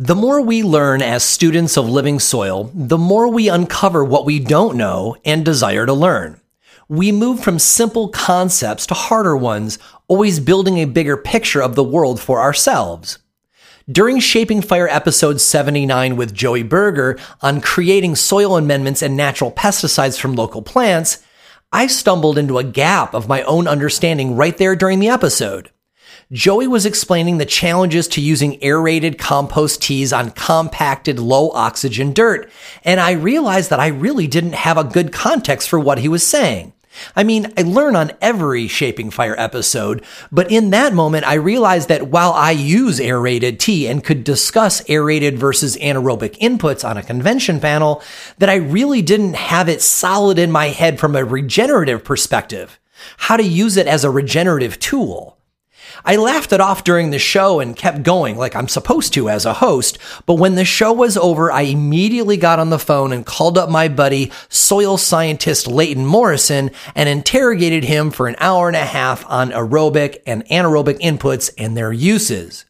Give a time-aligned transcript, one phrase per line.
[0.00, 4.38] The more we learn as students of living soil, the more we uncover what we
[4.38, 6.40] don't know and desire to learn.
[6.88, 9.76] We move from simple concepts to harder ones,
[10.06, 13.18] always building a bigger picture of the world for ourselves.
[13.90, 20.16] During Shaping Fire episode 79 with Joey Berger on creating soil amendments and natural pesticides
[20.16, 21.24] from local plants,
[21.72, 25.72] I stumbled into a gap of my own understanding right there during the episode.
[26.30, 32.50] Joey was explaining the challenges to using aerated compost teas on compacted low oxygen dirt,
[32.84, 36.26] and I realized that I really didn't have a good context for what he was
[36.26, 36.74] saying.
[37.16, 41.88] I mean, I learn on every Shaping Fire episode, but in that moment, I realized
[41.88, 47.02] that while I use aerated tea and could discuss aerated versus anaerobic inputs on a
[47.02, 48.02] convention panel,
[48.36, 52.78] that I really didn't have it solid in my head from a regenerative perspective.
[53.16, 55.37] How to use it as a regenerative tool.
[56.04, 59.44] I laughed it off during the show and kept going like I'm supposed to as
[59.44, 59.98] a host.
[60.26, 63.70] But when the show was over, I immediately got on the phone and called up
[63.70, 69.24] my buddy, soil scientist Leighton Morrison, and interrogated him for an hour and a half
[69.28, 72.64] on aerobic and anaerobic inputs and their uses.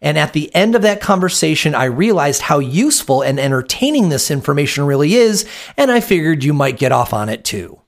[0.00, 4.84] And at the end of that conversation, I realized how useful and entertaining this information
[4.84, 7.81] really is, and I figured you might get off on it too.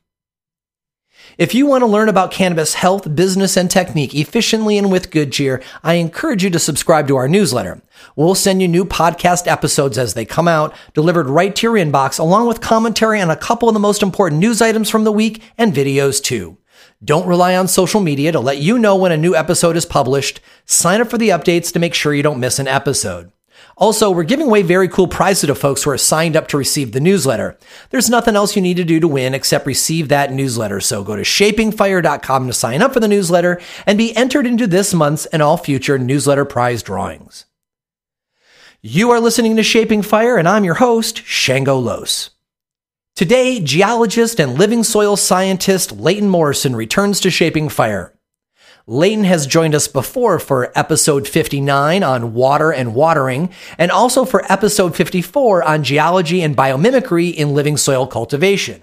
[1.37, 5.33] If you want to learn about cannabis health, business, and technique efficiently and with good
[5.33, 7.83] cheer, I encourage you to subscribe to our newsletter.
[8.15, 12.21] We'll send you new podcast episodes as they come out, delivered right to your inbox,
[12.21, 15.43] along with commentary on a couple of the most important news items from the week
[15.59, 16.57] and videos too.
[17.05, 20.41] Don't rely on social media to let you know when a new episode is published.
[20.67, 23.33] Sign up for the updates to make sure you don't miss an episode.
[23.77, 26.93] Also, we're giving away very cool prizes to folks who are signed up to receive
[26.93, 27.59] the newsletter.
[27.91, 30.81] There's nothing else you need to do to win except receive that newsletter.
[30.81, 34.95] So go to shapingfire.com to sign up for the newsletter and be entered into this
[34.95, 37.47] month's and all future newsletter prize drawings.
[38.81, 42.31] You are listening to Shaping Fire, and I'm your host, Shango Los.
[43.17, 48.14] Today, geologist and living soil scientist Leighton Morrison returns to Shaping Fire.
[48.87, 54.45] Leighton has joined us before for episode 59 on water and watering, and also for
[54.53, 58.83] episode 54 on geology and biomimicry in living soil cultivation.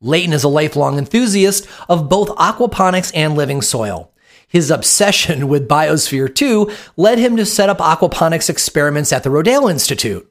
[0.00, 4.12] Leighton is a lifelong enthusiast of both aquaponics and living soil.
[4.46, 9.68] His obsession with Biosphere 2 led him to set up aquaponics experiments at the Rodale
[9.68, 10.30] Institute.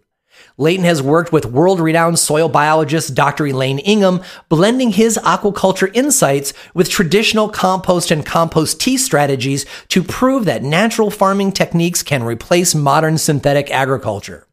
[0.59, 3.45] Leighton has worked with world renowned soil biologist Dr.
[3.45, 10.45] Elaine Ingham, blending his aquaculture insights with traditional compost and compost tea strategies to prove
[10.45, 14.47] that natural farming techniques can replace modern synthetic agriculture.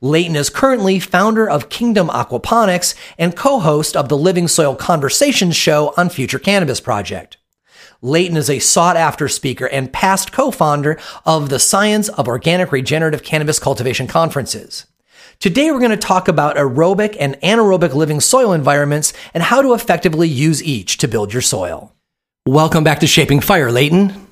[0.00, 5.92] Leighton is currently founder of Kingdom Aquaponics and co-host of the Living Soil Conversations show
[5.96, 7.36] on Future Cannabis Project.
[8.00, 13.24] Leighton is a sought after speaker and past co-founder of the Science of Organic Regenerative
[13.24, 14.86] Cannabis Cultivation conferences.
[15.42, 19.74] Today, we're going to talk about aerobic and anaerobic living soil environments and how to
[19.74, 21.92] effectively use each to build your soil.
[22.46, 24.28] Welcome back to Shaping Fire, Leighton.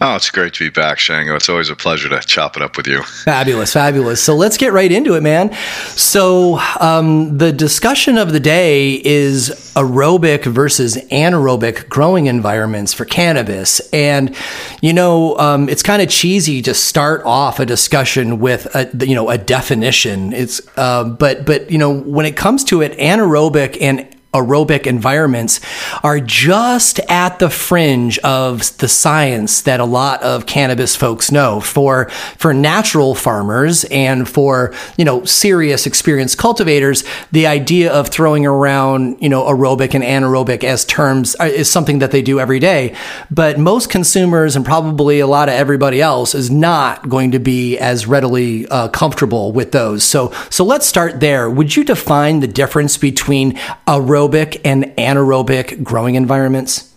[0.00, 1.34] Oh, it's great to be back, Shango.
[1.36, 3.02] It's always a pleasure to chop it up with you.
[3.02, 4.22] Fabulous, fabulous.
[4.22, 5.54] So let's get right into it, man.
[5.90, 13.80] So um, the discussion of the day is aerobic versus anaerobic growing environments for cannabis,
[13.92, 14.34] and
[14.82, 19.14] you know um, it's kind of cheesy to start off a discussion with a you
[19.14, 20.32] know a definition.
[20.32, 25.60] It's uh, but but you know when it comes to it, anaerobic and aerobic environments
[26.02, 31.60] are just at the fringe of the science that a lot of cannabis folks know.
[31.60, 32.08] For
[32.38, 39.18] for natural farmers and for you know serious experienced cultivators, the idea of throwing around
[39.20, 42.94] you know aerobic and anaerobic as terms is something that they do every day.
[43.30, 47.78] But most consumers and probably a lot of everybody else is not going to be
[47.78, 50.04] as readily uh, comfortable with those.
[50.04, 51.48] So so let's start there.
[51.48, 53.52] Would you define the difference between
[53.86, 56.92] aerobic aerobic and anaerobic growing environments?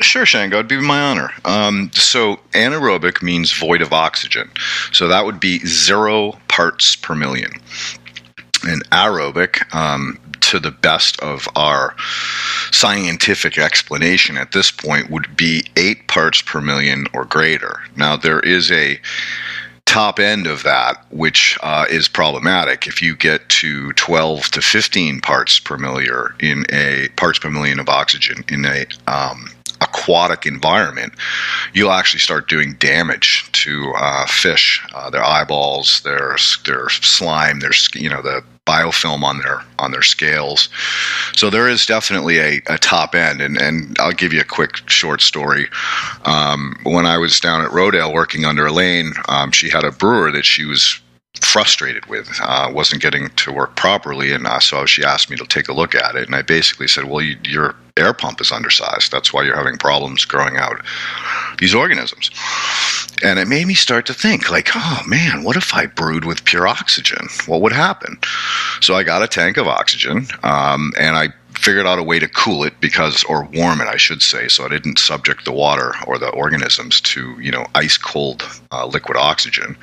[0.00, 0.58] Sure, Shango.
[0.58, 1.30] It'd be my honor.
[1.44, 4.48] Um, so, anaerobic means void of oxygen.
[4.92, 7.50] So, that would be zero parts per million.
[8.64, 11.96] And aerobic, um, to the best of our
[12.70, 17.80] scientific explanation at this point, would be eight parts per million or greater.
[17.96, 19.00] Now, there is a
[19.88, 22.86] top end of that, which uh, is problematic.
[22.86, 27.80] If you get to 12 to 15 parts per million in a parts per million
[27.80, 29.48] of oxygen in a um,
[29.80, 31.14] aquatic environment,
[31.72, 36.36] you'll actually start doing damage to uh, fish, uh, their eyeballs, their
[36.66, 40.68] their slime, their you know the biofilm on their on their scales.
[41.34, 44.76] So there is definitely a, a top end, and, and I'll give you a quick
[44.90, 45.66] short story.
[46.24, 50.30] Um, when I was down at Rodale working under Elaine, um, she had a brewer
[50.32, 51.00] that she was
[51.40, 55.44] frustrated with uh, wasn't getting to work properly and uh, so she asked me to
[55.44, 58.52] take a look at it and i basically said well you, your air pump is
[58.52, 59.12] undersized.
[59.12, 60.80] That's why you're having problems growing out
[61.58, 62.30] these organisms.
[63.22, 66.44] And it made me start to think like oh man what if i brewed with
[66.44, 67.26] pure oxygen?
[67.46, 68.18] What would happen?
[68.80, 72.28] So i got a tank of oxygen um, and i figured out a way to
[72.28, 75.92] cool it because or warm it i should say so i didn't subject the water
[76.06, 79.76] or the organisms to you know ice cold uh, liquid oxygen.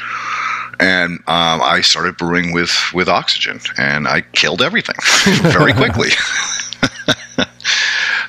[0.80, 4.96] And um, I started brewing with with oxygen, and I killed everything
[5.52, 6.10] very quickly.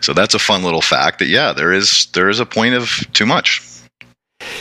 [0.00, 2.88] so that's a fun little fact that yeah, there is there is a point of
[3.12, 3.62] too much.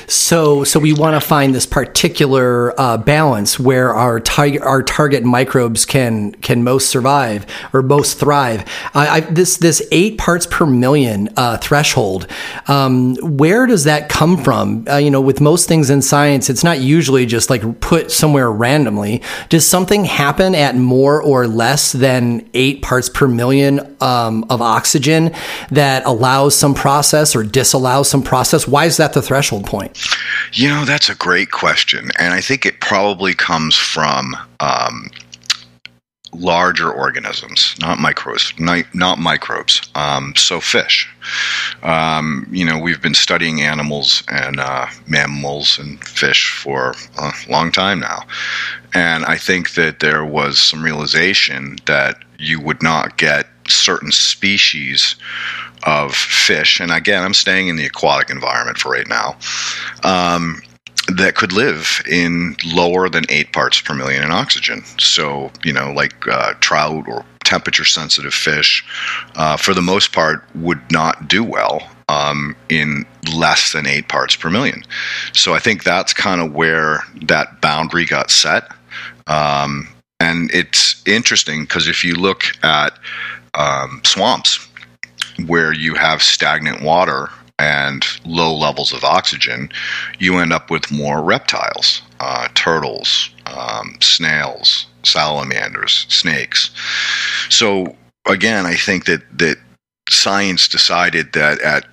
[0.08, 5.24] So, so we want to find this particular uh, balance where our target our target
[5.24, 8.66] microbes can can most survive or most thrive.
[8.94, 12.28] I, I, this this eight parts per million uh, threshold.
[12.68, 14.86] Um, where does that come from?
[14.90, 18.52] Uh, you know, with most things in science, it's not usually just like put somewhere
[18.52, 19.22] randomly.
[19.50, 25.34] Does something happen at more or less than eight parts per million um, of oxygen
[25.72, 28.68] that allows some process or disallows some process?
[28.68, 29.75] Why is that the threshold point?
[30.54, 32.10] You know, that's a great question.
[32.20, 35.10] And I think it probably comes from um,
[36.34, 39.82] larger organisms, not microbes, not, not microbes.
[39.96, 41.10] Um, so fish.
[41.84, 47.72] Um, you know, we've been studying animals and uh, mammals and fish for a long
[47.72, 48.24] time now.
[48.94, 55.16] And I think that there was some realization that you would not get certain species
[55.84, 59.38] of fish, and again, I'm staying in the aquatic environment for right now,
[60.04, 60.62] um,
[61.08, 64.84] that could live in lower than eight parts per million in oxygen.
[64.98, 68.84] So, you know, like uh, trout or temperature sensitive fish,
[69.36, 74.36] uh, for the most part, would not do well um, in less than eight parts
[74.36, 74.84] per million.
[75.34, 78.68] So I think that's kind of where that boundary got set.
[79.28, 79.88] Um,
[80.20, 82.98] and it's interesting because if you look at
[83.56, 84.68] um, swamps,
[85.48, 89.70] where you have stagnant water and low levels of oxygen,
[90.20, 96.72] you end up with more reptiles, uh, turtles, um, snails, salamanders, snakes.
[97.50, 97.96] So
[98.28, 99.58] again, I think that that
[100.10, 101.86] science decided that at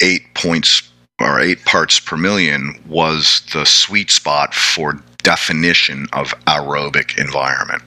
[0.00, 7.18] eight points or eight parts per million was the sweet spot for definition of aerobic
[7.18, 7.82] environment.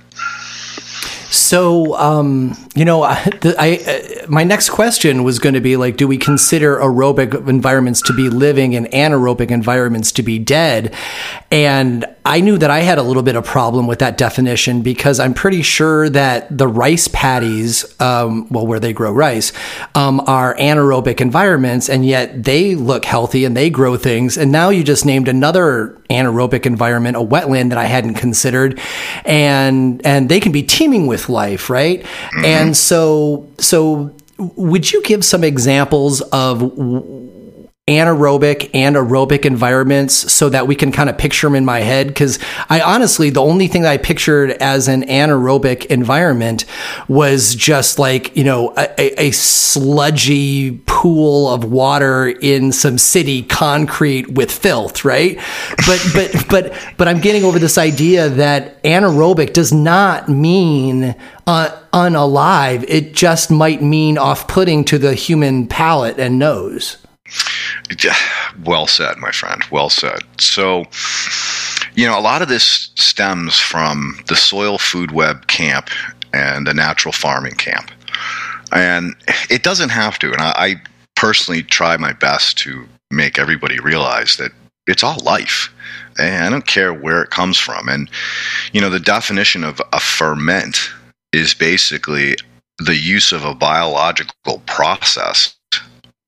[1.34, 5.98] So, um, you know, I, I, uh, my next question was going to be like,
[5.98, 10.94] do we consider aerobic environments to be living and anaerobic environments to be dead?
[11.50, 15.20] And I knew that I had a little bit of problem with that definition because
[15.20, 19.52] I'm pretty sure that the rice paddies, um, well, where they grow rice,
[19.94, 24.38] um, are anaerobic environments, and yet they look healthy and they grow things.
[24.38, 28.80] And now you just named another anaerobic environment, a wetland that I hadn't considered,
[29.26, 32.04] and and they can be teeming with life, right?
[32.04, 32.46] Mm-hmm.
[32.46, 36.62] And so so would you give some examples of
[37.90, 42.08] anaerobic and aerobic environments so that we can kind of picture them in my head.
[42.08, 42.40] Because
[42.70, 46.64] i honestly the only thing that i pictured as an anaerobic environment
[47.10, 54.30] was just like you know a, a sludgy pool of water in some city concrete
[54.30, 55.36] with filth right?
[55.86, 61.78] But but but but i'm getting over this idea that anaerobic does not mean uh,
[61.92, 62.86] unalive.
[62.88, 66.98] It just might mean off-putting to the human palate and nose
[68.64, 69.64] well said, my friend.
[69.72, 70.20] Well said.
[70.40, 70.86] So,
[71.96, 75.90] you know, a lot of this stems from the soil food web camp
[76.34, 77.92] and the natural farming camp.
[78.72, 79.16] And
[79.50, 80.32] it doesn't have to.
[80.32, 80.76] And I, I
[81.16, 84.52] personally try my best to make everybody realize that
[84.88, 85.70] it's all life.
[86.20, 87.88] And I don't care where it comes from.
[87.88, 88.10] And,
[88.72, 90.90] you know, the definition of a ferment
[91.32, 92.36] is basically
[92.80, 95.56] the use of a biological process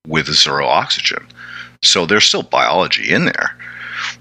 [0.07, 1.27] with zero oxygen.
[1.85, 3.57] So there's still biology in there.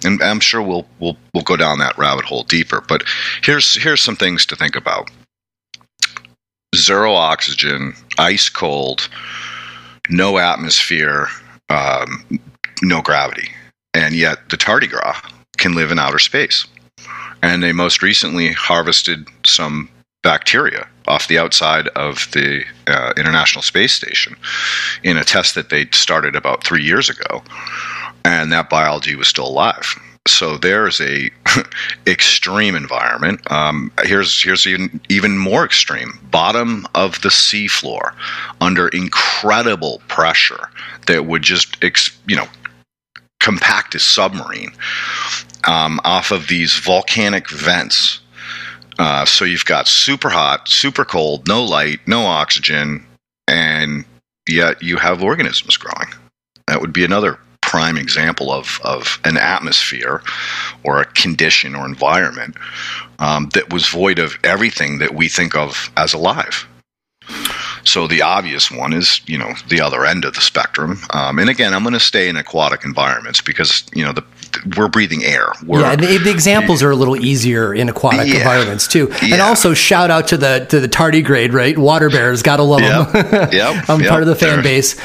[0.04, 2.80] And I'm sure we'll we'll we'll go down that rabbit hole deeper.
[2.80, 3.04] But
[3.42, 5.10] here's here's some things to think about.
[6.74, 9.08] Zero oxygen, ice cold,
[10.10, 11.28] no atmosphere,
[11.70, 12.40] um,
[12.82, 13.48] no gravity,
[13.94, 16.66] and yet the tardigrade can live in outer space.
[17.42, 19.88] And they most recently harvested some
[20.24, 24.34] bacteria off the outside of the uh, International Space Station
[25.04, 27.42] in a test that they started about three years ago.
[28.24, 29.94] And that biology was still alive.
[30.26, 31.30] so there's a
[32.06, 33.48] extreme environment.
[33.52, 36.18] Um, here's here's even even more extreme.
[36.30, 38.14] Bottom of the seafloor,
[38.62, 40.70] under incredible pressure
[41.06, 42.48] that would just ex, you know
[43.44, 44.72] compact a submarine
[45.64, 48.20] um, off of these volcanic vents.
[48.98, 53.04] Uh, so you've got super hot, super cold, no light, no oxygen,
[53.48, 54.04] and
[54.48, 56.12] yet you have organisms growing.
[56.66, 60.22] That would be another prime example of, of an atmosphere
[60.84, 62.56] or a condition or environment
[63.18, 66.66] um, that was void of everything that we think of as alive.
[67.84, 71.00] So the obvious one is, you know, the other end of the spectrum.
[71.10, 74.24] Um, and again, I'm going to stay in aquatic environments because, you know, the,
[74.76, 75.52] we're breathing air.
[75.66, 79.08] We're, yeah, the, the, examples are a little easier in aquatic yeah, environments too.
[79.22, 79.34] Yeah.
[79.34, 81.76] And also, shout out to the to the tardigrade, right?
[81.76, 83.48] Water bears, gotta love yep, them.
[83.52, 85.00] yep, I'm yep, part of the fan base.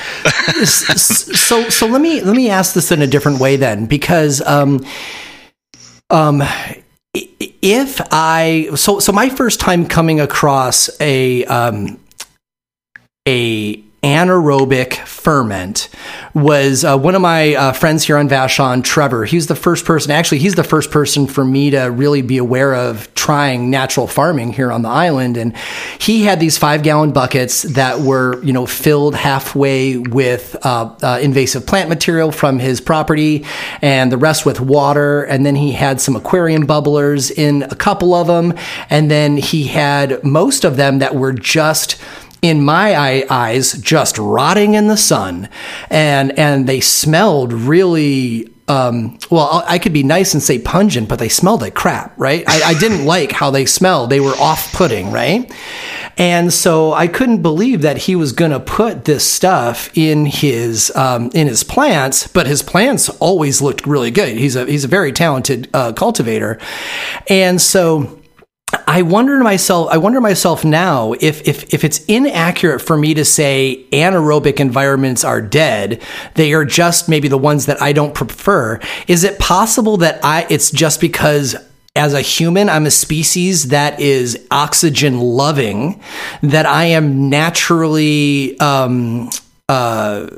[0.70, 4.86] so, so let me let me ask this in a different way then, because um,
[6.10, 6.44] um,
[7.14, 12.00] if I so so my first time coming across a um
[13.28, 15.90] a anaerobic ferment
[16.34, 19.26] was uh, one of my uh, friends here on Vashon, Trevor.
[19.26, 22.74] He's the first person, actually, he's the first person for me to really be aware
[22.74, 25.36] of trying natural farming here on the island.
[25.36, 25.56] And
[26.00, 31.20] he had these five gallon buckets that were, you know, filled halfway with uh, uh
[31.22, 33.46] invasive plant material from his property
[33.82, 35.24] and the rest with water.
[35.24, 38.54] And then he had some aquarium bubblers in a couple of them.
[38.90, 42.02] And then he had most of them that were just
[42.42, 45.50] in my eyes, just rotting in the sun,
[45.90, 48.54] and and they smelled really.
[48.68, 52.44] Um, well, I could be nice and say pungent, but they smelled like crap, right?
[52.48, 54.12] I, I didn't like how they smelled.
[54.12, 55.52] They were off-putting, right?
[56.20, 60.96] And so I couldn't believe that he was going to put this stuff in his
[60.96, 64.38] um, in his plants, but his plants always looked really good.
[64.38, 66.60] He's a he's a very talented uh, cultivator,
[67.28, 68.19] and so
[68.88, 73.14] I wonder to myself, I wonder myself now if, if, if it's inaccurate for me
[73.14, 76.02] to say anaerobic environments are dead,
[76.36, 78.80] they are just maybe the ones that I don't prefer.
[79.08, 81.56] Is it possible that I, it's just because
[81.96, 86.02] as a human, I'm a species that is oxygen loving,
[86.42, 89.30] that I am naturally, um,
[89.68, 90.30] uh,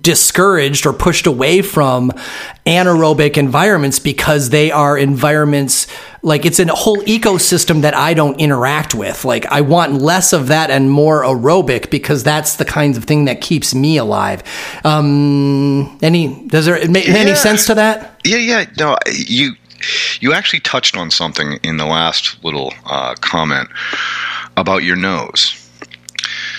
[0.00, 2.10] discouraged or pushed away from
[2.66, 5.86] anaerobic environments because they are environments
[6.24, 9.24] like it's a whole ecosystem that I don't interact with.
[9.24, 13.26] Like I want less of that and more aerobic because that's the kinds of thing
[13.26, 14.42] that keeps me alive.
[14.84, 17.14] Um, any does there make yeah.
[17.14, 18.20] any sense to that?
[18.24, 18.64] Yeah, yeah.
[18.78, 19.52] No, you
[20.20, 23.68] you actually touched on something in the last little uh, comment
[24.56, 25.60] about your nose.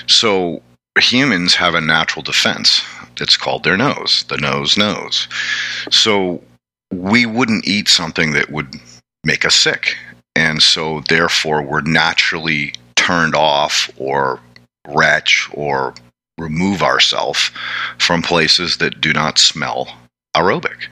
[0.08, 0.62] So
[1.00, 2.84] humans have a natural defense
[3.22, 4.26] it's called their nose.
[4.30, 5.28] The nose knows.
[5.92, 6.42] So
[6.92, 8.74] we wouldn't eat something that would
[9.26, 9.98] make us sick.
[10.36, 14.40] And so therefore we're naturally turned off or
[14.88, 15.94] retch or
[16.38, 17.52] remove ourselves
[17.98, 19.88] from places that do not smell
[20.36, 20.88] aerobic.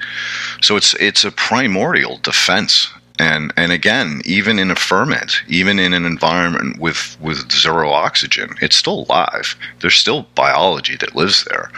[0.61, 5.93] So it's it's a primordial defense and and again even in a ferment even in
[5.93, 11.69] an environment with with zero oxygen it's still alive there's still biology that lives there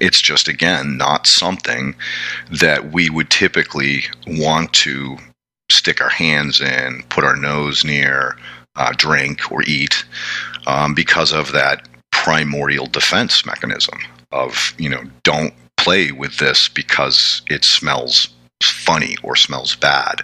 [0.00, 1.94] it's just again not something
[2.50, 5.18] that we would typically want to
[5.70, 8.36] stick our hands in put our nose near
[8.76, 10.04] uh, drink or eat
[10.66, 13.98] um, because of that primordial defense mechanism
[14.32, 18.28] of you know don't play with this because it smells
[18.62, 20.22] funny or smells bad.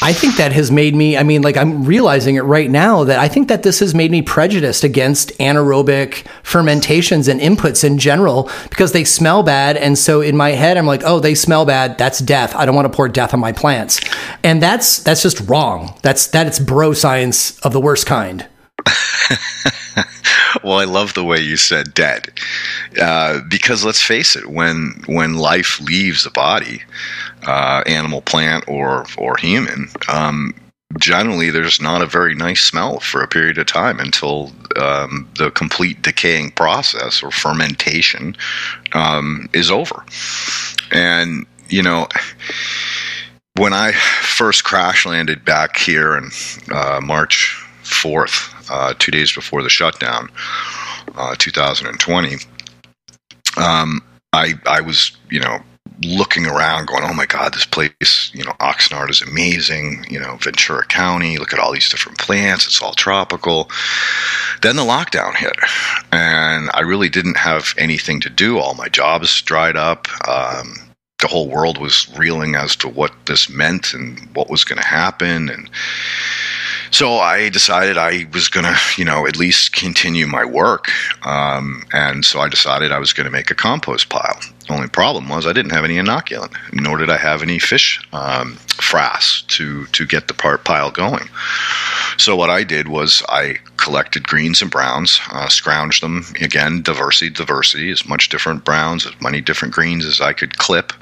[0.00, 3.18] I think that has made me, I mean, like I'm realizing it right now that
[3.18, 8.48] I think that this has made me prejudiced against anaerobic fermentations and inputs in general
[8.70, 9.76] because they smell bad.
[9.76, 11.98] And so in my head, I'm like, oh, they smell bad.
[11.98, 12.54] That's death.
[12.54, 14.00] I don't want to pour death on my plants.
[14.44, 15.98] And that's, that's just wrong.
[16.02, 18.46] That's, that's bro science of the worst kind.
[20.64, 22.28] well, I love the way you said dead,
[23.00, 26.82] uh, because let's face it, when when life leaves the body,
[27.46, 30.54] uh, animal, plant, or or human, um,
[30.98, 35.50] generally there's not a very nice smell for a period of time until um, the
[35.50, 38.36] complete decaying process or fermentation
[38.92, 40.04] um, is over.
[40.92, 42.08] And you know,
[43.56, 46.30] when I first crash landed back here in
[46.72, 50.30] uh, March fourth, uh, two days before the shutdown,
[51.16, 52.36] uh, 2020.
[53.56, 55.60] Um, I I was you know
[56.02, 60.06] looking around, going, "Oh my God, this place, you know, Oxnard is amazing.
[60.10, 61.38] You know, Ventura County.
[61.38, 62.66] Look at all these different plants.
[62.66, 63.70] It's all tropical."
[64.62, 65.56] Then the lockdown hit,
[66.12, 68.58] and I really didn't have anything to do.
[68.58, 70.08] All my jobs dried up.
[70.28, 70.74] Um,
[71.20, 74.86] the whole world was reeling as to what this meant and what was going to
[74.86, 75.70] happen and
[76.94, 80.92] so I decided I was going to, you know, at least continue my work.
[81.26, 84.38] Um, and so I decided I was going to make a compost pile.
[84.70, 88.54] Only problem was I didn't have any inoculant, nor did I have any fish um,
[88.68, 91.28] frass to to get the part pile going.
[92.16, 97.28] So what I did was I collected greens and browns, uh, scrounged them again, diversity,
[97.28, 100.94] diversity, as much different browns, as many different greens as I could clip,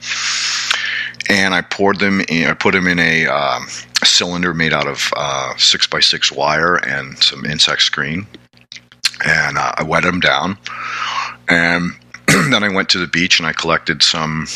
[1.28, 2.20] and I poured them.
[2.28, 3.60] In, I put them in a a
[4.04, 8.26] cylinder made out of uh, six by six wire and some insect screen,
[9.24, 10.58] and uh, I wet them down,
[11.48, 11.92] and
[12.50, 14.46] then I went to the beach and I collected some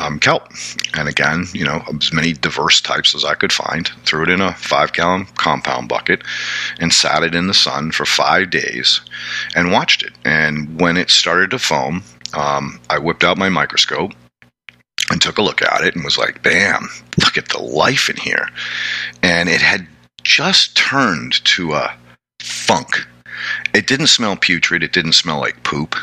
[0.00, 0.48] um, kelp,
[0.94, 3.88] and again, you know, as many diverse types as I could find.
[4.06, 6.22] Threw it in a five gallon compound bucket,
[6.80, 9.02] and sat it in the sun for five days,
[9.54, 10.12] and watched it.
[10.24, 12.02] And when it started to foam,
[12.32, 14.12] um, I whipped out my microscope
[15.10, 16.88] and took a look at it and was like, bam,
[17.18, 18.48] look at the life in here.
[19.22, 19.86] And it had
[20.22, 21.94] just turned to a
[22.40, 23.06] funk.
[23.74, 25.94] It didn't smell putrid, it didn't smell like poop,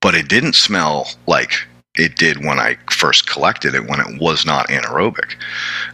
[0.00, 1.52] but it didn't smell like
[1.98, 5.34] it did when I first collected it when it was not anaerobic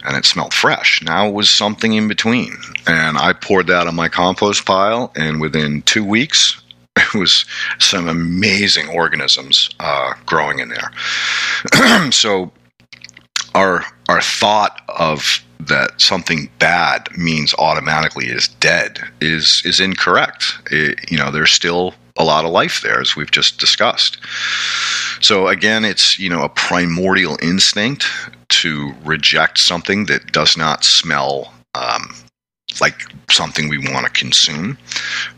[0.03, 1.01] and it smelled fresh.
[1.01, 2.55] Now it was something in between.
[2.87, 6.61] And I poured that on my compost pile, and within two weeks,
[6.95, 7.45] it was
[7.79, 12.11] some amazing organisms uh, growing in there.
[12.11, 12.51] so
[13.55, 20.59] our our thought of that something bad means automatically is dead is is incorrect.
[20.69, 24.17] It, you know, there's still a lot of life there, as we've just discussed.
[25.21, 28.05] So again, it's you know a primordial instinct
[28.49, 32.15] to reject something that does not smell um,
[32.79, 34.77] like something we want to consume,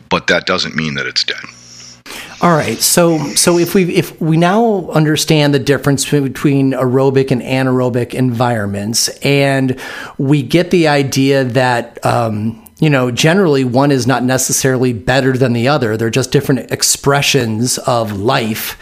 [0.08, 1.44] but that doesn't mean that it's dead.
[2.40, 2.78] All right.
[2.78, 9.08] So so if we if we now understand the difference between aerobic and anaerobic environments,
[9.24, 9.78] and
[10.18, 15.52] we get the idea that um, you know generally one is not necessarily better than
[15.52, 18.78] the other; they're just different expressions of life.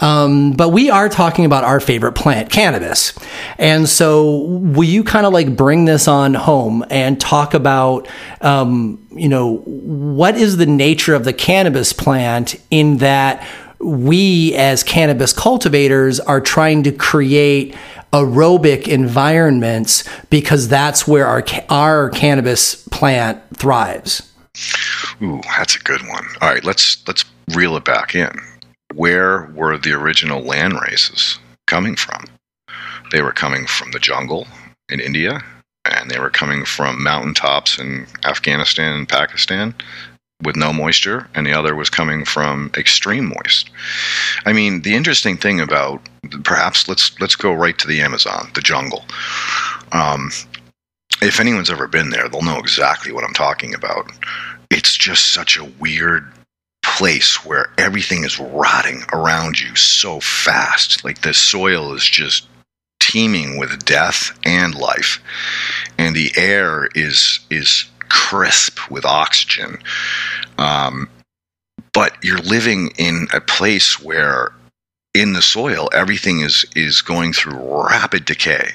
[0.00, 3.12] Um, but we are talking about our favorite plant, cannabis.
[3.58, 8.08] And so, will you kind of like bring this on home and talk about,
[8.40, 13.46] um, you know, what is the nature of the cannabis plant in that
[13.78, 17.74] we as cannabis cultivators are trying to create
[18.12, 24.32] aerobic environments because that's where our our cannabis plant thrives.
[25.22, 26.24] Ooh, that's a good one.
[26.40, 28.32] All right, let's let's reel it back in
[28.94, 32.24] where were the original land races coming from?
[33.12, 34.46] They were coming from the jungle
[34.88, 35.42] in India,
[35.84, 39.74] and they were coming from mountaintops in Afghanistan and Pakistan
[40.42, 43.70] with no moisture, and the other was coming from extreme moist.
[44.46, 46.00] I mean, the interesting thing about
[46.44, 49.04] perhaps let's let's go right to the Amazon, the jungle.
[49.92, 50.30] Um,
[51.22, 54.10] if anyone's ever been there, they'll know exactly what I'm talking about.
[54.70, 56.30] It's just such a weird
[56.82, 61.04] place where everything is rotting around you so fast.
[61.04, 62.46] Like the soil is just
[63.00, 65.20] teeming with death and life,
[65.98, 69.78] and the air is is crisp with oxygen.
[70.58, 71.08] Um,
[71.92, 74.52] but you're living in a place where
[75.14, 78.72] in the soil everything is is going through rapid decay.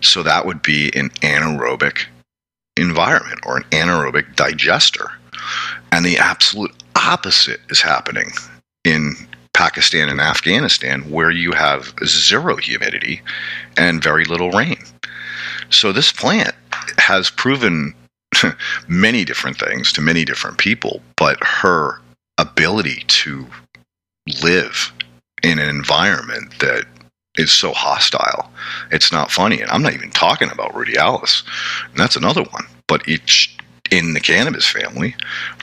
[0.00, 2.04] So that would be an anaerobic
[2.76, 5.10] environment or an anaerobic digester.
[5.92, 8.30] And the absolute opposite is happening
[8.84, 9.14] in
[9.54, 13.22] Pakistan and Afghanistan, where you have zero humidity
[13.76, 14.82] and very little rain.
[15.70, 16.54] So this plant
[16.98, 17.94] has proven
[18.88, 22.00] many different things to many different people, but her
[22.38, 23.46] ability to
[24.42, 24.92] live
[25.42, 26.86] in an environment that
[27.38, 28.50] is so hostile,
[28.90, 29.60] it's not funny.
[29.60, 31.42] And I'm not even talking about ruderalis,
[31.90, 32.66] and that's another one.
[32.86, 33.56] But each
[33.90, 35.14] in the cannabis family,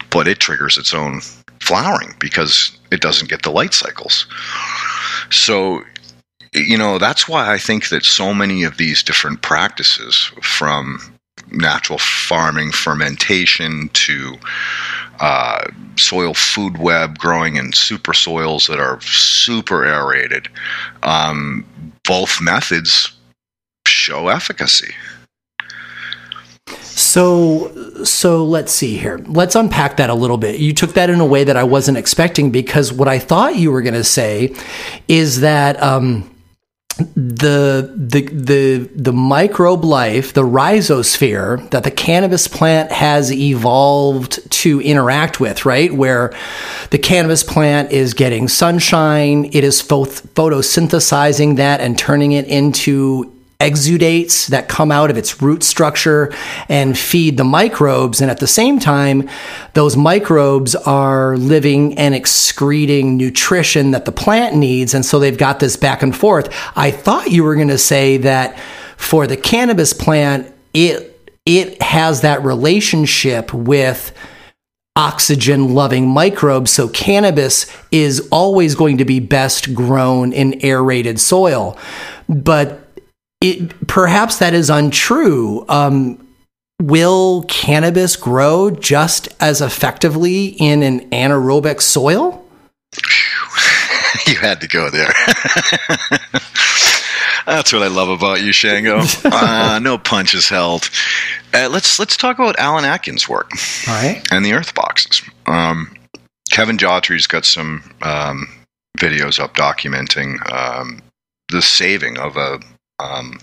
[0.09, 1.21] but it triggers its own
[1.61, 4.25] flowering because it doesn't get the light cycles.
[5.29, 5.83] So,
[6.53, 10.99] you know, that's why I think that so many of these different practices from
[11.51, 14.37] natural farming, fermentation to
[15.19, 15.65] uh,
[15.97, 20.47] soil food web growing in super soils that are super aerated,
[21.03, 21.65] um,
[22.05, 23.11] both methods
[23.85, 24.93] show efficacy.
[26.81, 29.19] So, so let's see here.
[29.25, 30.59] Let's unpack that a little bit.
[30.59, 33.71] You took that in a way that I wasn't expecting because what I thought you
[33.71, 34.53] were going to say
[35.07, 36.29] is that um,
[36.97, 44.81] the the the the microbe life, the rhizosphere that the cannabis plant has evolved to
[44.81, 45.93] interact with, right?
[45.93, 46.33] Where
[46.89, 54.47] the cannabis plant is getting sunshine, it is photosynthesizing that and turning it into exudates
[54.47, 56.33] that come out of its root structure
[56.69, 58.21] and feed the microbes.
[58.21, 59.29] And at the same time,
[59.73, 64.93] those microbes are living and excreting nutrition that the plant needs.
[64.93, 66.47] And so they've got this back and forth.
[66.77, 68.57] I thought you were going to say that
[68.95, 74.13] for the cannabis plant, it, it has that relationship with
[74.95, 76.71] oxygen loving microbes.
[76.71, 81.77] So cannabis is always going to be best grown in aerated soil.
[82.27, 82.88] But
[83.41, 85.65] it, perhaps that is untrue.
[85.69, 86.25] Um,
[86.81, 92.45] will cannabis grow just as effectively in an anaerobic soil?
[94.27, 95.13] you had to go there.
[97.45, 99.01] That's what I love about you, Shango.
[99.31, 100.89] Uh, no punches held.
[101.53, 103.51] Uh, let's let's talk about Alan Atkins' work.
[103.87, 104.21] All right.
[104.31, 105.21] And the Earth boxes.
[105.45, 105.95] Um,
[106.51, 108.47] Kevin Jodrey's got some um,
[108.97, 111.01] videos up documenting um,
[111.49, 112.59] the saving of a
[112.99, 113.39] um,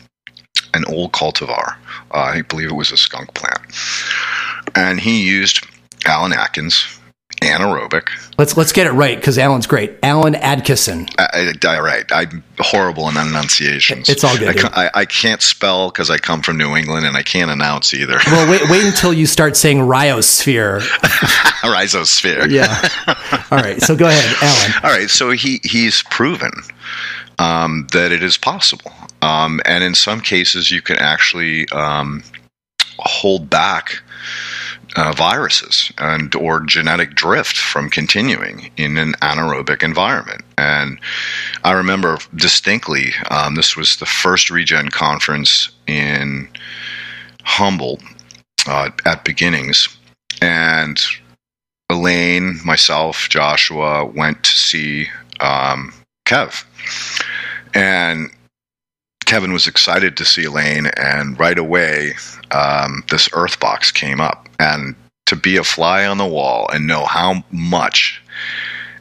[0.74, 1.76] an old cultivar.
[2.12, 3.60] Uh, I believe it was a skunk plant,
[4.74, 5.66] and he used
[6.06, 6.96] Alan Atkins
[7.42, 8.08] anaerobic.
[8.38, 9.98] Let's let's get it right because Alan's great.
[10.02, 11.08] Alan Adkisson.
[11.18, 12.04] I, I, right.
[12.12, 14.08] I'm horrible in enunciations.
[14.08, 14.64] It's all good.
[14.64, 17.94] I, I, I can't spell because I come from New England and I can't announce
[17.94, 18.18] either.
[18.26, 20.80] Well, wait wait until you start saying rhizosphere.
[21.62, 22.50] rhizosphere.
[22.50, 23.46] Yeah.
[23.50, 23.80] All right.
[23.82, 24.72] So go ahead, Alan.
[24.84, 25.10] All right.
[25.10, 26.52] So he he's proven
[27.38, 28.92] um, that it is possible.
[29.22, 32.22] Um, and in some cases, you can actually um,
[32.98, 34.02] hold back
[34.96, 40.42] uh, viruses and or genetic drift from continuing in an anaerobic environment.
[40.56, 40.98] And
[41.64, 46.48] I remember distinctly, um, this was the first Regen conference in
[47.44, 48.02] Humboldt
[48.66, 49.88] uh, at Beginnings,
[50.40, 51.00] and
[51.90, 55.08] Elaine, myself, Joshua went to see
[55.40, 55.92] um,
[56.24, 56.64] Kev.
[57.74, 58.30] And
[59.26, 62.14] Kevin was excited to see Elaine, and right away,
[62.52, 64.48] um, this Earth box came up.
[64.58, 64.94] And
[65.26, 68.22] to be a fly on the wall and know how much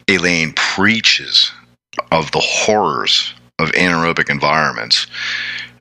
[0.10, 1.52] Elaine preaches
[2.12, 5.08] of the horrors of anaerobic environments,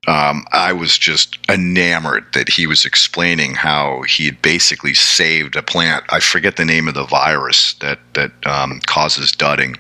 [0.07, 5.62] um, I was just enamored that he was explaining how he had basically saved a
[5.62, 6.04] plant.
[6.11, 9.78] I forget the name of the virus that that um, causes dudding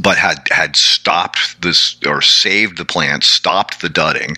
[0.00, 4.36] but had had stopped this or saved the plant, stopped the dudding,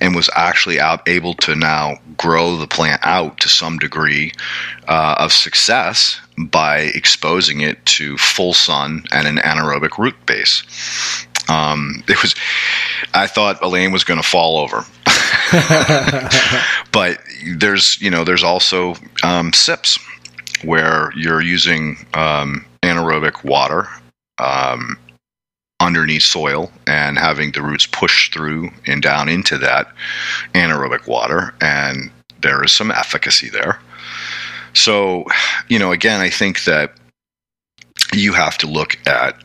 [0.00, 4.32] and was actually out, able to now grow the plant out to some degree
[4.88, 10.62] uh, of success by exposing it to full sun and an anaerobic root base.
[11.48, 12.34] Um, it was,
[13.14, 14.84] I thought Elaine was going to fall over.
[16.92, 17.18] but
[17.56, 19.98] there's, you know, there's also um, sips
[20.64, 23.88] where you're using um, anaerobic water
[24.38, 24.98] um,
[25.80, 29.92] underneath soil and having the roots push through and down into that
[30.54, 31.54] anaerobic water.
[31.60, 33.78] And there is some efficacy there.
[34.72, 35.24] So,
[35.68, 36.92] you know, again, I think that
[38.12, 39.36] you have to look at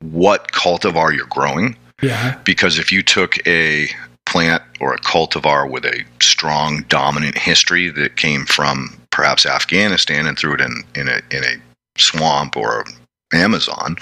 [0.00, 1.76] what cultivar you're growing.
[2.02, 2.38] Yeah.
[2.44, 3.88] Because if you took a
[4.24, 10.38] plant or a cultivar with a strong dominant history that came from perhaps Afghanistan and
[10.38, 11.56] threw it in, in a in a
[11.96, 12.84] swamp or
[13.32, 13.96] Amazon,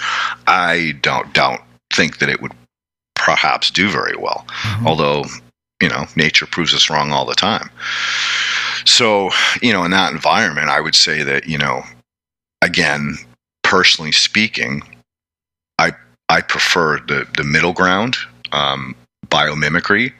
[0.47, 1.61] I don't don't
[1.93, 2.53] think that it would
[3.15, 4.45] perhaps do very well.
[4.47, 4.87] Mm-hmm.
[4.87, 5.25] Although,
[5.81, 7.69] you know, nature proves us wrong all the time.
[8.85, 11.83] So, you know, in that environment, I would say that, you know,
[12.61, 13.17] again,
[13.63, 14.81] personally speaking,
[15.77, 15.91] I
[16.29, 18.15] I prefer the the middle ground,
[18.51, 18.95] um,
[19.27, 20.13] biomimicry,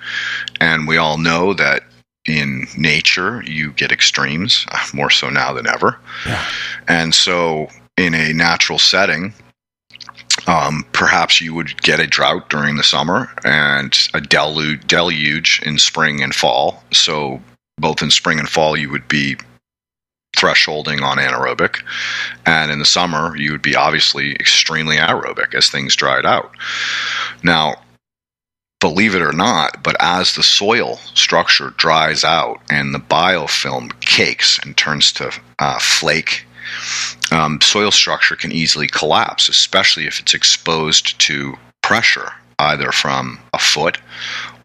[0.60, 1.84] and we all know that
[2.26, 6.46] in nature you get extremes more so now than ever, yeah.
[6.88, 9.34] and so in a natural setting,
[10.46, 15.80] um, perhaps you would get a drought during the summer and a deluge, deluge in
[15.80, 16.84] spring and fall.
[16.92, 17.42] So,
[17.80, 19.38] both in spring and fall, you would be
[20.36, 21.82] thresholding on anaerobic.
[22.46, 26.52] And in the summer, you would be obviously extremely aerobic as things dried out.
[27.44, 27.76] Now,
[28.80, 34.60] believe it or not, but as the soil structure dries out and the biofilm cakes
[34.60, 36.47] and turns to uh, flake
[37.32, 43.60] um, soil structure can easily collapse, especially if it's exposed to pressure, either from a
[43.60, 43.98] foot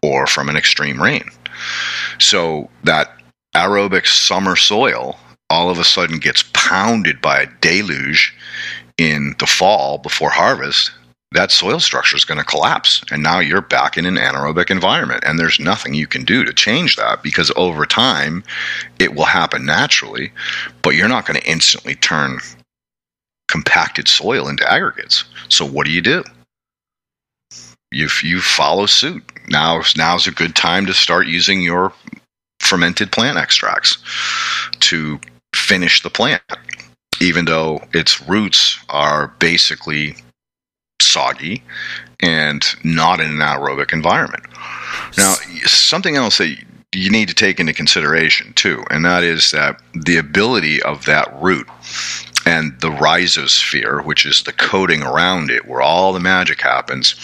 [0.01, 1.29] or from an extreme rain.
[2.19, 3.15] So that
[3.55, 5.17] aerobic summer soil
[5.49, 8.33] all of a sudden gets pounded by a deluge
[8.97, 10.91] in the fall before harvest.
[11.33, 13.03] That soil structure is going to collapse.
[13.11, 15.23] And now you're back in an anaerobic environment.
[15.25, 18.43] And there's nothing you can do to change that because over time
[18.99, 20.31] it will happen naturally,
[20.81, 22.39] but you're not going to instantly turn
[23.47, 25.25] compacted soil into aggregates.
[25.49, 26.23] So what do you do?
[27.91, 29.23] If you follow suit.
[29.49, 31.93] Now now's a good time to start using your
[32.59, 33.97] fermented plant extracts
[34.79, 35.19] to
[35.53, 36.41] finish the plant,
[37.21, 40.15] even though its roots are basically
[41.01, 41.63] soggy
[42.19, 44.43] and not in an aerobic environment.
[45.17, 46.55] Now, something else that
[46.93, 51.33] you need to take into consideration too, and that is that the ability of that
[51.41, 51.67] root
[52.45, 57.15] and the rhizosphere, which is the coating around it where all the magic happens,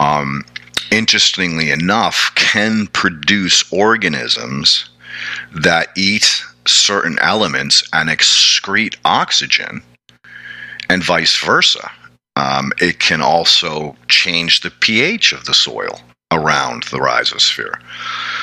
[0.00, 0.44] um,
[0.90, 4.90] interestingly enough, can produce organisms
[5.54, 9.82] that eat certain elements and excrete oxygen,
[10.88, 11.90] and vice versa.
[12.36, 16.00] Um, it can also change the pH of the soil
[16.32, 17.80] around the rhizosphere.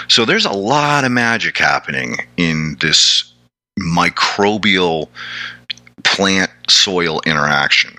[0.08, 3.34] So there's a lot of magic happening in this
[3.80, 5.10] microbial
[6.04, 7.98] plant soil interaction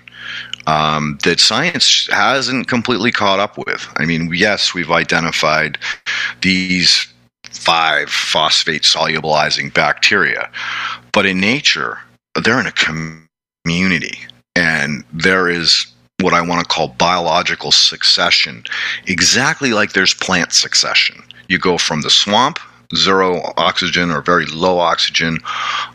[0.67, 3.87] um, that science hasn't completely caught up with.
[3.97, 5.77] I mean, yes, we've identified
[6.41, 7.07] these
[7.43, 10.49] five phosphate solubilizing bacteria,
[11.11, 11.99] but in nature,
[12.43, 14.19] they're in a community
[14.55, 15.87] and there is
[16.19, 18.63] what I want to call biological succession,
[19.07, 21.21] exactly like there's plant succession.
[21.49, 22.59] You go from the swamp,
[22.95, 25.39] zero oxygen or very low oxygen,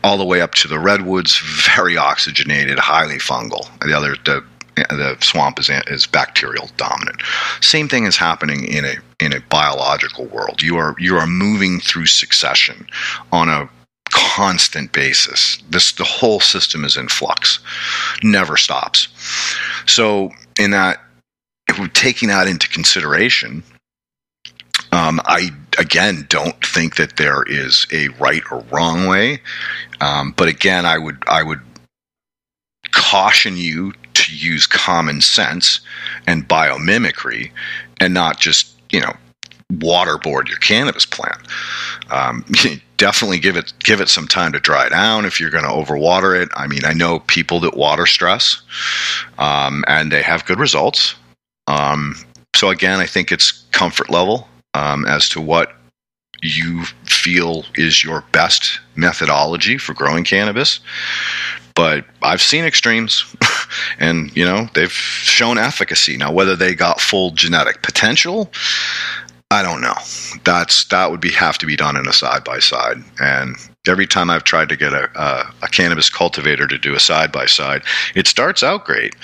[0.03, 3.67] all the way up to the redwoods, very oxygenated, highly fungal.
[3.79, 4.43] The other, the
[4.89, 7.21] the swamp is is bacterial dominant.
[7.61, 10.61] Same thing is happening in a in a biological world.
[10.61, 12.87] You are you are moving through succession
[13.31, 13.69] on a
[14.11, 15.61] constant basis.
[15.69, 17.59] This the whole system is in flux,
[18.23, 19.07] never stops.
[19.85, 21.01] So in that,
[21.67, 23.63] if we're taking that into consideration,
[24.91, 29.41] um, I again don't think that there is a right or wrong way,
[30.01, 31.61] um, but again, I would I would
[32.91, 35.81] caution you to use common sense
[36.27, 37.51] and biomimicry,
[37.99, 39.13] and not just you know
[39.73, 41.39] waterboard your cannabis plant.
[42.09, 42.45] Um,
[42.97, 46.39] definitely give it give it some time to dry down if you're going to overwater
[46.39, 46.49] it.
[46.55, 48.61] I mean, I know people that water stress,
[49.37, 51.15] um, and they have good results.
[51.67, 52.15] Um,
[52.55, 55.73] so again, I think it's comfort level um, as to what
[56.41, 60.79] you feel is your best methodology for growing cannabis.
[61.75, 63.23] But I've seen extremes,
[63.99, 66.17] and you know they've shown efficacy.
[66.17, 68.51] Now, whether they got full genetic potential,
[69.51, 69.95] I don't know.
[70.43, 72.97] That's that would be have to be done in a side by side.
[73.19, 73.55] And
[73.87, 77.31] every time I've tried to get a, a, a cannabis cultivator to do a side
[77.31, 77.81] by side,
[78.13, 79.15] it starts out great,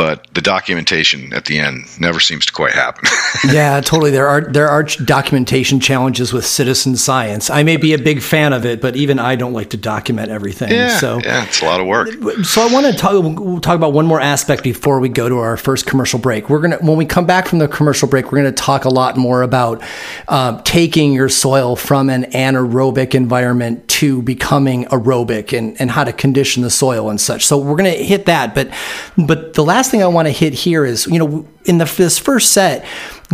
[0.00, 3.06] but the documentation at the end never seems to quite happen.
[3.52, 4.10] yeah, totally.
[4.10, 7.50] There are there are documentation challenges with citizen science.
[7.50, 10.30] I may be a big fan of it, but even I don't like to document
[10.30, 10.70] everything.
[10.70, 12.08] Yeah, so yeah, it's a lot of work.
[12.44, 15.36] So I want to talk we'll talk about one more aspect before we go to
[15.36, 16.48] our first commercial break.
[16.48, 19.18] We're gonna when we come back from the commercial break, we're gonna talk a lot
[19.18, 19.82] more about
[20.28, 26.12] uh, taking your soil from an anaerobic environment to becoming aerobic and and how to
[26.14, 27.44] condition the soil and such.
[27.44, 28.70] So we're gonna hit that, but
[29.18, 32.18] but the last thing I want to hit here is, you know, in the, this
[32.18, 32.84] first set,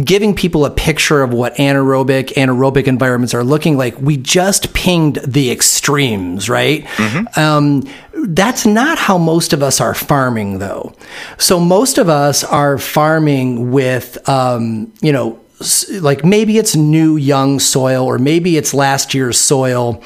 [0.03, 4.01] giving people a picture of what anaerobic, anaerobic environments are looking like.
[4.01, 6.85] We just pinged the extremes, right?
[6.85, 7.41] Mm-hmm.
[7.41, 7.85] Um,
[8.35, 10.95] that's not how most of us are farming, though.
[11.39, 15.41] So most of us are farming with, um, you know,
[16.01, 20.03] like maybe it's new young soil or maybe it's last year's soil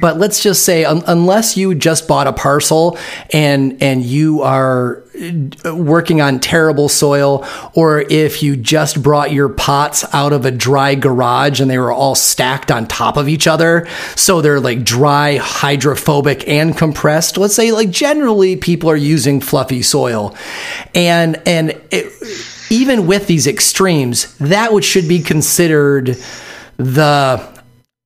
[0.00, 2.96] but let's just say un- unless you just bought a parcel
[3.32, 5.02] and and you are
[5.64, 10.52] uh, working on terrible soil or if you just brought your pots out of a
[10.52, 14.84] dry garage and they were all stacked on top of each other so they're like
[14.84, 20.34] dry hydrophobic and compressed let's say like generally people are using fluffy soil.
[20.94, 22.12] And and it,
[22.70, 26.16] even with these extremes that would should be considered
[26.78, 27.51] the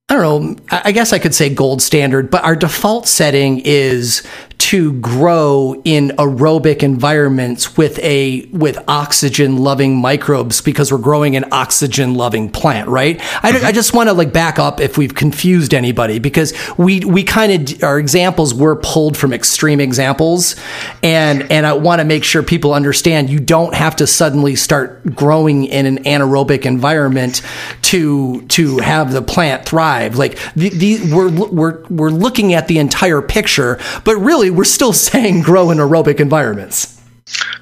[0.08, 4.22] I don't know, I guess I could say gold standard, but our default setting is
[4.58, 11.44] to grow in aerobic environments with a with oxygen loving microbes because we're growing an
[11.52, 13.66] oxygen loving plant right I, mm-hmm.
[13.66, 17.70] I just want to like back up if we've confused anybody because we we kind
[17.70, 20.56] of our examples were pulled from extreme examples
[21.02, 25.14] and and I want to make sure people understand you don't have to suddenly start
[25.14, 27.42] growing in an anaerobic environment
[27.82, 32.78] to to have the plant thrive like the, the we're we're we're looking at the
[32.78, 37.00] entire picture but really we're still saying grow in aerobic environments.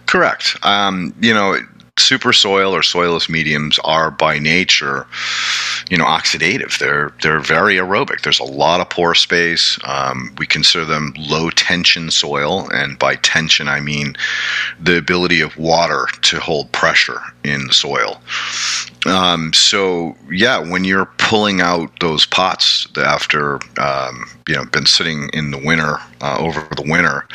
[0.06, 0.56] Correct.
[0.62, 1.56] Um, you know,
[1.98, 5.06] super soil or soilless mediums are by nature,
[5.88, 6.78] you know, oxidative.
[6.78, 8.22] They're they're very aerobic.
[8.22, 9.78] There's a lot of pore space.
[9.84, 14.16] Um, we consider them low tension soil, and by tension I mean
[14.80, 18.20] the ability of water to hold pressure in the soil.
[19.06, 25.28] Um, so yeah, when you're pulling out those pots after um, you know been sitting
[25.32, 27.26] in the winter uh, over the winter,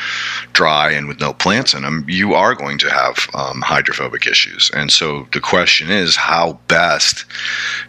[0.54, 4.72] dry and with no plants in them, you are going to have um, hydrophobic issues.
[4.74, 7.26] And so the question is how best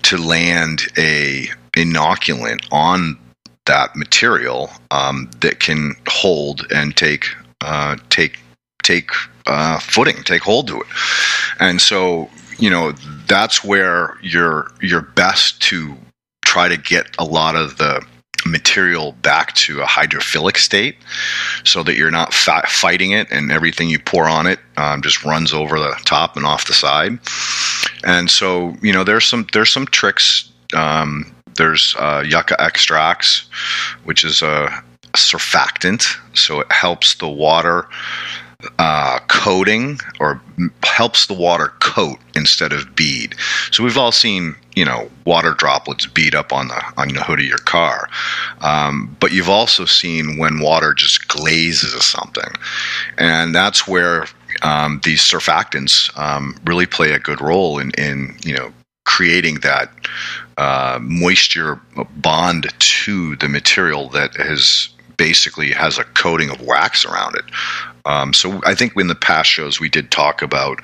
[0.02, 3.18] to land a inoculant on
[3.64, 7.26] that material um, that can hold and take
[7.62, 8.38] uh, take
[8.82, 9.10] take
[9.46, 10.86] uh, footing, take hold to it.
[11.58, 12.92] And so you know
[13.26, 15.96] that's where you're you're best to
[16.44, 18.04] try to get a lot of the
[18.46, 20.96] material back to a hydrophilic state
[21.64, 25.52] so that you're not fighting it and everything you pour on it um, just runs
[25.52, 27.18] over the top and off the side
[28.04, 33.48] and so you know there's some there's some tricks um, there's uh, yucca extracts
[34.04, 34.68] which is a
[35.12, 37.88] surfactant so it helps the water
[38.78, 40.40] uh, coating or
[40.82, 43.34] helps the water coat instead of bead.
[43.70, 47.40] So we've all seen, you know, water droplets bead up on the on the hood
[47.40, 48.08] of your car,
[48.60, 52.52] um, but you've also seen when water just glazes something,
[53.18, 54.26] and that's where
[54.62, 58.72] um, these surfactants um, really play a good role in, in you know
[59.04, 59.90] creating that
[60.56, 61.80] uh, moisture
[62.16, 67.44] bond to the material that has basically has a coating of wax around it.
[68.06, 70.80] Um, so I think in the past shows we did talk about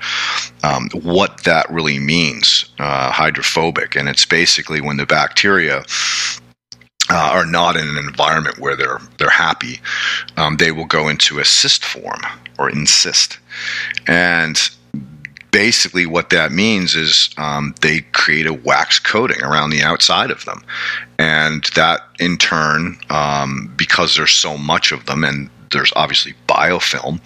[0.61, 5.83] um, what that really means, uh, hydrophobic, and it's basically when the bacteria.
[7.09, 9.79] Uh, are not in an environment where they're they're happy,
[10.35, 12.19] um, they will go into a cyst form
[12.59, 13.37] or encyst,
[14.07, 14.69] and
[15.57, 20.45] basically what that means is um, they create a wax coating around the outside of
[20.45, 20.63] them
[21.17, 27.19] and that in turn um, because there's so much of them and there's obviously biofilm.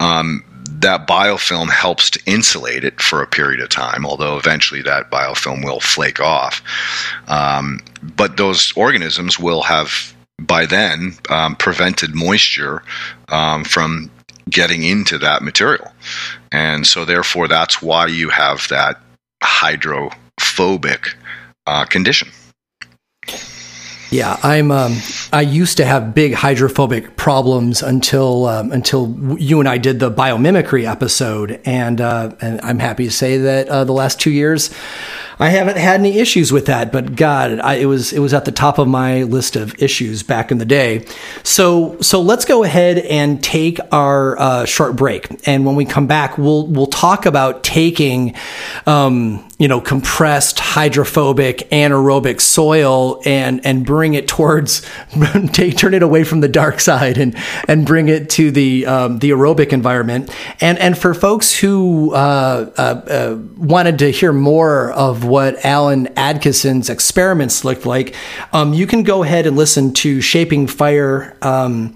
[0.00, 0.42] Um,
[0.80, 5.64] that biofilm helps to insulate it for a period of time, although eventually that biofilm
[5.64, 6.60] will flake off.
[7.28, 12.82] Um, but those organisms will have, by then, um, prevented moisture
[13.28, 14.10] um, from
[14.50, 15.92] getting into that material.
[16.52, 19.00] And so, therefore, that's why you have that
[19.42, 21.16] hydrophobic
[21.66, 22.28] uh, condition.
[24.10, 24.70] Yeah, I'm.
[24.70, 24.96] Um,
[25.34, 30.10] I used to have big hydrophobic problems until um, until you and I did the
[30.10, 34.74] biomimicry episode, and uh, and I'm happy to say that uh, the last two years
[35.40, 38.44] I haven't had any issues with that, but God, I, it was it was at
[38.44, 41.04] the top of my list of issues back in the day.
[41.44, 46.08] So so let's go ahead and take our uh, short break, and when we come
[46.08, 48.34] back, we'll we'll talk about taking,
[48.86, 54.84] um, you know, compressed hydrophobic anaerobic soil and and bring it towards
[55.52, 57.36] take turn it away from the dark side and
[57.68, 60.34] and bring it to the um, the aerobic environment.
[60.60, 66.08] And and for folks who uh, uh, uh wanted to hear more of what Alan
[66.16, 68.14] Adkisson's experiments looked like,
[68.52, 71.36] um, you can go ahead and listen to Shaping Fire.
[71.42, 71.94] Um,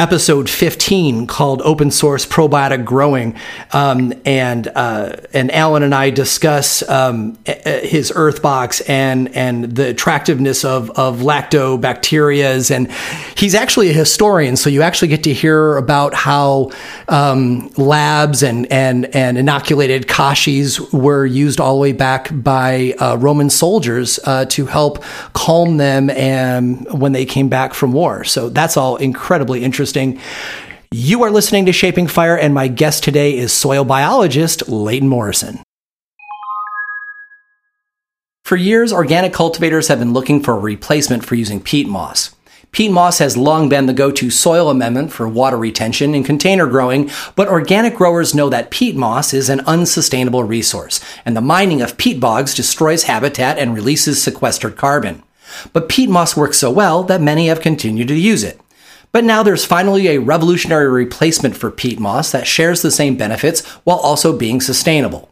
[0.00, 3.36] episode 15 called open source probiotic growing.
[3.74, 9.90] Um, and uh, and alan and i discuss um, his earth box and and the
[9.90, 12.74] attractiveness of of lactobacterias.
[12.74, 12.90] And
[13.36, 16.70] he's actually a historian so you actually get to hear about how
[17.08, 23.16] um, labs and and and inoculated kashis were used all the way back by uh,
[23.16, 28.24] roman soldiers uh, to help calm them and when they came back from war.
[28.24, 30.20] So that's all incredibly interesting interesting.
[30.92, 35.60] You are listening to Shaping Fire, and my guest today is soil biologist Leighton Morrison.
[38.44, 42.34] For years, organic cultivators have been looking for a replacement for using peat moss.
[42.72, 46.66] Peat moss has long been the go to soil amendment for water retention and container
[46.66, 51.82] growing, but organic growers know that peat moss is an unsustainable resource, and the mining
[51.82, 55.22] of peat bogs destroys habitat and releases sequestered carbon.
[55.72, 58.60] But peat moss works so well that many have continued to use it.
[59.12, 63.66] But now there's finally a revolutionary replacement for peat moss that shares the same benefits
[63.84, 65.30] while also being sustainable.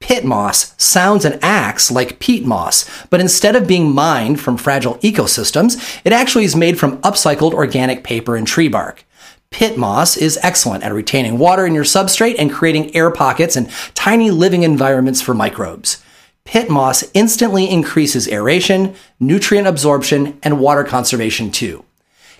[0.00, 4.94] Pit moss sounds and acts like peat moss, but instead of being mined from fragile
[4.98, 9.04] ecosystems, it actually is made from upcycled organic paper and tree bark.
[9.50, 13.70] Pit moss is excellent at retaining water in your substrate and creating air pockets and
[13.94, 16.02] tiny living environments for microbes.
[16.44, 21.84] Pit moss instantly increases aeration, nutrient absorption, and water conservation too.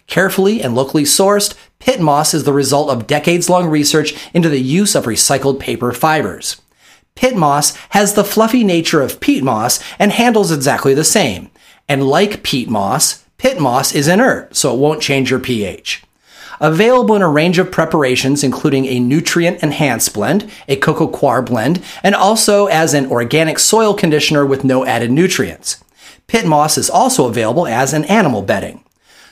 [0.08, 4.60] Carefully and locally sourced, pit moss is the result of decades long research into the
[4.60, 6.60] use of recycled paper fibers.
[7.14, 11.50] Pit moss has the fluffy nature of peat moss and handles exactly the same.
[11.88, 16.02] And like peat moss, pit moss is inert, so it won't change your pH.
[16.60, 21.84] Available in a range of preparations, including a nutrient enhanced blend, a coco coir blend,
[22.02, 25.84] and also as an organic soil conditioner with no added nutrients.
[26.26, 28.82] Pit moss is also available as an animal bedding.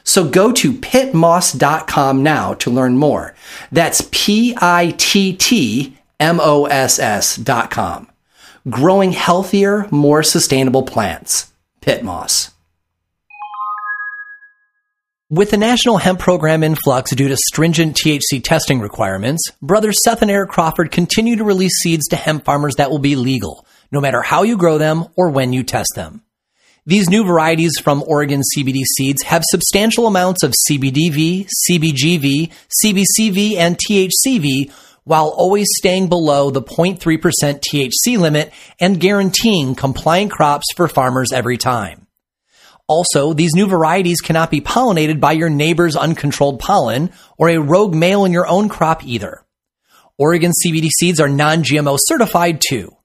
[0.06, 3.34] So go to pitmoss.com now to learn more.
[3.70, 8.08] That's P I T T M O S S.com.
[8.70, 11.52] Growing healthier, more sustainable plants.
[11.80, 12.52] Pit moss.
[15.28, 20.22] With the National Hemp Program in flux due to stringent THC testing requirements, brothers Seth
[20.22, 24.00] and Eric Crawford continue to release seeds to hemp farmers that will be legal, no
[24.00, 26.22] matter how you grow them or when you test them.
[26.88, 32.52] These new varieties from Oregon CBD seeds have substantial amounts of CBDV, CBGV,
[32.84, 34.70] CBCV, and THCV
[35.02, 41.56] while always staying below the 0.3% THC limit and guaranteeing compliant crops for farmers every
[41.56, 42.06] time.
[42.86, 47.96] Also, these new varieties cannot be pollinated by your neighbor's uncontrolled pollen or a rogue
[47.96, 49.44] male in your own crop either.
[50.18, 52.95] Oregon CBD seeds are non-GMO certified too.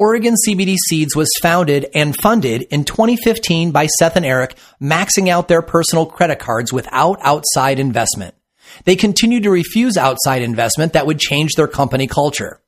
[0.00, 5.48] Oregon CBD Seeds was founded and funded in 2015 by Seth and Eric, maxing out
[5.48, 8.36] their personal credit cards without outside investment.
[8.84, 12.60] They continue to refuse outside investment that would change their company culture.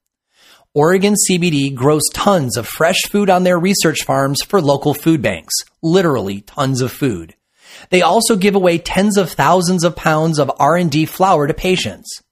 [0.74, 5.54] Oregon CBD grows tons of fresh food on their research farms for local food banks.
[5.82, 7.36] Literally tons of food.
[7.90, 12.22] They also give away tens of thousands of pounds of R&D flour to patients.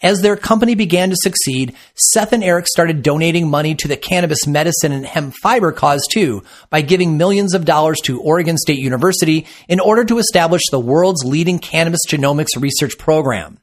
[0.00, 4.46] As their company began to succeed, Seth and Eric started donating money to the cannabis
[4.46, 9.46] medicine and hemp fiber cause too by giving millions of dollars to Oregon State University
[9.66, 13.58] in order to establish the world's leading cannabis genomics research program.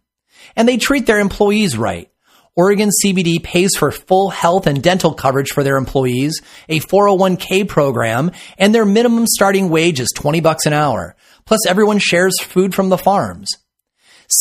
[0.58, 2.12] And they treat their employees right.
[2.58, 8.32] Oregon CBD pays for full health and dental coverage for their employees, a 401k program,
[8.58, 11.16] and their minimum starting wage is 20 bucks an hour.
[11.46, 13.50] Plus everyone shares food from the farms.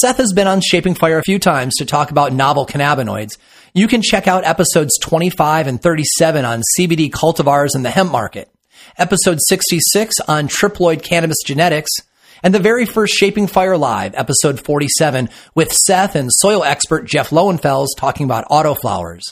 [0.01, 3.39] Seth has been on Shaping Fire a few times to talk about novel cannabinoids.
[3.75, 8.51] You can check out episodes 25 and 37 on CBD cultivars and the hemp market,
[8.99, 11.93] episode 66 on triploid cannabis genetics,
[12.43, 17.31] and the very first Shaping Fire Live, episode 47, with Seth and soil expert Jeff
[17.31, 19.23] Lowenfels talking about autoflowers.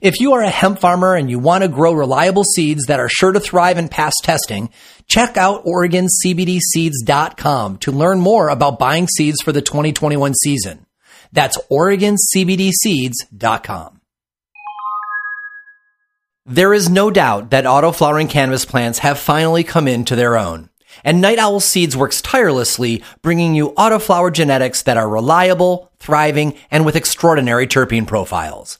[0.00, 3.08] If you are a hemp farmer and you want to grow reliable seeds that are
[3.08, 4.70] sure to thrive and pass testing,
[5.08, 10.86] check out OregonCBDSeeds.com to learn more about buying seeds for the 2021 season.
[11.32, 13.96] That's OregonCBDSeeds.com.
[16.48, 20.70] There is no doubt that auto-flowering cannabis plants have finally come into their own.
[21.02, 26.86] And Night Owl Seeds works tirelessly, bringing you autoflower genetics that are reliable, thriving, and
[26.86, 28.78] with extraordinary terpene profiles.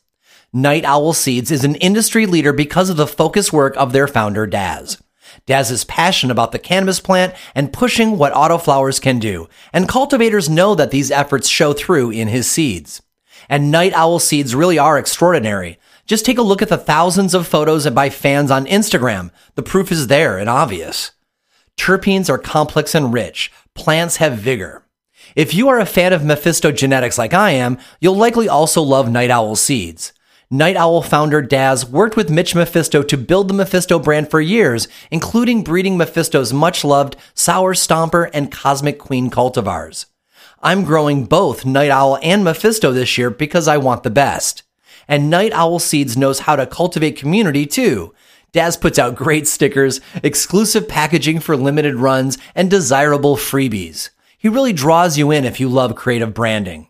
[0.57, 4.47] Night Owl Seeds is an industry leader because of the focused work of their founder,
[4.47, 4.97] Daz.
[5.45, 10.49] Daz is passionate about the cannabis plant and pushing what autoflowers can do, and cultivators
[10.49, 13.03] know that these efforts show through in his seeds.
[13.51, 15.79] And Night Owl seeds really are extraordinary.
[16.07, 19.33] Just take a look at the thousands of photos by fans on Instagram.
[19.57, 21.11] The proof is there and obvious.
[21.77, 23.53] Terpenes are complex and rich.
[23.75, 24.87] Plants have vigor.
[25.35, 29.11] If you are a fan of Mephisto genetics like I am, you'll likely also love
[29.11, 30.15] Night Owl seeds.
[30.51, 34.87] Night Owl founder Daz worked with Mitch Mephisto to build the Mephisto brand for years,
[35.11, 40.07] including breeding Mephisto's much loved Sour Stomper and Cosmic Queen cultivars.
[40.63, 44.63] I'm growing both Night Owl and Mephisto this year because I want the best.
[45.09, 48.15] And Night Owl Seeds knows how to cultivate community too.
[48.53, 54.11] Daz puts out great stickers, exclusive packaging for limited runs, and desirable freebies.
[54.39, 56.87] He really draws you in if you love creative branding.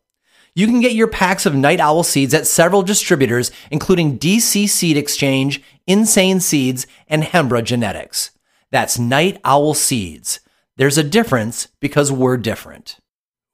[0.54, 4.96] You can get your packs of Night Owl seeds at several distributors, including DC Seed
[4.96, 8.32] Exchange, Insane Seeds, and Hembra Genetics.
[8.70, 10.40] That's Night Owl Seeds.
[10.76, 12.98] There's a difference because we're different.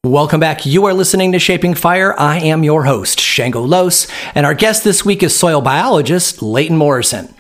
[0.07, 0.65] Welcome back.
[0.65, 2.15] You are listening to Shaping Fire.
[2.17, 6.77] I am your host, Shango Los, and our guest this week is soil biologist Leighton
[6.77, 7.35] Morrison.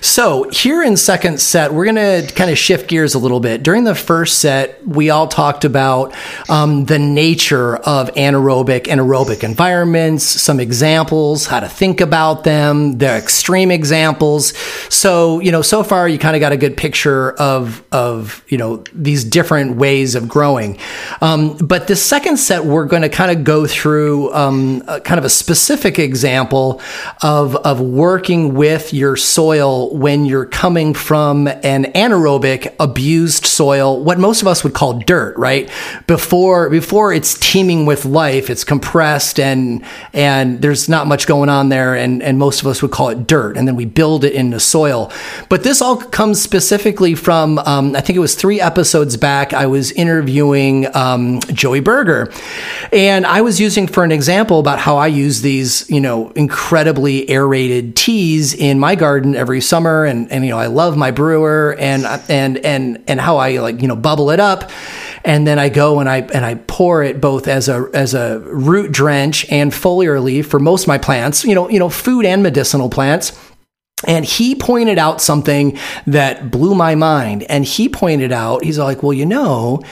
[0.00, 3.62] So, here in second set, we're going to kind of shift gears a little bit.
[3.62, 6.14] During the first set, we all talked about
[6.48, 12.98] um, the nature of anaerobic and aerobic environments, some examples, how to think about them,
[12.98, 14.56] the extreme examples.
[14.88, 18.58] So, you know, so far you kind of got a good picture of, of you
[18.58, 20.78] know, these different ways of growing.
[21.20, 25.24] Um, but the second set, we're going to kind of go through um, kind of
[25.24, 26.80] a specific example
[27.22, 34.18] of, of working with your soil when you're coming from an anaerobic abused soil, what
[34.18, 35.70] most of us would call dirt, right?
[36.06, 41.68] Before before it's teeming with life, it's compressed and and there's not much going on
[41.68, 44.32] there, and and most of us would call it dirt, and then we build it
[44.32, 45.12] into soil.
[45.48, 49.52] But this all comes specifically from um, I think it was three episodes back.
[49.52, 52.32] I was interviewing um, Joey Berger,
[52.92, 57.28] and I was using for an example about how I use these you know incredibly
[57.30, 61.12] aerated teas in my garden every summer summer and, and, you know, I love my
[61.12, 64.70] brewer and, and, and, and how I like, you know, bubble it up.
[65.24, 68.40] And then I go and I, and I pour it both as a, as a
[68.40, 72.24] root drench and foliar leaf for most of my plants, you know, you know, food
[72.24, 73.32] and medicinal plants.
[74.06, 75.76] And he pointed out something
[76.06, 77.42] that blew my mind.
[77.44, 79.82] And he pointed out, he's like, well, you know,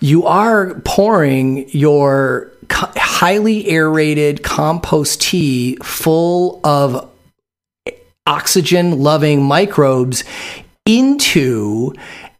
[0.00, 7.10] you are pouring your highly aerated compost tea full of
[8.26, 10.24] oxygen loving microbes
[10.86, 11.92] into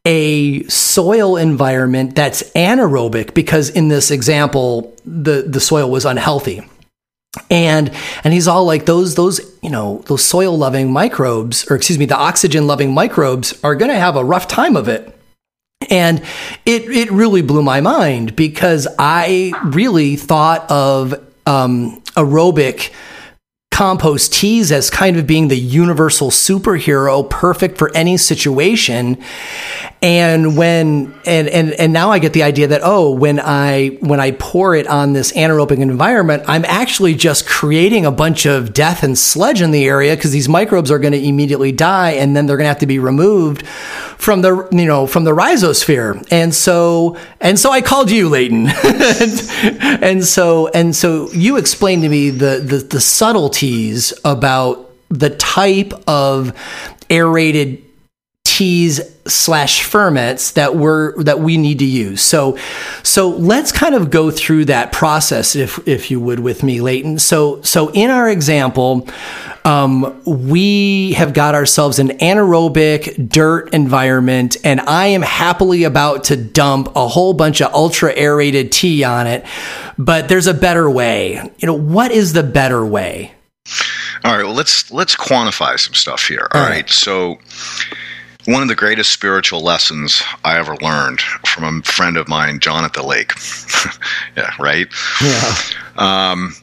[0.04, 6.60] a soil environment that's anaerobic because in this example the the soil was unhealthy
[7.50, 7.90] and
[8.24, 12.04] and he's all like those those you know those soil loving microbes or excuse me
[12.04, 15.18] the oxygen loving microbes are going to have a rough time of it
[15.88, 16.22] and
[16.66, 21.14] it it really blew my mind because i really thought of
[21.46, 22.92] um, aerobic
[23.72, 29.20] compost teas as kind of being the universal superhero, perfect for any situation.
[30.02, 34.18] And when and and and now I get the idea that oh, when I when
[34.18, 39.04] I pour it on this anaerobic environment, I'm actually just creating a bunch of death
[39.04, 42.46] and sludge in the area because these microbes are going to immediately die, and then
[42.46, 46.26] they're going to have to be removed from the you know from the rhizosphere.
[46.32, 52.02] And so and so I called you, Leighton, and, and so and so you explained
[52.02, 56.58] to me the the, the subtleties about the type of
[57.08, 57.84] aerated
[58.52, 62.20] teas slash ferments that we're that we need to use.
[62.20, 62.58] So
[63.02, 67.18] so let's kind of go through that process if if you would with me, Leighton.
[67.18, 69.08] So so in our example,
[69.64, 76.36] um, we have got ourselves an anaerobic dirt environment, and I am happily about to
[76.36, 79.46] dump a whole bunch of ultra aerated tea on it.
[79.96, 81.36] But there's a better way.
[81.56, 83.32] You know, what is the better way?
[84.24, 86.48] All right, well let's let's quantify some stuff here.
[86.52, 86.82] All, All right.
[86.82, 86.90] right.
[86.90, 87.38] So
[88.46, 92.84] one of the greatest spiritual lessons I ever learned from a friend of mine, John
[92.84, 93.32] at the Lake.
[94.36, 94.88] yeah, right?
[95.22, 95.54] Yeah.
[95.96, 96.54] Um,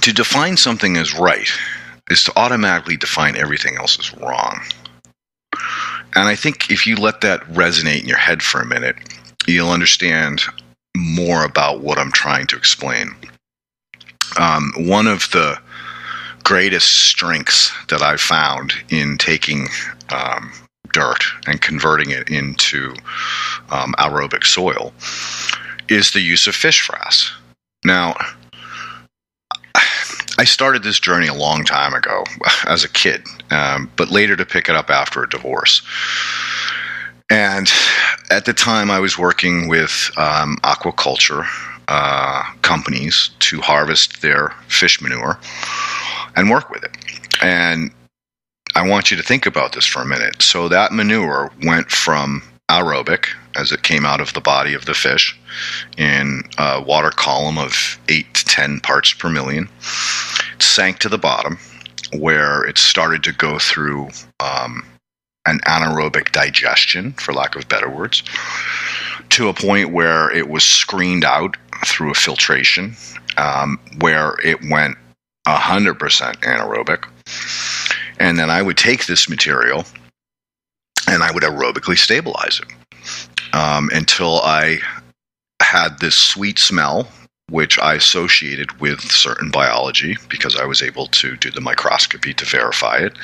[0.00, 1.48] to define something as right
[2.10, 4.60] is to automatically define everything else as wrong.
[6.14, 8.96] And I think if you let that resonate in your head for a minute,
[9.46, 10.42] you'll understand
[10.96, 13.14] more about what I'm trying to explain.
[14.38, 15.58] Um, one of the
[16.44, 19.68] greatest strengths that I've found in taking
[20.10, 20.52] um,
[20.94, 22.94] dirt and converting it into
[23.70, 24.94] um, aerobic soil
[25.88, 27.30] is the use of fish frass.
[27.84, 28.14] Now,
[30.38, 32.24] I started this journey a long time ago
[32.66, 35.82] as a kid, um, but later to pick it up after a divorce.
[37.28, 37.70] And
[38.30, 41.46] at the time, I was working with um, aquaculture
[41.88, 45.38] uh, companies to harvest their fish manure
[46.36, 46.96] and work with it.
[47.42, 47.90] And
[48.76, 50.42] I want you to think about this for a minute.
[50.42, 54.94] So that manure went from aerobic as it came out of the body of the
[54.94, 55.38] fish
[55.96, 59.68] in a water column of 8 to 10 parts per million.
[60.54, 61.58] It sank to the bottom
[62.18, 64.08] where it started to go through
[64.40, 64.84] um,
[65.46, 68.24] an anaerobic digestion, for lack of better words,
[69.30, 71.56] to a point where it was screened out
[71.86, 72.96] through a filtration,
[73.36, 74.96] um, where it went
[75.46, 75.96] 100%
[76.40, 77.04] anaerobic
[78.18, 79.84] and then I would take this material
[81.08, 84.78] and I would aerobically stabilize it um, until I
[85.62, 87.08] had this sweet smell,
[87.50, 92.44] which I associated with certain biology because I was able to do the microscopy to
[92.44, 93.16] verify it.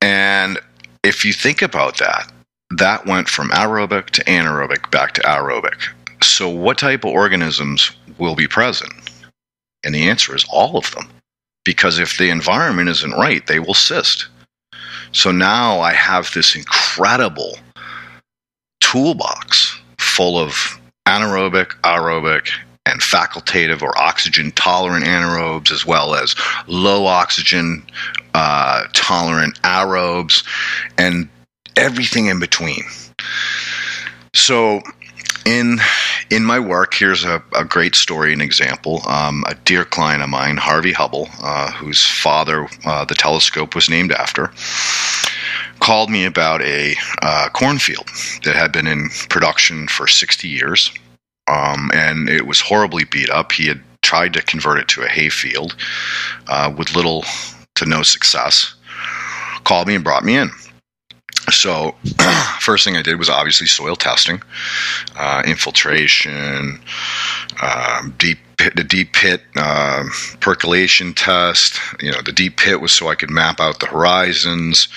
[0.00, 0.58] And
[1.02, 2.30] if you think about that,
[2.70, 5.88] that went from aerobic to anaerobic back to aerobic.
[6.22, 8.92] So, what type of organisms will be present?
[9.82, 11.08] And the answer is all of them
[11.64, 14.26] because if the environment isn't right, they will cyst.
[15.12, 17.58] So now I have this incredible
[18.80, 22.50] toolbox full of anaerobic, aerobic,
[22.86, 26.34] and facultative or oxygen tolerant anaerobes, as well as
[26.66, 27.84] low oxygen
[28.34, 30.44] uh, tolerant aerobes,
[30.98, 31.28] and
[31.76, 32.84] everything in between.
[34.34, 34.80] So,
[35.44, 35.78] in
[36.30, 39.02] in my work, here's a, a great story, an example.
[39.08, 43.90] Um, a dear client of mine, Harvey Hubble, uh, whose father uh, the telescope was
[43.90, 44.52] named after,
[45.80, 48.08] called me about a uh, cornfield
[48.44, 50.92] that had been in production for 60 years,
[51.48, 53.52] um, and it was horribly beat up.
[53.52, 55.76] He had tried to convert it to a hayfield
[56.48, 57.24] uh, with little
[57.74, 58.74] to no success.
[59.64, 60.50] Called me and brought me in.
[61.48, 61.96] So,
[62.60, 64.42] first thing I did was obviously soil testing,
[65.16, 66.80] uh, infiltration,
[67.62, 68.38] um, deep
[68.74, 70.04] the deep pit uh,
[70.40, 71.80] percolation test.
[72.00, 74.88] You know, the deep pit was so I could map out the horizons.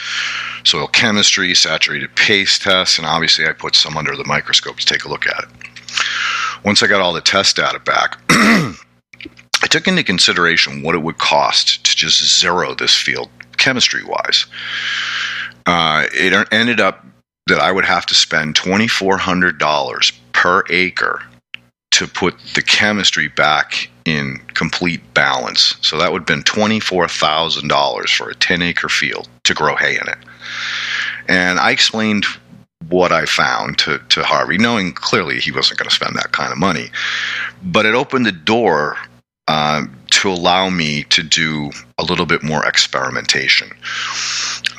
[0.65, 5.05] Soil chemistry, saturated paste tests, and obviously I put some under the microscope to take
[5.05, 5.49] a look at it.
[6.65, 8.19] Once I got all the test data back.
[8.29, 14.45] I took into consideration what it would cost to just zero this field chemistry wise
[15.65, 17.05] uh, it ended up
[17.47, 21.21] that I would have to spend $2,400 per acre
[21.91, 25.75] to put the chemistry back in complete balance.
[25.81, 30.07] So that would have been $24,000 for a 10 acre field to grow hay in
[30.07, 30.17] it.
[31.27, 32.25] And I explained
[32.89, 36.51] what I found to, to Harvey, knowing clearly he wasn't going to spend that kind
[36.51, 36.89] of money.
[37.63, 38.97] But it opened the door
[39.47, 43.71] uh, to allow me to do a little bit more experimentation.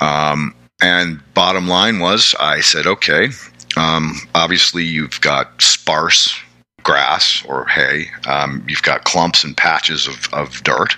[0.01, 0.55] Um,
[0.85, 3.30] and bottom line was, I said, okay,
[3.78, 6.39] um, obviously you've got sparse
[6.82, 8.09] grass or hay.
[8.28, 10.95] Um, you've got clumps and patches of, of dirt.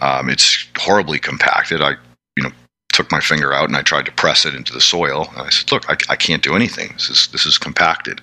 [0.00, 1.82] Um, it's horribly compacted.
[1.82, 1.96] I,
[2.34, 2.50] you know,
[2.94, 5.28] took my finger out and I tried to press it into the soil.
[5.32, 6.88] And I said, look, I, I can't do anything.
[6.94, 8.22] This is, this is compacted.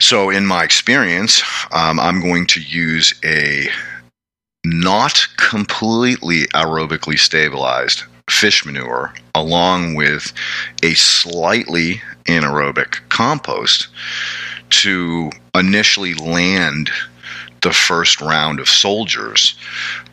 [0.00, 3.68] So in my experience, um, I'm going to use a
[4.64, 10.32] not completely aerobically stabilized fish manure along with
[10.82, 13.88] a slightly anaerobic compost
[14.70, 16.90] to initially land
[17.62, 19.58] the first round of soldiers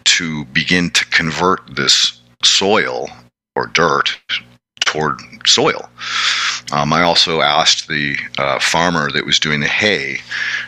[0.03, 3.07] to begin to convert this soil
[3.55, 4.19] or dirt
[4.87, 5.89] toward soil.
[6.71, 10.19] Um, I also asked the uh, farmer that was doing the hay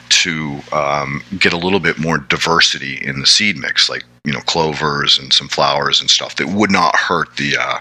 [0.10, 4.42] to um, get a little bit more diversity in the seed mix, like you know
[4.42, 7.80] clovers and some flowers and stuff that would not hurt the uh,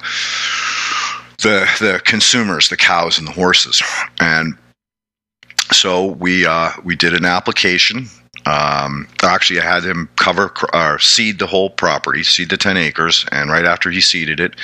[1.42, 3.82] the the consumers, the cows and the horses.
[4.20, 4.56] And
[5.72, 8.08] so we uh, we did an application
[8.46, 13.26] um, actually, I had him cover or seed the whole property, seed the 10 acres,
[13.30, 14.54] and right after he seeded it,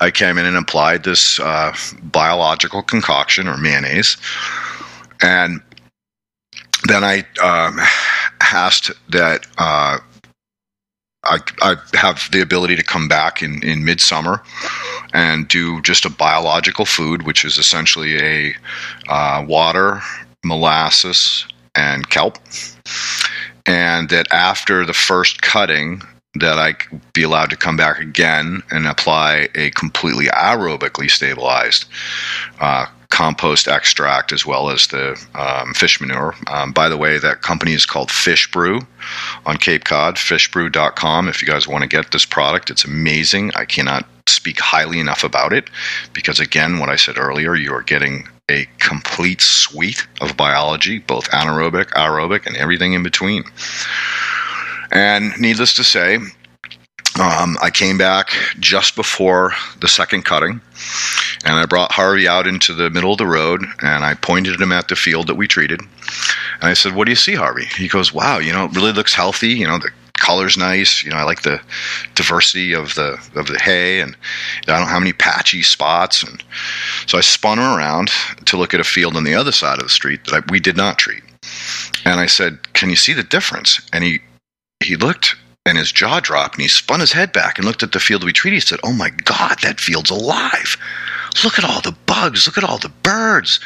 [0.00, 4.16] I came in and applied this uh, biological concoction or mayonnaise.
[5.20, 5.60] And
[6.88, 7.78] then I um,
[8.40, 9.98] asked that uh,
[11.24, 14.42] I, I, have the ability to come back in, in midsummer
[15.12, 18.54] and do just a biological food, which is essentially a
[19.08, 20.00] uh, water,
[20.44, 22.38] molasses, and kelp
[23.66, 26.02] and that after the first cutting
[26.34, 26.74] that I
[27.12, 31.84] be allowed to come back again and apply a completely aerobically stabilized
[32.58, 36.34] uh, compost extract as well as the um, fish manure.
[36.46, 38.80] Um, by the way, that company is called Fish Brew
[39.44, 41.28] on Cape Cod, fishbrew.com.
[41.28, 43.52] If you guys want to get this product, it's amazing.
[43.54, 45.68] I cannot speak highly enough about it
[46.12, 51.30] because, again, what I said earlier, you are getting a complete suite of biology, both
[51.30, 53.44] anaerobic, aerobic, and everything in between.
[54.90, 56.18] And needless to say,
[57.20, 60.60] um, I came back just before the second cutting,
[61.44, 64.72] and I brought Harvey out into the middle of the road, and I pointed him
[64.72, 65.80] at the field that we treated.
[65.80, 68.92] And I said, "What do you see, Harvey?" He goes, "Wow, you know, it really
[68.92, 69.48] looks healthy.
[69.48, 69.90] You know, the
[70.22, 71.02] color's nice.
[71.02, 71.60] You know, I like the
[72.14, 74.16] diversity of the of the hay, and
[74.68, 76.22] I don't have any patchy spots.
[76.22, 76.42] And
[77.06, 78.10] so I spun him around
[78.46, 80.60] to look at a field on the other side of the street that I, we
[80.60, 81.22] did not treat.
[82.04, 84.20] And I said, "Can you see the difference?" And he
[84.82, 87.92] he looked and his jaw dropped and he spun his head back and looked at
[87.92, 88.56] the field we treated.
[88.56, 90.76] He said, Oh my God, that field's alive.
[91.44, 92.46] Look at all the bugs.
[92.46, 93.60] Look at all the birds.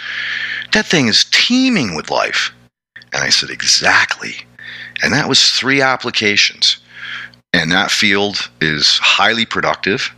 [0.72, 2.52] That thing is teeming with life.
[3.12, 4.36] And I said, Exactly.
[5.02, 6.78] And that was three applications.
[7.52, 10.10] And that field is highly productive.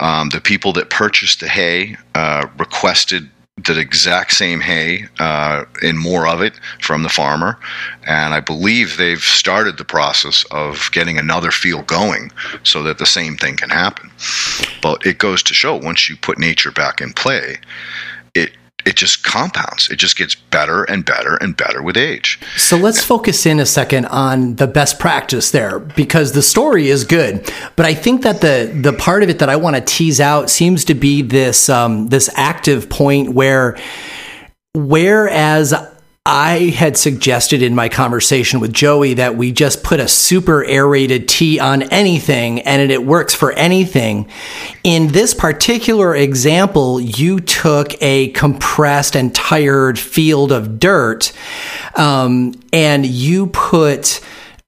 [0.00, 5.98] Um, the people that purchased the hay uh, requested the exact same hay uh, and
[5.98, 7.58] more of it from the farmer.
[8.06, 12.32] And I believe they've started the process of getting another field going
[12.64, 14.10] so that the same thing can happen.
[14.82, 17.58] But it goes to show once you put nature back in play,
[18.86, 19.88] it just compounds.
[19.90, 22.38] It just gets better and better and better with age.
[22.56, 27.04] So let's focus in a second on the best practice there because the story is
[27.04, 30.20] good, but I think that the the part of it that I want to tease
[30.20, 33.78] out seems to be this um, this active point where
[34.74, 35.72] whereas
[36.26, 41.28] I had suggested in my conversation with Joey that we just put a super aerated
[41.28, 44.30] tea on anything and it works for anything.
[44.84, 51.30] In this particular example, you took a compressed and tired field of dirt
[51.94, 54.22] um, and you put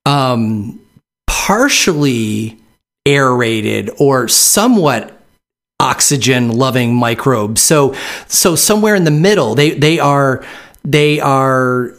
[0.05, 0.79] um,
[1.27, 2.61] partially
[3.07, 5.19] aerated or somewhat
[5.81, 7.63] oxygen loving microbes.
[7.63, 7.95] So,
[8.27, 10.45] so somewhere in the middle, they, they are
[10.87, 11.93] they are,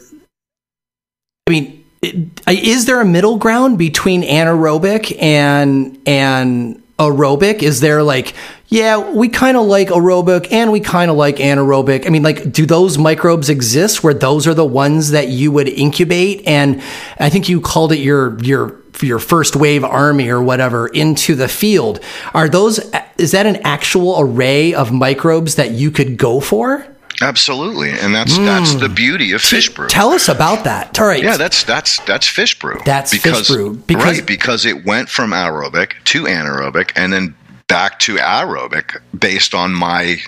[1.46, 7.62] I mean, is there a middle ground between anaerobic and and aerobic?
[7.62, 8.34] Is there like,
[8.68, 12.06] yeah, we kind of like aerobic and we kind of like anaerobic.
[12.06, 15.68] I mean, like, do those microbes exist where those are the ones that you would
[15.68, 16.46] incubate?
[16.46, 16.82] And
[17.18, 21.48] I think you called it your your your first wave army or whatever into the
[21.48, 22.00] field.
[22.32, 22.80] Are those
[23.18, 26.86] is that an actual array of microbes that you could go for?
[27.20, 28.44] Absolutely, and that's mm.
[28.44, 29.88] that's the beauty of fish brew.
[29.88, 30.98] Tell us about that.
[31.00, 31.22] All right.
[31.22, 32.80] Yeah, that's that's that's fish brew.
[32.84, 33.74] That's because, fish brew.
[33.74, 37.34] Because, right, because it went from aerobic to anaerobic and then
[37.66, 40.18] back to aerobic based on my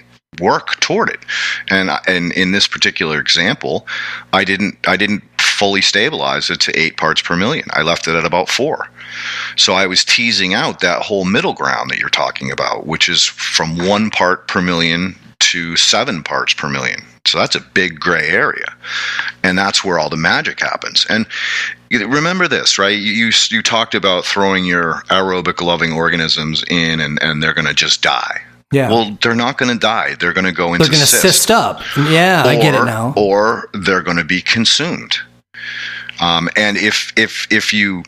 [0.41, 1.21] work toward it.
[1.69, 3.87] And and in this particular example,
[4.33, 7.67] I didn't I didn't fully stabilize it to 8 parts per million.
[7.73, 8.89] I left it at about 4.
[9.57, 13.27] So I was teasing out that whole middle ground that you're talking about, which is
[13.27, 15.17] from 1 part per million
[15.51, 17.01] to seven parts per million.
[17.27, 18.75] So that's a big gray area.
[19.43, 21.07] And that's where all the magic happens.
[21.09, 21.27] And
[21.91, 22.99] remember this, right?
[22.99, 27.75] You, you talked about throwing your aerobic loving organisms in and, and they're going to
[27.75, 28.41] just die.
[28.73, 28.89] Yeah.
[28.89, 30.15] Well, they're not going to die.
[30.21, 31.23] They're going to go into They're going to cyst.
[31.23, 31.83] cyst up.
[31.97, 33.13] Yeah, or, I get it now.
[33.17, 35.19] Or they're going to be consumed.
[36.21, 38.05] Um, and if if if you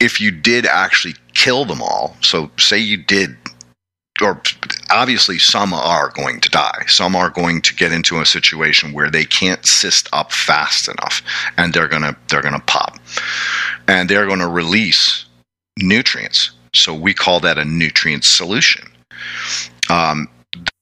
[0.00, 3.36] if you did actually kill them all, so say you did
[4.22, 4.40] or
[4.90, 6.84] obviously some are going to die.
[6.86, 11.22] Some are going to get into a situation where they can't cyst up fast enough
[11.56, 12.98] and they're going to they're going to pop.
[13.88, 15.26] And they're going to release
[15.78, 16.52] nutrients.
[16.74, 18.86] So we call that a nutrient solution.
[19.90, 20.28] Um,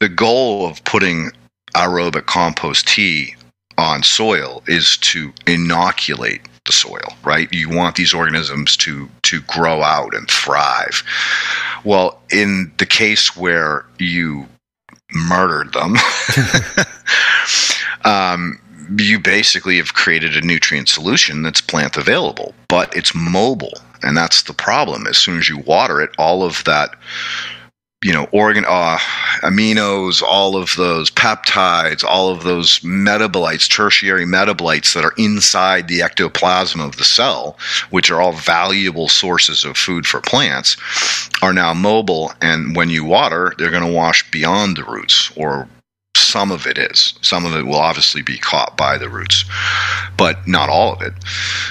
[0.01, 1.31] the goal of putting
[1.75, 3.35] aerobic compost tea
[3.77, 7.53] on soil is to inoculate the soil, right?
[7.53, 11.03] You want these organisms to to grow out and thrive.
[11.85, 14.47] Well, in the case where you
[15.13, 15.97] murdered them,
[18.05, 18.59] um,
[18.99, 24.43] you basically have created a nutrient solution that's plant available, but it's mobile, and that's
[24.43, 25.07] the problem.
[25.07, 26.97] As soon as you water it, all of that
[28.05, 28.99] you know, organ uh,
[29.41, 36.03] aminos, all of those peptides, all of those metabolites, tertiary metabolites that are inside the
[36.03, 37.57] ectoplasm of the cell,
[37.89, 40.77] which are all valuable sources of food for plants,
[41.41, 42.31] are now mobile.
[42.43, 45.67] And when you water, they're going to wash beyond the roots, or
[46.15, 47.15] some of it is.
[47.23, 49.47] Some of it will obviously be caught by the roots,
[50.19, 51.15] but not all of it.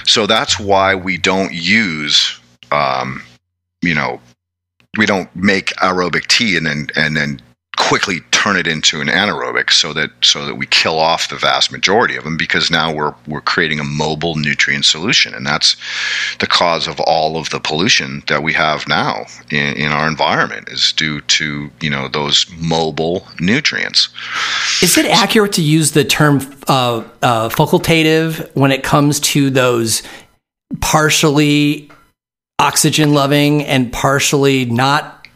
[0.04, 2.40] So that's why we don't use,
[2.72, 3.22] um,
[3.82, 4.18] you know,
[4.96, 7.40] we don't make aerobic tea and then and then
[7.76, 11.72] quickly turn it into an anaerobic so that so that we kill off the vast
[11.72, 15.34] majority of them because now we're we're creating a mobile nutrient solution.
[15.34, 15.76] And that's
[16.38, 20.68] the cause of all of the pollution that we have now in, in our environment
[20.68, 24.08] is due to you know those mobile nutrients.
[24.82, 30.02] Is it accurate to use the term uh, uh, facultative when it comes to those
[30.80, 31.90] partially
[32.58, 35.26] oxygen loving and partially not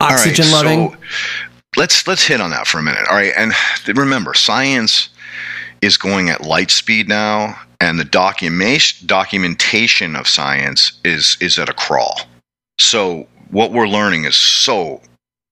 [0.00, 0.90] oxygen right, loving?
[0.90, 0.98] So
[1.76, 3.06] let's let's hit on that for a minute.
[3.08, 3.52] All right, and
[3.96, 5.08] remember, science
[5.82, 11.68] is going at light speed now, and the documentation documentation of science is is at
[11.68, 12.20] a crawl.
[12.78, 15.00] So what we're learning is so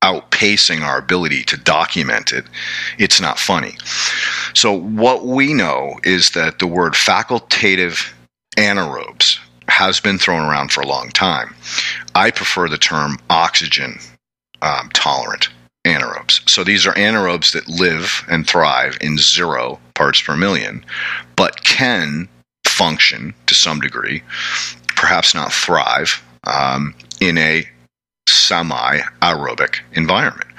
[0.03, 2.45] outpacing our ability to document it.
[2.99, 3.77] It's not funny.
[4.53, 8.13] So what we know is that the word facultative
[8.57, 11.55] anaerobes has been thrown around for a long time.
[12.15, 13.99] I prefer the term oxygen
[14.61, 15.49] um, tolerant
[15.85, 16.49] anaerobes.
[16.49, 20.85] So these are anaerobes that live and thrive in zero parts per million,
[21.37, 22.29] but can
[22.67, 24.23] function to some degree,
[24.97, 27.69] perhaps not thrive, um, in a
[28.29, 30.51] semi aerobic environment.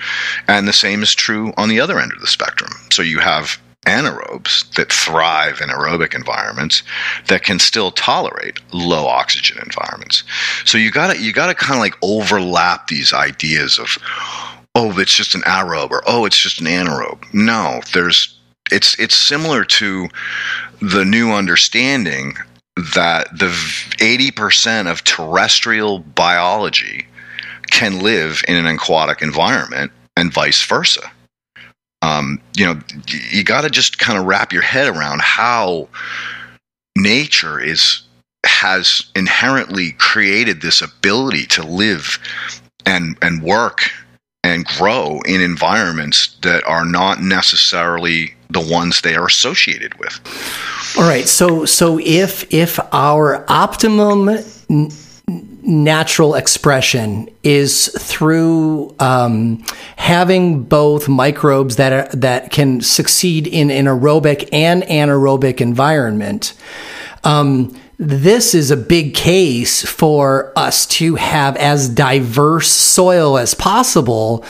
[0.47, 2.71] And the same is true on the other end of the spectrum.
[2.91, 6.84] So you have anaerobes that thrive in aerobic environments
[7.27, 10.23] that can still tolerate low oxygen environments.
[10.65, 13.97] So you got to you got to kind of like overlap these ideas of
[14.75, 17.21] oh it's just an aerobe or oh it's just an anaerobe.
[17.34, 18.38] No, there's
[18.71, 20.07] it's it's similar to
[20.81, 22.36] the new understanding
[22.95, 23.49] that the
[23.99, 27.07] 80% of terrestrial biology
[27.67, 31.11] can live in an aquatic environment and vice versa
[32.03, 32.79] um, you know,
[33.31, 35.87] you got to just kind of wrap your head around how
[36.97, 38.03] nature is
[38.45, 42.19] has inherently created this ability to live
[42.85, 43.89] and and work
[44.43, 50.19] and grow in environments that are not necessarily the ones they are associated with.
[50.97, 51.27] All right.
[51.27, 54.27] So so if if our optimum
[55.28, 59.63] natural expression is through um,
[59.95, 66.53] having both microbes that are, that can succeed in an aerobic and anaerobic environment.
[67.24, 74.43] Um, this is a big case for us to have as diverse soil as possible,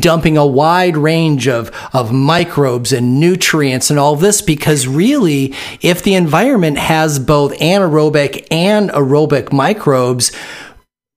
[0.00, 6.02] dumping a wide range of, of microbes and nutrients and all this, because really, if
[6.02, 10.32] the environment has both anaerobic and aerobic microbes,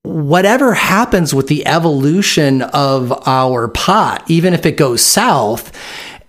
[0.04, 5.72] whatever happens with the evolution of our pot, even if it goes south,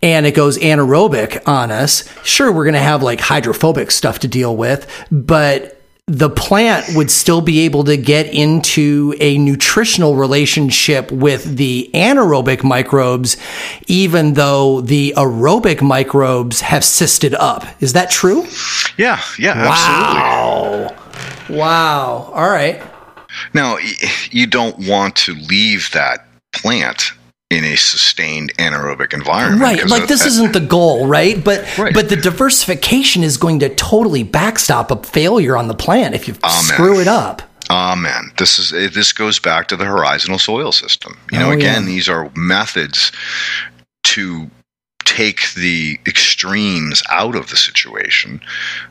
[0.03, 4.29] and it goes anaerobic on us, sure, we're going to have like hydrophobic stuff to
[4.29, 11.13] deal with, but the plant would still be able to get into a nutritional relationship
[11.13, 13.37] with the anaerobic microbes,
[13.87, 17.65] even though the aerobic microbes have cysted up.
[17.81, 18.45] Is that true?
[18.99, 20.89] Yeah, yeah, wow.
[20.91, 21.57] absolutely.
[21.57, 22.33] Wow.
[22.35, 22.83] All right.
[23.55, 23.79] Now,
[24.31, 27.13] you don't want to leave that plant
[27.53, 29.61] in a sustained anaerobic environment.
[29.61, 29.87] Right.
[29.87, 31.43] Like this isn't the goal, right?
[31.43, 31.93] But right.
[31.93, 36.35] but the diversification is going to totally backstop a failure on the plant if you
[36.43, 36.51] Amen.
[36.51, 37.43] screw it up.
[37.71, 38.33] Amen.
[38.39, 41.19] This is this goes back to the horizontal soil system.
[41.31, 41.89] You know, oh, again, yeah.
[41.89, 43.13] these are methods
[44.05, 44.51] to
[45.05, 48.41] take the extremes out of the situation.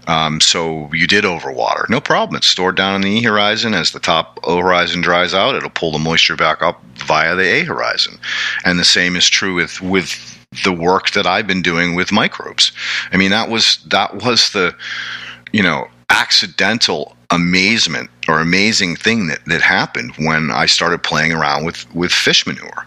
[0.08, 2.38] Um, so you did overwater, no problem.
[2.38, 3.74] It's stored down in the E horizon.
[3.74, 7.44] As the top O horizon dries out, it'll pull the moisture back up via the
[7.44, 8.18] A horizon.
[8.64, 12.72] And the same is true with with the work that I've been doing with microbes.
[13.12, 14.76] I mean, that was that was the
[15.52, 21.66] you know accidental amazement or amazing thing that, that happened when I started playing around
[21.66, 22.86] with, with fish manure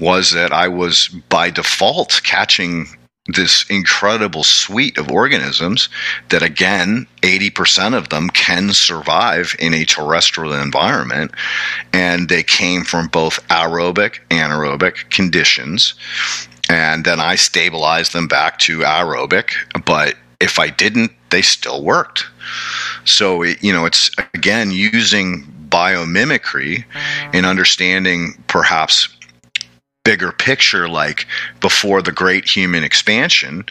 [0.00, 2.86] was that I was by default catching
[3.28, 5.88] this incredible suite of organisms
[6.30, 11.30] that again 80% of them can survive in a terrestrial environment
[11.92, 15.94] and they came from both aerobic and anaerobic conditions
[16.68, 19.50] and then I stabilized them back to aerobic.
[19.84, 22.26] But if I didn't they still worked.
[23.04, 26.84] So, it, you know, it's again using biomimicry
[27.32, 29.08] and understanding perhaps
[30.04, 31.26] bigger picture like
[31.60, 33.64] before the great human expansion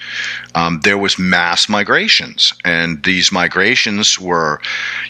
[0.55, 2.53] um, there was mass migrations.
[2.63, 4.61] And these migrations were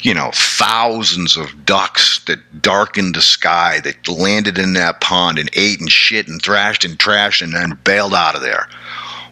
[0.01, 5.49] you know thousands of ducks that darkened the sky that landed in that pond and
[5.53, 8.67] ate and shit and thrashed and trashed and then bailed out of there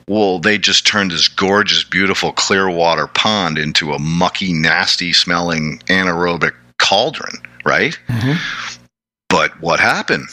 [0.10, 5.78] well, they just turned this gorgeous, beautiful clear water pond into a mucky, nasty smelling
[5.86, 7.98] anaerobic cauldron, right?
[8.08, 8.84] Mm-hmm.
[9.30, 10.28] But what happened?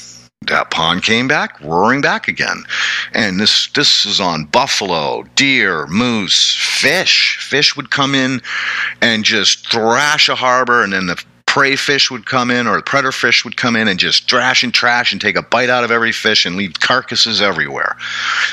[0.47, 2.65] That pond came back, roaring back again.
[3.13, 7.37] And this this is on buffalo, deer, moose, fish.
[7.39, 8.41] Fish would come in
[9.03, 11.23] and just thrash a harbor, and then the
[11.57, 14.63] prey fish would come in or the predator fish would come in and just trash
[14.63, 17.97] and trash and take a bite out of every fish and leave carcasses everywhere.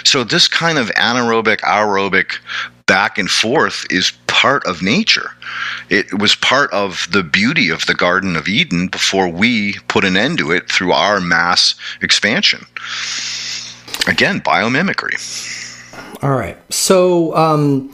[0.06, 2.38] So this kind of anaerobic, aerobic
[2.86, 5.32] back and forth is part of nature.
[5.89, 10.16] It was part of the beauty of the Garden of Eden before we put an
[10.16, 12.66] end to it through our mass expansion.
[14.08, 15.20] Again, biomimicry.
[16.24, 16.58] All right.
[16.72, 17.93] So um,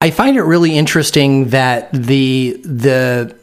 [0.00, 3.40] I find it really interesting that the the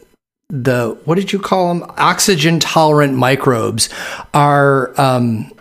[0.50, 1.90] the what did you call them?
[1.98, 3.90] Oxygen tolerant microbes
[4.34, 5.52] are um,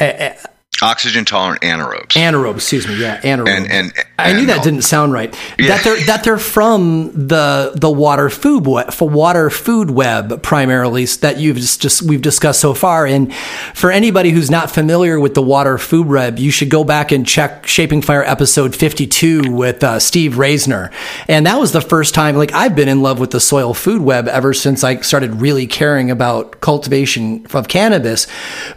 [0.00, 0.36] a, a,
[0.82, 2.12] oxygen tolerant anaerobes.
[2.12, 3.00] Anaerobes, excuse me.
[3.00, 3.48] Yeah, anaerobes.
[3.48, 5.34] And and I knew that didn't sound right.
[5.58, 5.68] Yeah.
[5.68, 11.38] That they're that they're from the the water food for water food web primarily that
[11.38, 13.06] you've just, just we've discussed so far.
[13.06, 13.34] And
[13.74, 17.26] for anybody who's not familiar with the water food web, you should go back and
[17.26, 20.90] check Shaping Fire episode fifty two with uh, Steve Raisner.
[21.28, 24.02] And that was the first time like I've been in love with the soil food
[24.02, 28.26] web ever since I started really caring about cultivation of cannabis.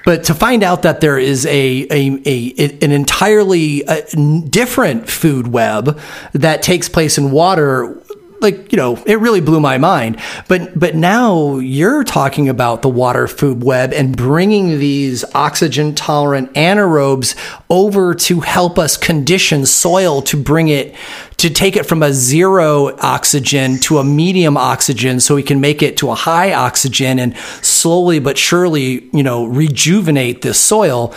[0.06, 4.02] But to find out that there is a a, a an entirely uh,
[4.50, 6.00] different food web
[6.34, 8.02] that takes place in water
[8.42, 10.20] like you know it really blew my mind.
[10.48, 16.52] But but now you're talking about the water food web and bringing these oxygen tolerant
[16.54, 17.36] anaerobes
[17.70, 20.96] over to help us condition soil to bring it
[21.38, 25.82] to take it from a zero oxygen to a medium oxygen so we can make
[25.82, 31.14] it to a high oxygen and slowly but surely you know rejuvenate this soil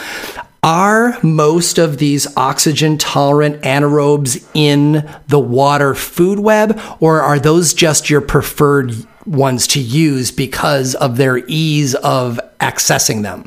[0.65, 7.75] are most of these oxygen tolerant anaerobes in the water food web, or are those
[7.75, 8.95] just your preferred
[9.27, 13.47] ones to use because of their ease of accessing them?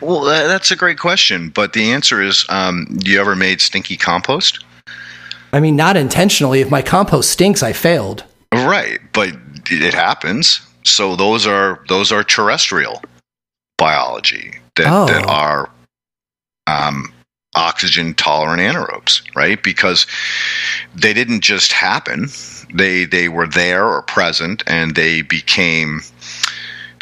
[0.00, 3.96] Well, that's a great question, but the answer is um, do you ever made stinky
[3.96, 4.64] compost?
[5.52, 6.60] I mean, not intentionally.
[6.60, 8.22] If my compost stinks, I failed.
[8.52, 9.30] Right, but
[9.68, 10.60] it happens.
[10.84, 13.02] So those are those are terrestrial
[13.78, 15.06] biology that, oh.
[15.06, 15.70] that are
[16.66, 17.12] um,
[17.54, 19.62] oxygen tolerant anaerobes, right?
[19.62, 20.06] Because
[20.94, 22.28] they didn't just happen;
[22.72, 26.00] they they were there or present, and they became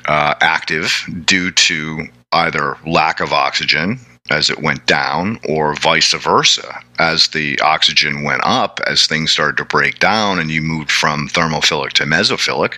[0.07, 3.99] uh, active due to either lack of oxygen
[4.31, 6.81] as it went down, or vice versa.
[6.99, 11.29] As the oxygen went up, as things started to break down and you moved from
[11.29, 12.77] thermophilic to mesophilic,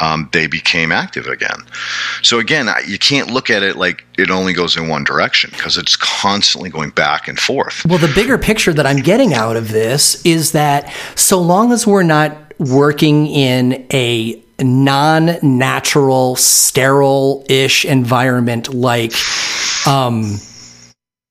[0.00, 1.58] um, they became active again.
[2.22, 5.76] So, again, you can't look at it like it only goes in one direction because
[5.76, 7.84] it's constantly going back and forth.
[7.84, 11.86] Well, the bigger picture that I'm getting out of this is that so long as
[11.86, 19.12] we're not working in a non natural, sterile ish environment like,
[19.86, 20.38] um,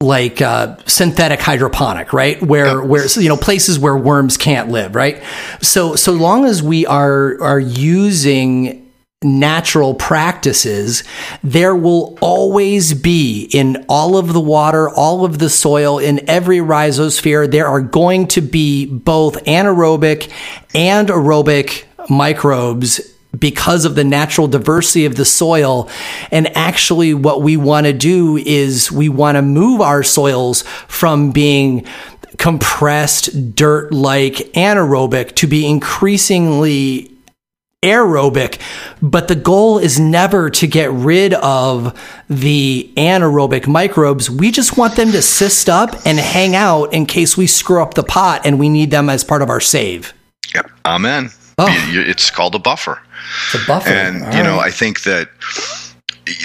[0.02, 2.42] like uh, synthetic hydroponic, right?
[2.42, 5.22] Where where you know places where worms can't live, right?
[5.62, 8.90] So so long as we are are using
[9.22, 11.04] natural practices,
[11.44, 16.60] there will always be in all of the water, all of the soil, in every
[16.60, 20.32] rhizosphere, there are going to be both anaerobic
[20.74, 23.02] and aerobic microbes
[23.38, 25.90] because of the natural diversity of the soil.
[26.32, 31.32] And actually, what we want to do is we want to move our soils from
[31.32, 31.86] being
[32.38, 37.12] compressed dirt like anaerobic to be increasingly
[37.82, 38.60] aerobic,
[39.02, 41.98] but the goal is never to get rid of
[42.30, 44.30] the anaerobic microbes.
[44.30, 47.94] We just want them to cyst up and hang out in case we screw up
[47.94, 50.14] the pot and we need them as part of our save.
[50.54, 50.72] Yep.
[50.86, 51.30] Amen.
[51.58, 51.68] Oh.
[51.92, 53.00] It's called a buffer.
[53.46, 53.90] It's a buffer.
[53.90, 55.30] And All you know, I think that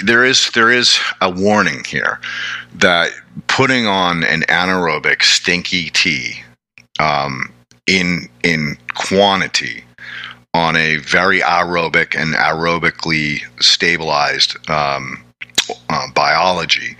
[0.03, 2.19] there is there is a warning here
[2.75, 3.11] that
[3.47, 6.41] putting on an anaerobic stinky tea
[6.99, 7.51] um,
[7.87, 9.83] in in quantity
[10.53, 15.21] on a very aerobic and aerobically stabilized um,
[15.89, 16.95] uh, biology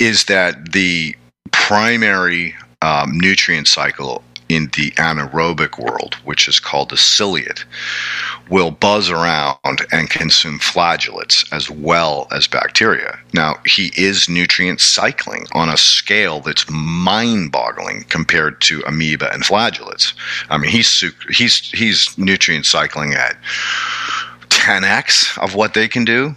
[0.00, 1.14] is that the
[1.52, 7.64] primary um, nutrient cycle in the anaerobic world, which is called the ciliate,
[8.48, 13.18] will buzz around and consume flagellates as well as bacteria.
[13.34, 19.42] Now, he is nutrient cycling on a scale that's mind boggling compared to amoeba and
[19.42, 20.12] flagellates.
[20.48, 23.36] I mean, he's, he's, he's nutrient cycling at
[24.48, 26.34] 10x of what they can do.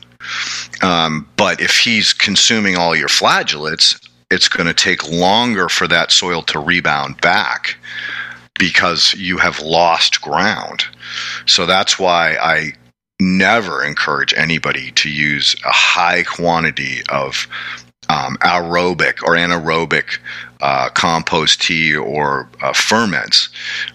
[0.81, 3.99] Um, but if he's consuming all your flagellates,
[4.31, 7.77] it's going to take longer for that soil to rebound back
[8.57, 10.85] because you have lost ground.
[11.45, 12.73] So that's why I
[13.19, 17.47] never encourage anybody to use a high quantity of
[18.09, 20.19] um, aerobic or anaerobic
[20.61, 23.49] uh, compost tea or uh, ferments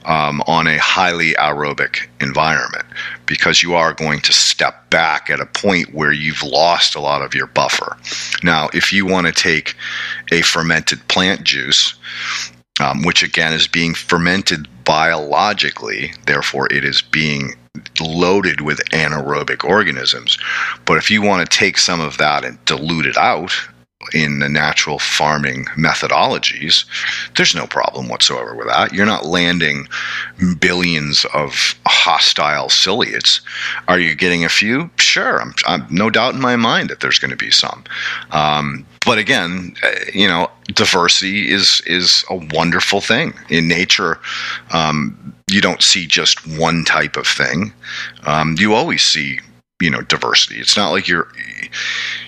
[0.06, 2.86] um, on a highly aerobic environment
[3.26, 7.22] because you are going to step back at a point where you've lost a lot
[7.22, 7.96] of your buffer.
[8.42, 9.74] Now, if you want to take
[10.34, 11.94] a fermented plant juice
[12.80, 17.54] um, which again is being fermented biologically, therefore, it is being
[18.00, 20.38] loaded with anaerobic organisms.
[20.84, 23.52] But if you want to take some of that and dilute it out
[24.12, 26.84] in the natural farming methodologies,
[27.36, 28.92] there's no problem whatsoever with that.
[28.92, 29.88] You're not landing
[30.58, 33.40] billions of hostile ciliates.
[33.88, 34.90] Are you getting a few?
[34.98, 37.84] Sure, I'm, I'm no doubt in my mind that there's going to be some.
[38.32, 44.18] Um, but again, uh, you know, diversity is is a wonderful thing in nature.
[44.72, 47.72] Um, you don't see just one type of thing.
[48.26, 49.40] Um, you always see,
[49.80, 50.60] you know, diversity.
[50.60, 51.28] It's not like you're.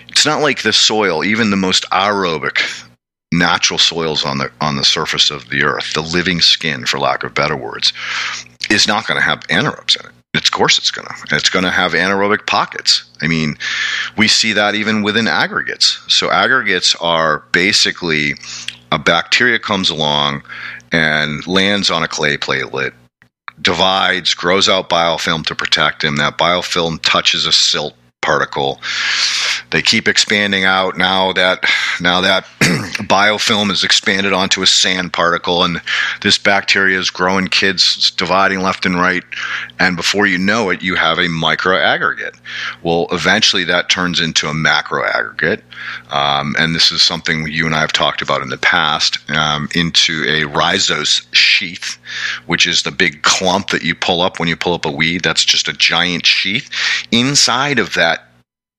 [0.09, 2.87] It's not like the soil, even the most aerobic
[3.33, 7.25] natural soils on the on the surface of the earth, the living skin, for lack
[7.25, 7.93] of better words,
[8.71, 10.16] is not going to have anaerobes in it.
[10.37, 11.37] Of course, it's going to.
[11.37, 13.05] It's going to have anaerobic pockets.
[13.23, 13.57] I mean,
[14.17, 16.03] we see that even within aggregates.
[16.09, 18.35] So aggregates are basically
[18.93, 20.43] a bacteria comes along
[20.93, 22.93] and lands on a clay platelet,
[23.61, 26.17] divides, grows out biofilm to protect him.
[26.17, 27.95] That biofilm touches a silt
[28.27, 28.81] particle.
[29.71, 30.99] They keep expanding out.
[30.99, 31.65] Now that
[32.01, 32.45] now that
[33.07, 35.81] biofilm is expanded onto a sand particle and
[36.23, 39.23] this bacteria is growing kids dividing left and right
[39.79, 42.35] and before you know it you have a micro aggregate
[42.83, 45.63] well eventually that turns into a macro aggregate
[46.11, 49.69] um, and this is something you and i have talked about in the past um,
[49.75, 51.99] into a rhizosheath
[52.47, 55.23] which is the big clump that you pull up when you pull up a weed.
[55.23, 56.71] That's just a giant sheath.
[57.11, 58.16] Inside of that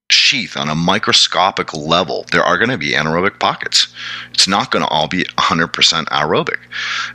[0.10, 3.88] sheath on a microscopic level, there are going to be anaerobic pockets.
[4.34, 6.60] It's not going to all be 100% aerobic,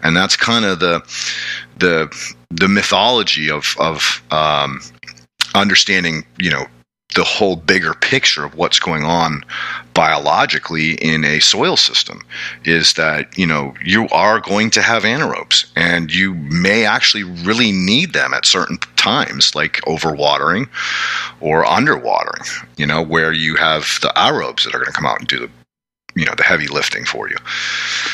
[0.02, 1.00] and that's kind of the
[1.78, 2.08] the
[2.50, 4.80] the mythology of of um,
[5.54, 6.66] understanding, you know,
[7.14, 9.44] the whole bigger picture of what's going on
[9.94, 12.22] biologically in a soil system
[12.64, 17.72] is that you know you are going to have anaerobes and you may actually really
[17.72, 20.68] need them at certain times like overwatering
[21.40, 25.18] or underwatering you know where you have the aerobes that are going to come out
[25.18, 25.50] and do the
[26.14, 27.36] you know the heavy lifting for you.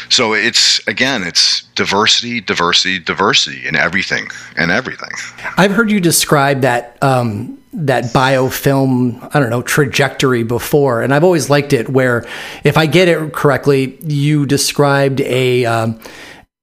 [0.09, 5.11] So it's again it's diversity diversity diversity in everything and everything.
[5.57, 11.03] I've heard you describe that um, that biofilm i don't know trajectory before.
[11.03, 12.27] And i've always liked it where
[12.65, 16.01] if i get it correctly you described a um,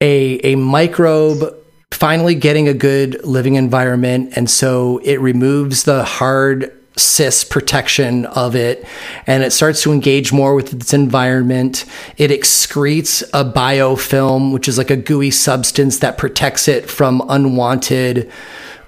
[0.00, 1.54] a a microbe
[1.96, 4.32] finally getting a good living environment.
[4.36, 8.86] And so it removes the hard cyst protection of it
[9.26, 11.84] and it starts to engage more with its environment.
[12.16, 18.30] It excretes a biofilm which is like a gooey substance that protects it from unwanted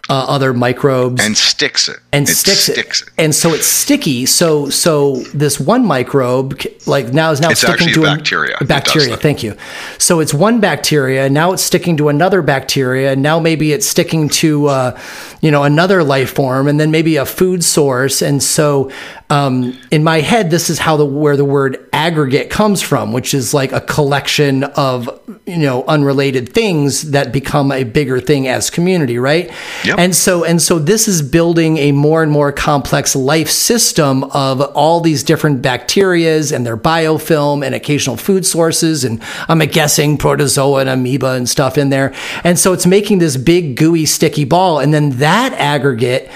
[0.08, 1.24] uh, other microbes.
[1.24, 1.98] And sticks it.
[2.12, 3.08] And it sticks, sticks it.
[3.08, 3.14] it.
[3.18, 4.26] and so it's sticky.
[4.26, 8.56] So so this one microbe like now is now it's sticking to bacteria.
[8.60, 9.56] A, bacteria thank you.
[9.98, 14.66] So it's one bacteria now it's sticking to another bacteria now maybe it's sticking to
[14.66, 15.00] uh,
[15.40, 18.22] you know another life form and then maybe a food source.
[18.22, 18.90] And so
[19.30, 23.34] um, in my head this is how the where the word aggregate comes from which
[23.34, 25.08] is like a collection of
[25.46, 29.50] you know unrelated things that become a bigger thing as community right?
[29.84, 29.98] Yep.
[29.98, 34.60] and so and so this is building a more and more complex life system of
[34.60, 40.80] all these different bacterias and their biofilm and occasional food sources and i'm guessing protozoa
[40.80, 42.14] and amoeba and stuff in there.
[42.44, 44.80] And so it's making this big gooey sticky ball.
[44.80, 46.30] And then that aggregate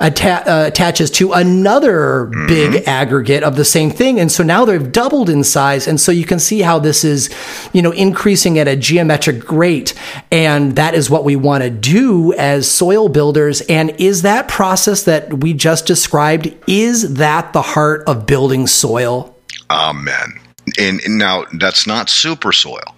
[0.00, 2.46] atta- uh, attaches to another mm-hmm.
[2.46, 4.18] big aggregate of the same thing.
[4.20, 5.86] And so now they've doubled in size.
[5.86, 7.30] And so you can see how this is,
[7.72, 9.94] you know, increasing at a geometric rate.
[10.30, 13.60] And that is what we want to do as soil builders.
[13.62, 19.36] And is that process that we just described, is that the heart of building soil?
[19.70, 20.40] Amen.
[20.78, 22.94] And, and now that's not super soil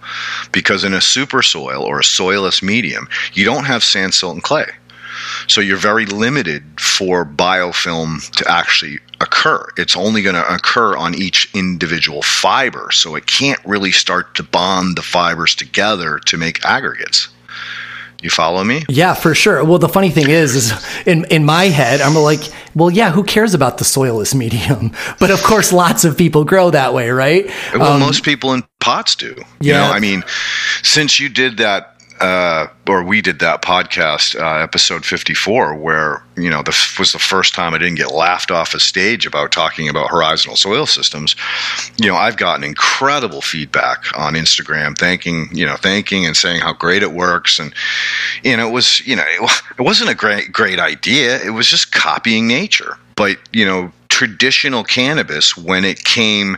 [0.51, 4.43] because in a super soil or a soilless medium, you don't have sand, silt, and
[4.43, 4.65] clay.
[5.47, 9.65] So you're very limited for biofilm to actually occur.
[9.77, 12.91] It's only going to occur on each individual fiber.
[12.91, 17.29] So it can't really start to bond the fibers together to make aggregates.
[18.21, 18.83] You follow me?
[18.87, 19.63] Yeah, for sure.
[19.63, 20.73] Well, the funny thing is, is
[21.07, 22.41] in in my head, I'm like,
[22.75, 24.91] well, yeah, who cares about the soilless medium?
[25.19, 27.49] But of course, lots of people grow that way, right?
[27.73, 29.35] Well, um, most people in pots do.
[29.59, 29.77] You yeah.
[29.87, 30.23] know, I mean,
[30.83, 36.49] since you did that uh, or we did that podcast, uh, episode 54, where, you
[36.49, 39.89] know, this was the first time I didn't get laughed off a stage about talking
[39.89, 41.35] about horizontal soil systems.
[41.97, 46.73] You know, I've gotten incredible feedback on Instagram, thanking, you know, thanking and saying how
[46.73, 47.57] great it works.
[47.57, 47.73] And,
[48.43, 51.43] you know, it was, you know, it wasn't a great, great idea.
[51.43, 52.97] It was just copying nature.
[53.21, 56.57] But, you know, traditional cannabis when it came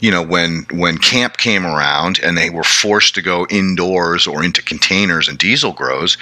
[0.00, 4.42] you know when when camp came around and they were forced to go indoors or
[4.42, 6.16] into containers and diesel grows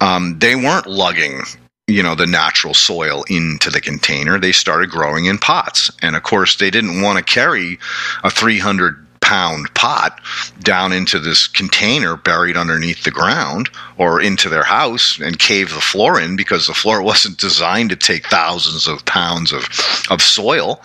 [0.00, 1.42] um, they weren't lugging
[1.86, 4.38] you know the natural soil into the container.
[4.38, 5.90] They started growing in pots.
[6.00, 7.78] And of course they didn't want to carry
[8.22, 10.20] a 300 pound pot
[10.60, 15.80] down into this container buried underneath the ground or into their house and cave the
[15.80, 19.66] floor in because the floor wasn't designed to take thousands of pounds of,
[20.10, 20.82] of soil.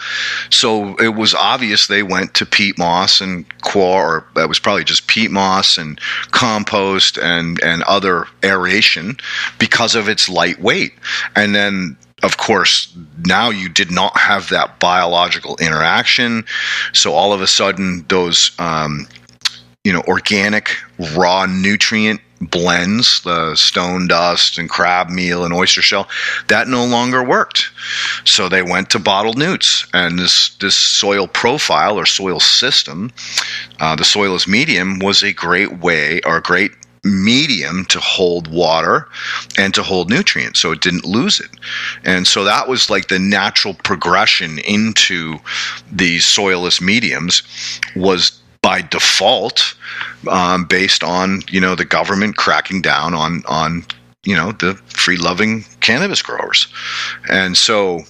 [0.49, 4.85] So it was obvious they went to peat moss and coir, or that was probably
[4.85, 5.99] just peat moss and
[6.31, 9.17] compost and, and other aeration
[9.59, 10.93] because of its light weight.
[11.35, 16.45] And then of course, now you did not have that biological interaction.
[16.93, 19.07] So all of a sudden, those um,
[19.83, 20.75] you know organic
[21.15, 26.07] raw nutrient blends, the stone dust and crab meal and oyster shell,
[26.47, 27.69] that no longer worked.
[28.23, 33.11] So they went to bottled nutes, and this this soil profile or soil system,
[33.79, 36.71] uh, the soilless medium, was a great way or a great
[37.03, 39.07] medium to hold water
[39.57, 41.49] and to hold nutrients so it didn't lose it.
[42.03, 45.37] And so that was like the natural progression into
[45.91, 47.43] these soilless mediums
[47.95, 49.75] was by default
[50.29, 53.85] um, based on you know the government cracking down on on
[54.23, 56.67] you know the free loving cannabis growers.
[57.29, 58.01] And so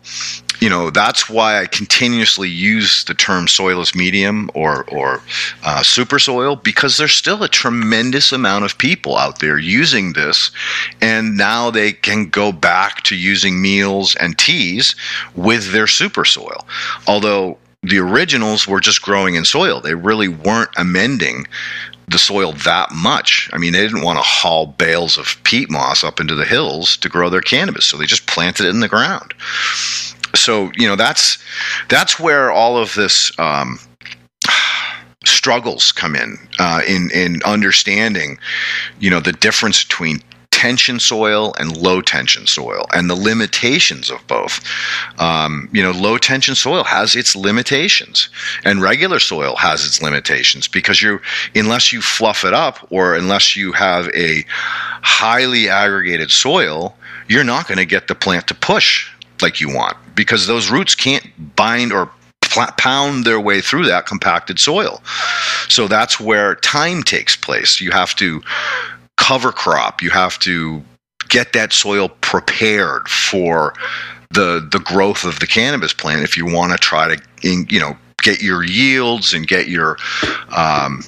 [0.60, 5.22] you know that's why I continuously use the term soilless medium or or
[5.64, 10.52] uh, super soil because there's still a tremendous amount of people out there using this,
[11.02, 14.95] and now they can go back to using meals and teas
[15.36, 16.65] with their super soil.
[17.07, 21.45] Although the originals were just growing in soil, they really weren't amending
[22.10, 23.49] the soil that much.
[23.53, 26.98] I mean, they didn't want to haul bales of peat moss up into the hills
[26.98, 29.34] to grow their cannabis, so they just planted it in the ground
[30.35, 31.38] so you know that's
[31.89, 33.80] that's where all of this um,
[35.26, 38.38] struggles come in uh, in in understanding
[38.99, 40.19] you know the difference between
[40.60, 44.60] tension soil and low tension soil and the limitations of both.
[45.18, 48.27] Um, you know, low tension soil has its limitations
[48.65, 51.22] and regular soil has its limitations because you,
[51.56, 54.43] unless you fluff it up or unless you have a
[55.01, 56.93] highly aggregated soil,
[57.30, 59.10] you're not going to get the plant to push
[59.41, 61.25] like you want because those roots can't
[61.55, 62.11] bind or
[62.77, 65.01] pound their way through that compacted soil.
[65.67, 67.79] So that's where time takes place.
[67.79, 68.41] You have to
[69.17, 70.83] cover crop, you have to
[71.29, 73.73] get that soil prepared for
[74.31, 77.97] the the growth of the cannabis plant if you want to try to you know
[78.21, 79.97] get your yields and get your
[80.55, 81.03] um,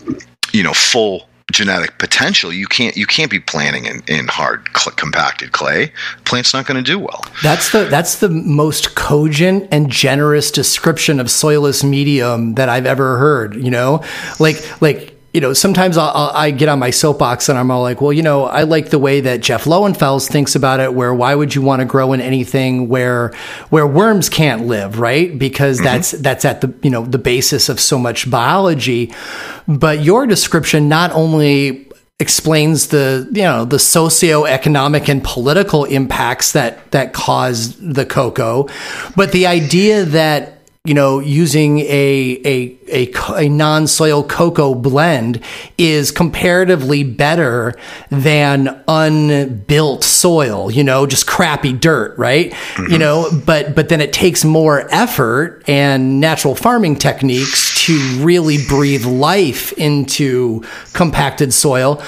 [0.54, 4.96] you know full genetic potential, you can't you can't be planting in, in hard cl-
[4.96, 5.92] compacted clay.
[6.26, 7.24] Plant's not going to do well.
[7.44, 13.18] That's the that's the most cogent and generous description of soilless medium that I've ever
[13.18, 13.56] heard.
[13.56, 14.04] You know,
[14.40, 18.02] like like you know, sometimes I'll, i get on my soapbox and I'm all like,
[18.02, 20.94] well, you know, I like the way that Jeff Lowenfels thinks about it.
[20.94, 23.30] Where why would you want to grow in anything where
[23.70, 25.38] where worms can't live, right?
[25.38, 25.86] Because mm-hmm.
[25.86, 29.14] that's that's at the you know the basis of so much biology.
[29.68, 31.88] But your description not only
[32.20, 38.68] explains the you know the socioeconomic and political impacts that that caused the cocoa,
[39.16, 45.40] but the idea that you know, using a, a, a, a non soil cocoa blend
[45.78, 47.76] is comparatively better
[48.10, 52.52] than unbuilt soil, you know, just crappy dirt, right?
[52.52, 52.94] Mm-hmm.
[52.94, 58.58] You know, but, but then it takes more effort and natural farming techniques to really
[58.68, 60.64] breathe life into
[60.94, 62.02] compacted soil.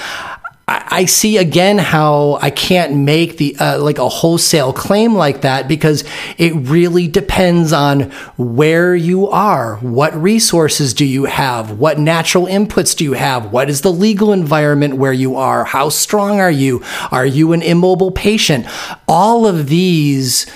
[0.66, 5.68] I see again how I can't make the uh, like a wholesale claim like that
[5.68, 6.04] because
[6.38, 12.96] it really depends on where you are, what resources do you have, what natural inputs
[12.96, 16.82] do you have, what is the legal environment where you are, how strong are you,
[17.10, 18.66] are you an immobile patient?
[19.06, 20.46] All of these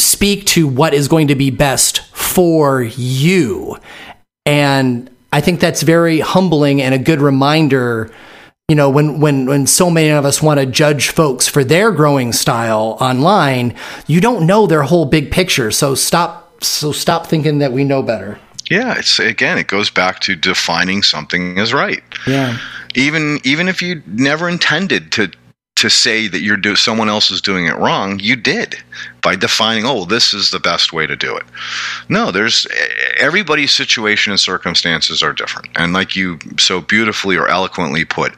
[0.00, 3.76] speak to what is going to be best for you,
[4.46, 8.10] and I think that's very humbling and a good reminder
[8.68, 11.90] you know when when when so many of us want to judge folks for their
[11.90, 13.74] growing style online
[14.06, 15.70] you don't know their whole big picture.
[15.70, 18.38] So stop so stop thinking that we know better.
[18.70, 22.02] Yeah it's again it goes back to defining something as right.
[22.26, 22.58] Yeah.
[22.94, 25.30] Even even if you never intended to
[25.76, 28.74] to say that you're do someone else is doing it wrong you did
[29.22, 31.44] by defining, oh, this is the best way to do it.
[32.08, 32.66] No, there's
[33.18, 35.68] everybody's situation and circumstances are different.
[35.76, 38.34] And like you so beautifully or eloquently put,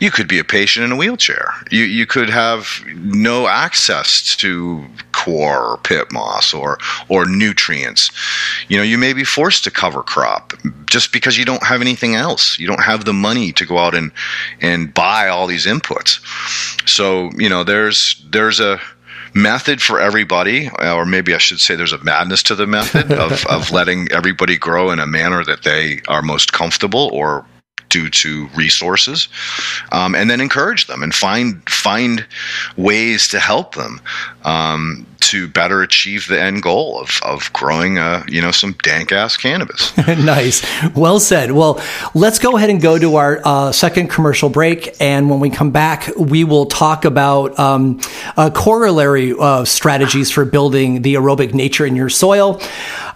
[0.00, 1.52] you could be a patient in a wheelchair.
[1.70, 6.78] You you could have no access to coir or peat moss or
[7.08, 8.10] or nutrients.
[8.68, 10.52] You know, you may be forced to cover crop
[10.86, 12.58] just because you don't have anything else.
[12.58, 14.12] You don't have the money to go out and
[14.60, 16.20] and buy all these inputs.
[16.88, 18.80] So, you know, there's there's a
[19.34, 23.46] method for everybody, or maybe I should say there's a madness to the method of,
[23.46, 27.46] of letting everybody grow in a manner that they are most comfortable or
[27.92, 29.28] due to resources,
[29.92, 32.26] um, and then encourage them and find find
[32.78, 34.00] ways to help them.
[34.44, 39.12] Um, to better achieve the end goal of, of growing uh, you know some dank
[39.12, 39.96] ass cannabis.
[40.06, 40.62] nice,
[40.94, 41.52] well said.
[41.52, 41.80] Well,
[42.14, 45.70] let's go ahead and go to our uh, second commercial break, and when we come
[45.70, 48.00] back, we will talk about um,
[48.36, 52.60] uh, corollary uh, strategies for building the aerobic nature in your soil.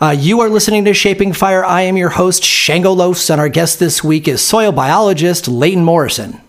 [0.01, 1.65] Uh, you are listening to Shaping Fire.
[1.65, 5.85] I am your host, Shango Los, and our guest this week is soil biologist Leighton
[5.85, 6.41] Morrison.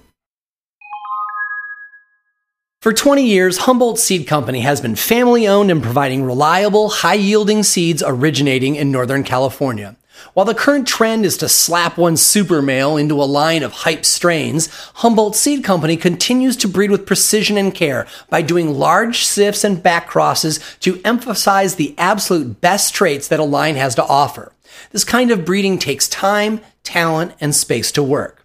[2.87, 7.63] For 20 years, Humboldt Seed Company has been family owned and providing reliable, high yielding
[7.63, 9.97] seeds originating in Northern California.
[10.33, 14.05] While the current trend is to slap one super male into a line of hype
[14.05, 19.65] strains, Humboldt Seed Company continues to breed with precision and care by doing large sifts
[19.65, 24.53] and back crosses to emphasize the absolute best traits that a line has to offer.
[24.91, 28.36] This kind of breeding takes time, talent, and space to work.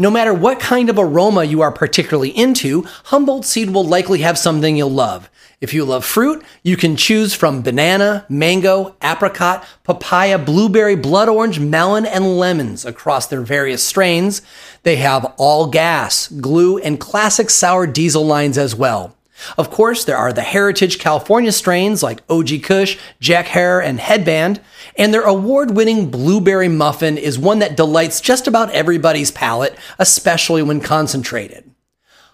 [0.00, 4.38] No matter what kind of aroma you are particularly into, Humboldt Seed will likely have
[4.38, 5.28] something you'll love.
[5.60, 11.58] If you love fruit, you can choose from banana, mango, apricot, papaya, blueberry, blood orange,
[11.58, 14.40] melon, and lemons across their various strains.
[14.84, 19.17] They have all gas, glue, and classic sour diesel lines as well.
[19.56, 24.60] Of course, there are the heritage California strains like OG Kush, Jack Herer, and Headband,
[24.96, 30.62] and their award winning blueberry muffin is one that delights just about everybody's palate, especially
[30.62, 31.68] when concentrated.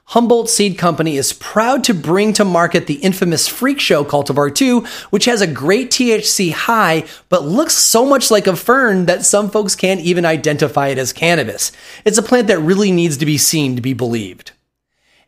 [0.09, 4.81] Humboldt Seed Company is proud to bring to market the infamous Freak Show Cultivar 2,
[5.09, 9.49] which has a great THC high, but looks so much like a fern that some
[9.51, 11.73] folks can't even identify it as cannabis.
[12.05, 14.53] It's a plant that really needs to be seen to be believed.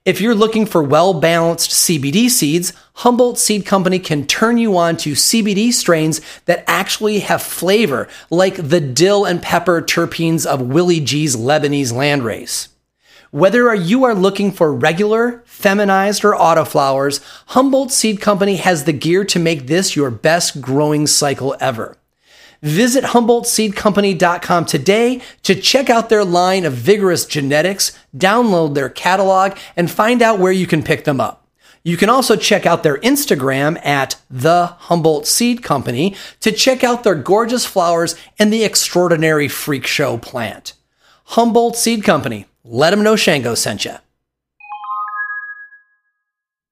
[0.07, 4.97] If you're looking for well balanced CBD seeds, Humboldt Seed Company can turn you on
[4.99, 11.01] to CBD strains that actually have flavor, like the dill and pepper terpenes of Willie
[11.01, 12.69] G's Lebanese landrace.
[13.33, 19.25] Whether you are looking for regular, feminized, or autoflowers, Humboldt Seed Company has the gear
[19.25, 21.97] to make this your best growing cycle ever.
[22.63, 29.91] Visit HumboldtSeedCompany.com today to check out their line of vigorous genetics, download their catalog, and
[29.91, 31.47] find out where you can pick them up.
[31.83, 37.05] You can also check out their Instagram at the Humboldt Seed Company to check out
[37.05, 40.73] their gorgeous flowers and the extraordinary freak show plant.
[41.27, 43.95] Humboldt Seed Company, let them know Shango sent you.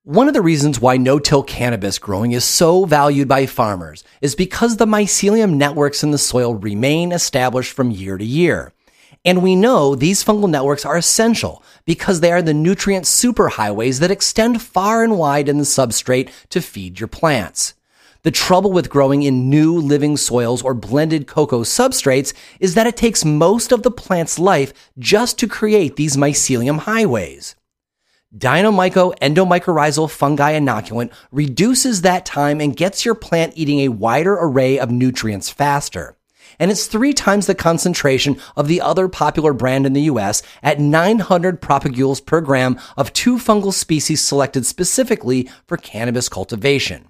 [0.07, 4.77] One of the reasons why no-till cannabis growing is so valued by farmers is because
[4.77, 8.75] the mycelium networks in the soil remain established from year to year.
[9.25, 14.11] And we know these fungal networks are essential because they are the nutrient superhighways that
[14.11, 17.73] extend far and wide in the substrate to feed your plants.
[18.25, 22.99] The trouble with growing in new living soils or blended cocoa substrates is that it
[22.99, 27.57] takes most of the plant's life just to create these mycelium highways.
[28.37, 34.77] Dynomyco endomycorrhizal fungi inoculant reduces that time and gets your plant eating a wider array
[34.77, 36.17] of nutrients faster.
[36.59, 40.81] And it's three times the concentration of the other popular brand in the US at
[40.81, 47.09] 900 propagules per gram of two fungal species selected specifically for cannabis cultivation.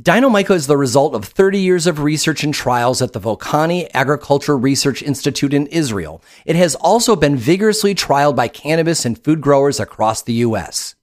[0.00, 4.56] Dynomyco is the result of 30 years of research and trials at the Volcani Agriculture
[4.56, 6.22] Research Institute in Israel.
[6.46, 10.94] It has also been vigorously trialed by cannabis and food growers across the U.S.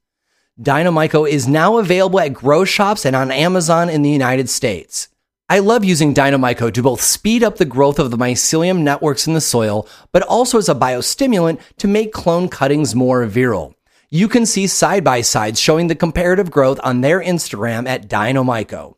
[0.62, 5.10] Dynomyco is now available at grow shops and on Amazon in the United States.
[5.50, 9.34] I love using Dynomyco to both speed up the growth of the mycelium networks in
[9.34, 13.75] the soil, but also as a biostimulant to make clone cuttings more virile
[14.16, 18.96] you can see side by sides showing the comparative growth on their Instagram at Dynomyco.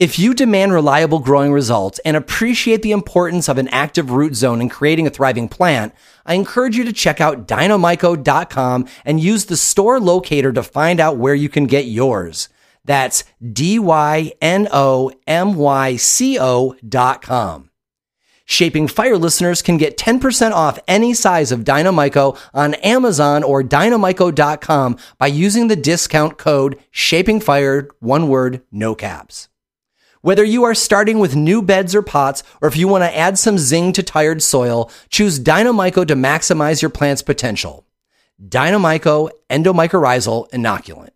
[0.00, 4.60] If you demand reliable growing results and appreciate the importance of an active root zone
[4.60, 5.94] in creating a thriving plant,
[6.26, 11.18] I encourage you to check out dynomyco.com and use the store locator to find out
[11.18, 12.48] where you can get yours.
[12.84, 17.70] That's D Y N O M Y C O dot com.
[18.52, 24.98] Shaping Fire listeners can get 10% off any size of Dynomyco on Amazon or dynomyco.com
[25.16, 29.48] by using the discount code Shaping Fire, one word, no caps.
[30.20, 33.38] Whether you are starting with new beds or pots, or if you want to add
[33.38, 37.86] some zing to tired soil, choose Dynomyco to maximize your plant's potential.
[38.38, 41.12] Dynomyco Endomycorrhizal Inoculant.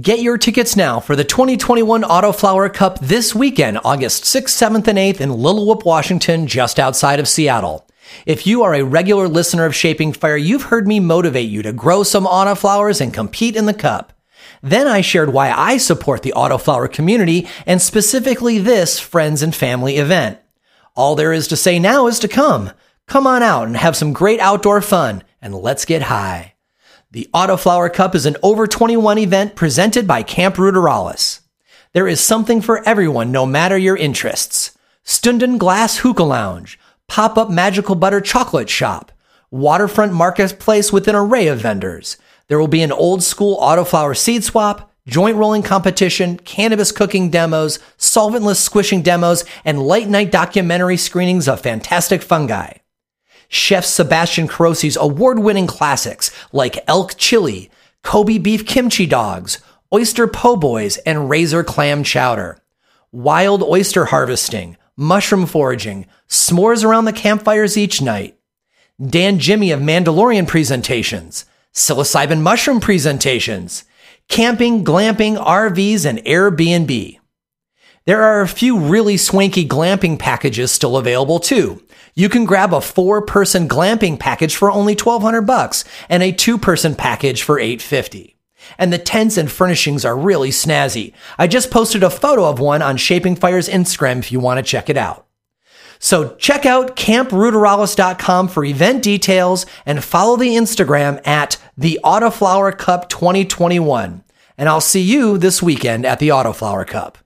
[0.00, 4.96] Get your tickets now for the 2021 Autoflower Cup this weekend, August 6th, 7th, and
[4.96, 7.84] 8th in Whoop, Washington, just outside of Seattle.
[8.24, 11.72] If you are a regular listener of Shaping Fire, you've heard me motivate you to
[11.72, 14.12] grow some autoflowers and compete in the cup.
[14.62, 19.96] Then I shared why I support the Autoflower community and specifically this friends and family
[19.96, 20.38] event.
[20.94, 22.70] All there is to say now is to come.
[23.08, 26.54] Come on out and have some great outdoor fun and let's get high.
[27.10, 31.40] The Autoflower Cup is an over 21 event presented by Camp Ruderalis.
[31.94, 34.76] There is something for everyone no matter your interests.
[35.06, 39.10] Stündenglass Hookah Lounge, pop-up magical butter chocolate shop,
[39.50, 42.18] waterfront marketplace with an array of vendors.
[42.48, 47.78] There will be an old school autoflower seed swap, joint rolling competition, cannabis cooking demos,
[47.96, 52.72] solventless squishing demos, and late night documentary screenings of fantastic fungi.
[53.48, 57.70] Chef Sebastian Carosi's award winning classics like elk chili,
[58.02, 59.58] Kobe beef kimchi dogs,
[59.92, 62.58] oyster po' boys, and razor clam chowder.
[63.10, 68.38] Wild oyster harvesting, mushroom foraging, s'mores around the campfires each night.
[69.04, 73.84] Dan Jimmy of Mandalorian presentations, psilocybin mushroom presentations,
[74.28, 77.17] camping, glamping, RVs, and Airbnb.
[78.08, 81.82] There are a few really swanky glamping packages still available too.
[82.14, 86.56] You can grab a four person glamping package for only 1200 bucks and a two
[86.56, 88.34] person package for 850.
[88.78, 91.12] And the tents and furnishings are really snazzy.
[91.36, 94.62] I just posted a photo of one on Shaping Fire's Instagram if you want to
[94.62, 95.26] check it out.
[95.98, 103.10] So check out campruderalis.com for event details and follow the Instagram at the Autoflower Cup
[103.10, 104.24] 2021.
[104.56, 107.18] And I'll see you this weekend at the Autoflower Cup.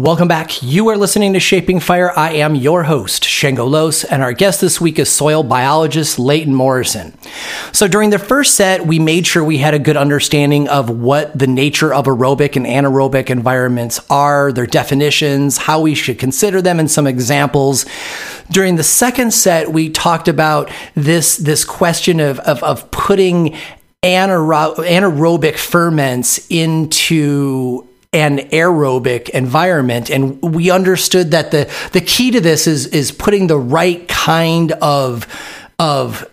[0.00, 0.62] Welcome back.
[0.62, 2.10] You are listening to Shaping Fire.
[2.18, 6.54] I am your host, Shango Los, and our guest this week is soil biologist Leighton
[6.54, 7.12] Morrison.
[7.72, 11.38] So during the first set, we made sure we had a good understanding of what
[11.38, 16.80] the nature of aerobic and anaerobic environments are, their definitions, how we should consider them,
[16.80, 17.84] and some examples.
[18.50, 23.54] During the second set, we talked about this, this question of, of, of putting
[24.02, 30.10] anaerobic ferments into an aerobic environment.
[30.10, 34.72] And we understood that the, the key to this is, is putting the right kind
[34.72, 35.26] of,
[35.78, 36.29] of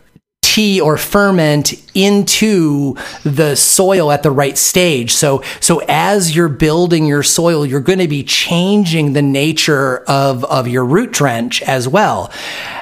[0.82, 5.14] or ferment into the soil at the right stage.
[5.14, 10.44] So, so as you're building your soil, you're going to be changing the nature of,
[10.46, 12.32] of your root trench as well.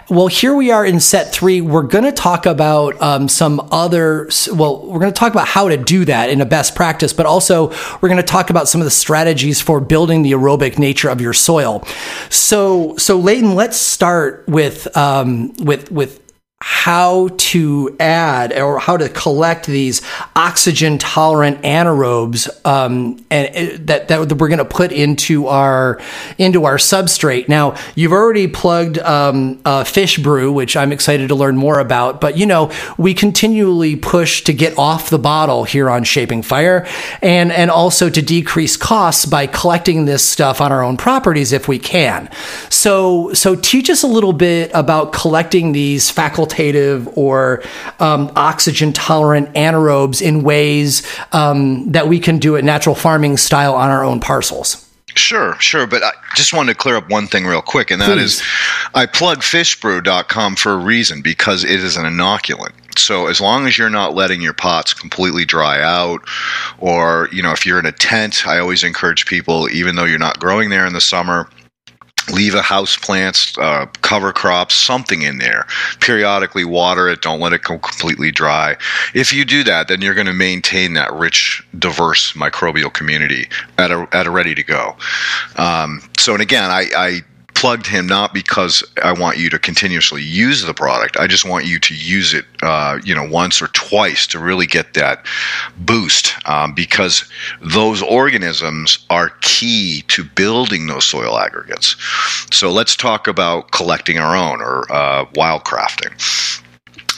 [0.10, 1.61] Well, here we are in set three.
[1.61, 5.69] We're going to talk about um, some other, well, we're going to talk about how
[5.69, 7.69] to do that in a best practice, but also
[8.02, 11.22] we're going to talk about some of the strategies for building the aerobic nature of
[11.22, 11.84] your soil.
[12.30, 16.24] So, so Leighton, let's start with, um, with, with
[16.68, 20.02] how to add or how to collect these
[20.36, 26.02] oxygen tolerant anaerobes um, and that, that we're going to put into our
[26.40, 27.48] into our substrate.
[27.48, 32.20] Now you've already plugged um, uh, fish brew, which I'm excited to learn more about.
[32.20, 36.88] But you know we continually push to get off the bottle here on Shaping Fire,
[37.22, 41.68] and and also to decrease costs by collecting this stuff on our own properties if
[41.68, 42.28] we can.
[42.72, 46.55] So so teach us a little bit about collecting these facultative
[47.15, 47.64] or
[47.99, 53.76] um, oxygen tolerant anaerobes in ways um, that we can do it natural farming style
[53.76, 54.82] on our own parcels.
[55.15, 55.88] Sure, sure.
[55.88, 58.41] But I just wanted to clear up one thing real quick, and that Please.
[58.41, 58.44] is,
[58.94, 62.73] I plug fishbrew.com for a reason because it is an inoculant.
[62.98, 66.22] So as long as you're not letting your pots completely dry out,
[66.80, 70.19] or, you know, if you're in a tent, I always encourage people, even though you're
[70.19, 71.49] not growing there in the summer,
[72.31, 75.68] leave a house plants, uh, cover crops, something in there.
[75.99, 77.22] Periodically water it.
[77.22, 78.76] Don't let it go completely dry.
[79.14, 83.47] If you do that, then you're going to maintain that rich, diverse microbial community
[83.77, 84.95] at a at a ready to go.
[85.57, 87.22] Um, so, and again, I, I
[87.66, 91.18] plugged him not because I want you to continuously use the product.
[91.18, 94.68] I just want you to use it, uh, you know, once or twice to really
[94.68, 95.26] get that
[95.76, 97.28] boost um, because
[97.62, 101.96] those organisms are key to building those soil aggregates.
[102.52, 106.22] So let's talk about collecting our own or uh, wildcrafting.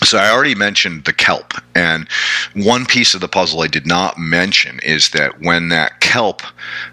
[0.06, 2.08] So I already mentioned the kelp, and
[2.54, 6.42] one piece of the puzzle I did not mention is that when that kelp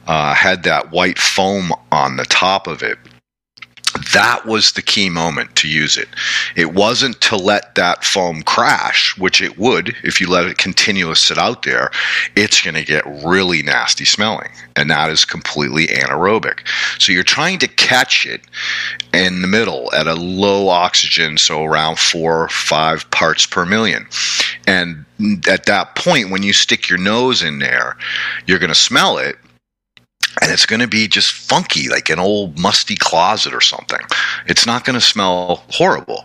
[0.09, 2.99] uh, had that white foam on the top of it,
[4.13, 6.09] that was the key moment to use it.
[6.57, 11.25] It wasn't to let that foam crash, which it would if you let it continuously
[11.25, 11.91] sit out there.
[12.37, 16.67] It's going to get really nasty smelling, and that is completely anaerobic.
[16.99, 18.43] So you're trying to catch it
[19.13, 24.07] in the middle at a low oxygen, so around four or five parts per million.
[24.67, 25.05] And
[25.49, 27.97] at that point, when you stick your nose in there,
[28.47, 29.37] you're going to smell it
[30.43, 34.01] and it's going to be just funky, like an old musty closet or something.
[34.47, 36.25] It's not going to smell horrible.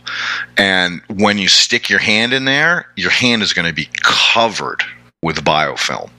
[0.57, 4.83] And when you stick your hand in there, your hand is going to be covered
[5.21, 6.09] with biofilm.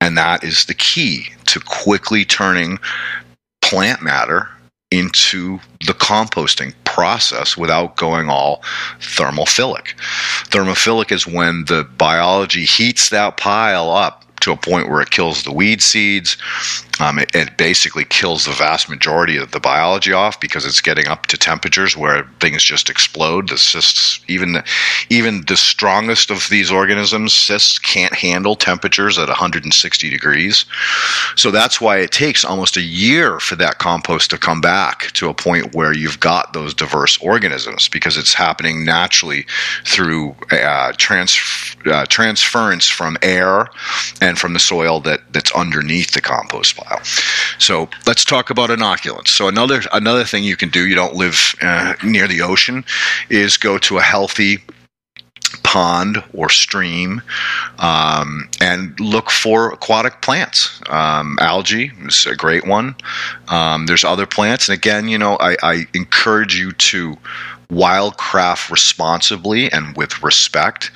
[0.00, 2.78] And that is the key to quickly turning
[3.60, 4.48] plant matter
[4.90, 8.62] into the composting process without going all
[8.98, 9.94] thermophilic.
[10.48, 15.44] Thermophilic is when the biology heats that pile up to a point where it kills
[15.44, 16.36] the weed seeds.
[17.00, 21.08] Um, it, it, basically kills the vast majority of the biology off because it's getting
[21.08, 23.48] up to temperatures where things just explode.
[23.48, 24.64] The cysts, even the,
[25.08, 30.64] even the strongest of these organisms, cysts can't handle temperatures at 160 degrees.
[31.36, 35.28] So that's why it takes almost a year for that compost to come back to
[35.28, 39.46] a point where you've got those diverse organisms because it's happening naturally
[39.84, 41.38] through uh, trans,
[41.86, 43.68] uh, transference from air
[44.20, 46.89] and from the soil that, that's underneath the compost pile.
[47.58, 49.28] So let's talk about inoculants.
[49.28, 52.84] So another another thing you can do, you don't live uh, near the ocean,
[53.28, 54.58] is go to a healthy
[55.62, 57.22] pond or stream
[57.78, 60.80] um, and look for aquatic plants.
[60.88, 62.94] Um, algae is a great one.
[63.48, 67.16] Um, there's other plants, and again, you know, I, I encourage you to
[67.70, 70.90] wildcraft responsibly and with respect.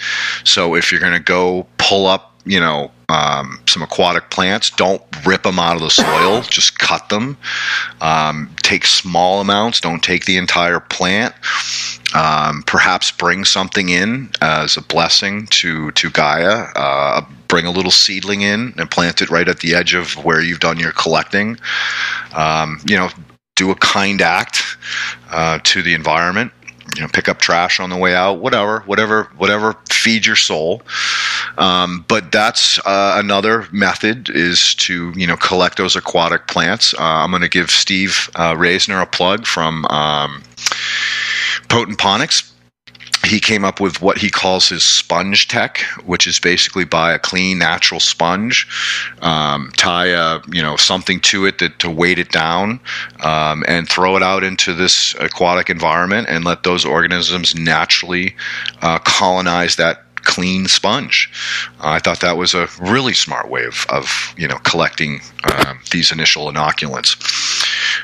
[0.44, 4.70] So if you're going to go pull up you know um, some aquatic plants.
[4.70, 6.42] Don't rip them out of the soil.
[6.50, 7.36] Just cut them.
[8.00, 9.80] Um, take small amounts.
[9.80, 11.34] Don't take the entire plant.
[12.14, 16.66] Um, perhaps bring something in as a blessing to to gaia.
[16.74, 20.42] Uh, bring a little seedling in and plant it right at the edge of where
[20.42, 21.58] you've done your collecting.
[22.34, 23.10] Um, you know
[23.56, 24.76] do a kind act
[25.30, 26.50] uh, to the environment
[26.94, 30.82] you know, pick up trash on the way out, whatever, whatever, whatever feeds your soul.
[31.58, 36.94] Um, but that's uh, another method is to you know collect those aquatic plants.
[36.94, 40.42] Uh, I'm going to give Steve uh, Reisner a plug from um,
[41.68, 42.53] Potent Ponics
[43.24, 47.18] he came up with what he calls his sponge tech, which is basically buy a
[47.18, 48.66] clean natural sponge,
[49.22, 52.80] um, tie a you know something to it that, to weight it down,
[53.20, 58.34] um, and throw it out into this aquatic environment and let those organisms naturally
[58.82, 61.30] uh, colonize that clean sponge.
[61.80, 65.74] Uh, I thought that was a really smart way of, of you know collecting uh,
[65.90, 67.16] these initial inoculants.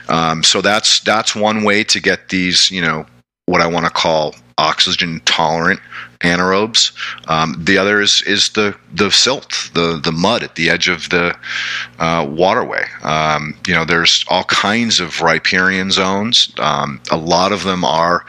[0.09, 3.07] Um, so that's that's one way to get these you know
[3.47, 5.81] what I want to call oxygen tolerant
[6.21, 6.93] anaerobes.
[7.29, 11.09] Um, the other is is the the silt, the the mud at the edge of
[11.09, 11.37] the
[11.99, 12.85] uh, waterway.
[13.03, 16.53] Um, you know, there's all kinds of riparian zones.
[16.59, 18.25] Um, a lot of them are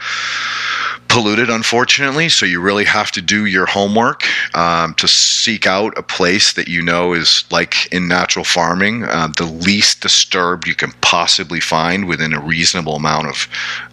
[1.08, 2.30] polluted, unfortunately.
[2.30, 4.24] So you really have to do your homework
[4.56, 9.28] um, to seek out a place that you know is like in natural farming, uh,
[9.36, 13.48] the least disturbed you can possibly find within a reasonable amount of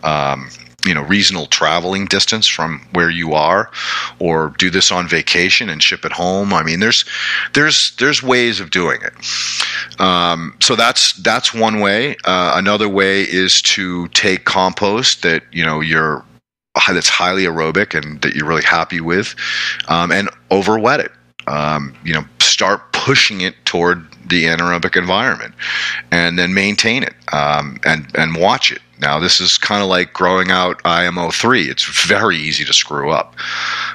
[0.06, 0.50] um,
[0.86, 3.72] you know reasonable traveling distance from where you are
[4.20, 6.54] or do this on vacation and ship it home.
[6.54, 7.06] I mean there's
[7.54, 10.00] there's there's ways of doing it.
[10.00, 12.16] Um, so that's that's one way.
[12.26, 16.24] Uh, another way is to take compost that you know you're
[16.94, 19.36] that's highly aerobic and that you're really happy with
[19.90, 21.12] um, and over wet it.
[21.48, 25.54] Um, you know start pushing it toward the anaerobic environment
[26.12, 30.12] and then maintain it um, and and watch it now, this is kind of like
[30.14, 31.70] growing out IMO 3.
[31.70, 33.36] It's very easy to screw up.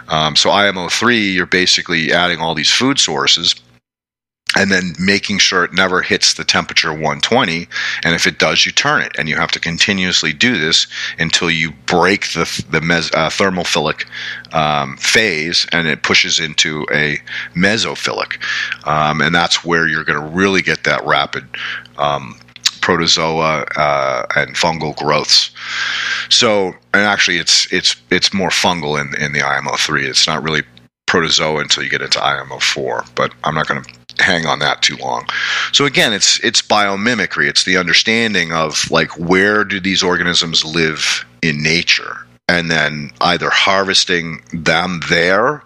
[0.09, 3.55] Um, so, IMO 3, you're basically adding all these food sources
[4.57, 7.67] and then making sure it never hits the temperature 120
[8.05, 10.87] and if it does you turn it and you have to continuously do this
[11.19, 14.07] until you break the, the mes, uh, thermophilic
[14.55, 17.19] um, phase and it pushes into a
[17.57, 18.41] mesophilic
[18.87, 21.45] um, and that's where you're going to really get that rapid
[21.99, 22.39] um,
[22.85, 25.51] protozoa uh, and fungal growths.
[26.29, 30.07] So, and actually, it's it's it's more fungal in in the IMO three.
[30.07, 30.63] It's not really
[31.07, 33.05] protozoa until you get into IMO four.
[33.15, 35.27] But I'm not going to hang on that too long.
[35.73, 37.49] So again, it's it's biomimicry.
[37.49, 43.49] It's the understanding of like where do these organisms live in nature, and then either
[43.49, 45.63] harvesting them there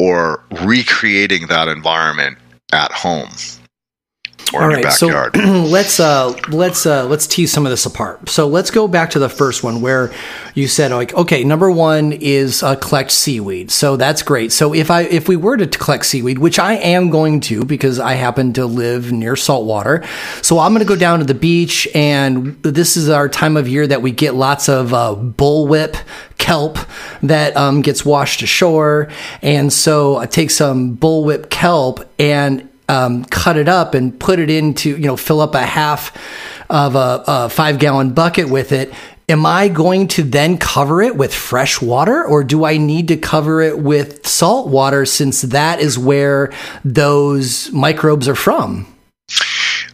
[0.00, 2.36] or recreating that environment
[2.72, 3.30] at home
[4.52, 5.36] or All in right, your backyard.
[5.36, 8.28] So let's uh, let's uh, let's tease some of this apart.
[8.28, 10.12] So let's go back to the first one where
[10.54, 13.70] you said like, okay, number one is uh, collect seaweed.
[13.70, 14.52] So that's great.
[14.52, 17.98] So if I if we were to collect seaweed, which I am going to because
[17.98, 20.04] I happen to live near saltwater,
[20.42, 23.68] so I'm going to go down to the beach, and this is our time of
[23.68, 26.00] year that we get lots of uh, bullwhip
[26.38, 26.78] kelp
[27.22, 29.08] that um, gets washed ashore,
[29.42, 34.50] and so I take some bullwhip kelp and um, cut it up and put it
[34.50, 36.16] into, you know, fill up a half
[36.70, 38.92] of a, a five gallon bucket with it
[39.28, 43.16] am I going to then cover it with fresh water or do I need to
[43.16, 46.52] cover it with salt water since that is where
[46.84, 48.86] those microbes are from?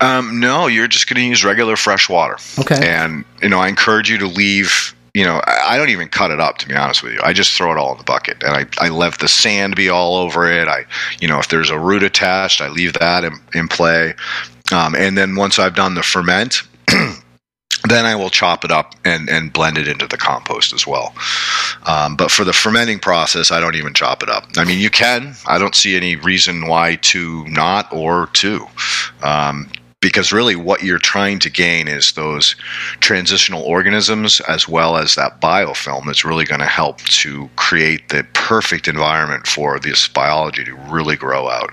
[0.01, 2.37] Um, no, you're just going to use regular fresh water.
[2.59, 2.89] Okay.
[2.89, 6.31] And, you know, I encourage you to leave, you know, I I don't even cut
[6.31, 7.21] it up, to be honest with you.
[7.25, 8.43] I just throw it all in the bucket.
[8.45, 10.69] And I, I let the sand be all over it.
[10.69, 10.85] I,
[11.21, 14.15] you know, if there's a root attached, I leave that in, in play.
[14.73, 16.63] Um, and then once I've done the ferment,
[17.89, 21.15] then I will chop it up and, and blend it into the compost as well.
[21.87, 24.45] Um, but for the fermenting process, I don't even chop it up.
[24.57, 25.35] I mean, you can.
[25.47, 28.67] I don't see any reason why to not or to.
[29.23, 29.71] Um,
[30.05, 32.57] because really, what you're trying to gain is those
[33.01, 38.23] transitional organisms as well as that biofilm that's really going to help to create the
[38.35, 41.73] perfect environment for this biology to really grow out.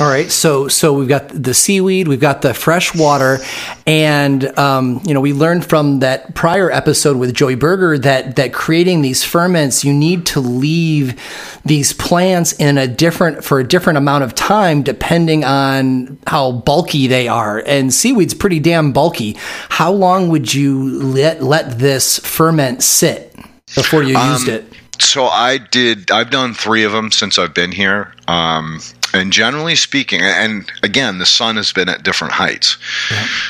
[0.00, 3.38] All right, so so we've got the seaweed, we've got the fresh water,
[3.86, 8.52] and um, you know we learned from that prior episode with Joey Berger that that
[8.52, 11.20] creating these ferments, you need to leave
[11.64, 17.06] these plants in a different for a different amount of time depending on how bulky
[17.06, 17.62] they are.
[17.64, 19.36] And seaweed's pretty damn bulky.
[19.68, 23.32] How long would you let let this ferment sit
[23.76, 24.64] before you used it?
[24.98, 26.10] So I did.
[26.10, 28.12] I've done three of them since I've been here.
[28.26, 28.80] Um,
[29.14, 32.76] and generally speaking, and again, the sun has been at different heights.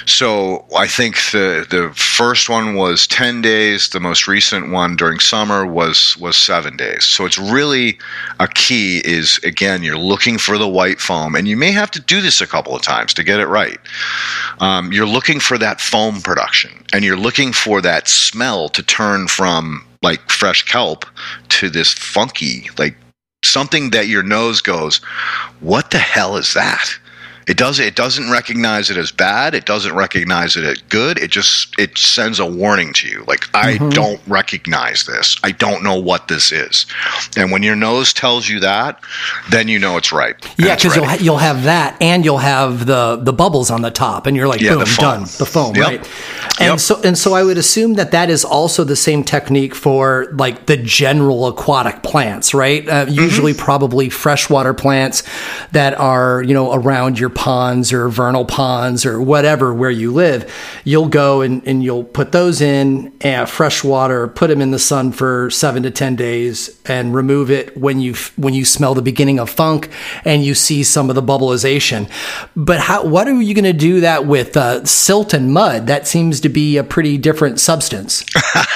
[0.06, 3.88] So I think the the first one was ten days.
[3.88, 7.04] The most recent one during summer was was seven days.
[7.04, 7.98] So it's really
[8.38, 12.00] a key is again you're looking for the white foam, and you may have to
[12.00, 13.78] do this a couple of times to get it right.
[14.60, 19.28] Um, you're looking for that foam production, and you're looking for that smell to turn
[19.28, 21.06] from like fresh kelp
[21.48, 22.94] to this funky like
[23.44, 24.98] something that your nose goes
[25.60, 26.88] what the hell is that
[27.46, 31.30] it does it doesn't recognize it as bad it doesn't recognize it as good it
[31.30, 35.98] just it sends a warning to you like i don't recognize this i don't know
[35.98, 36.86] what this is
[37.36, 38.98] and when your nose tells you that
[39.50, 42.86] then you know it's right Yeah, because you'll ha- you'll have that, and you'll have
[42.86, 45.74] the the bubbles on the top, and you're like, Yeah, boom, the done, the foam,
[45.76, 45.84] Yep.
[45.86, 46.00] right?
[46.60, 46.80] And Yep.
[46.80, 50.66] so and so, I would assume that that is also the same technique for like
[50.66, 52.88] the general aquatic plants, right?
[52.88, 53.12] Uh, Mm-hmm.
[53.14, 55.22] usually, probably freshwater plants
[55.72, 60.52] that are you know around your ponds or vernal ponds or whatever where you live.
[60.84, 64.78] You'll go and, and you'll put those in uh, fresh water, put them in the
[64.78, 69.02] sun for seven to ten days, and remove it when you when you smell the
[69.02, 69.90] beginning of funk
[70.24, 72.10] and you see some of the bubbleization.
[72.56, 73.04] But how?
[73.04, 75.86] What are you going to do that with uh, silt and mud?
[75.86, 78.24] That seems to be a pretty different substance.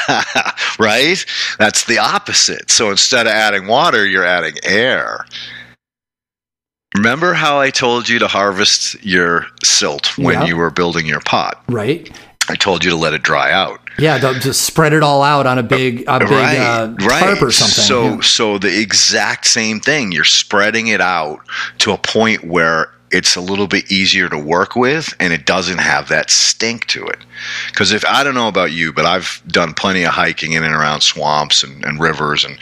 [0.78, 1.24] right?
[1.58, 2.70] That's the opposite.
[2.70, 5.24] So instead of adding water, you're adding air.
[6.98, 10.44] Remember how I told you to harvest your silt when Yeah.
[10.46, 11.62] you were building your pot?
[11.68, 12.10] Right?
[12.48, 13.80] I told you to let it dry out.
[13.98, 17.84] Yeah, just spread it all out on a big, a big uh, tarp or something.
[17.84, 18.20] So, Yeah.
[18.22, 20.10] so the exact same thing.
[20.12, 21.40] You're spreading it out
[21.78, 25.78] to a point where it's a little bit easier to work with, and it doesn't
[25.78, 27.18] have that stink to it.
[27.68, 30.74] Because if I don't know about you, but I've done plenty of hiking in and
[30.74, 32.58] around swamps and, and rivers, and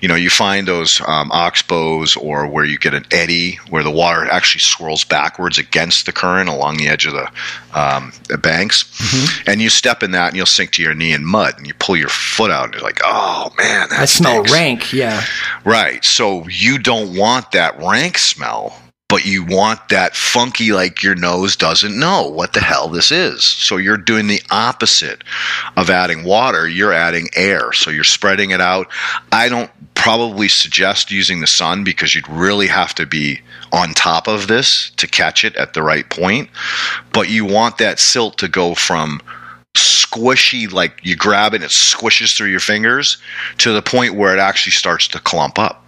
[0.00, 3.90] you know, you find those um, oxbows or where you get an eddy where the
[3.90, 7.30] water actually swirls backwards against the current along the edge of the,
[7.74, 9.50] um, the banks, Mm-hmm.
[9.50, 11.74] and you step in that and you'll sink to your knee in mud, and you
[11.74, 14.92] pull your foot out, and you're like, oh man, that I smell rank.
[14.92, 15.24] Yeah.
[15.64, 16.04] Right.
[16.04, 18.76] So you don't want that rank smell,
[19.08, 23.44] but you want that funky, like your nose doesn't know what the hell this is.
[23.44, 25.22] So you're doing the opposite
[25.76, 26.68] of adding water.
[26.68, 27.72] You're adding air.
[27.72, 28.88] So you're spreading it out.
[29.30, 33.40] I don't probably suggest using the sun because you'd really have to be
[33.72, 36.50] on top of this to catch it at the right point.
[37.12, 39.20] But you want that silt to go from
[39.76, 43.18] squishy, like you grab it and it squishes through your fingers,
[43.58, 45.85] to the point where it actually starts to clump up.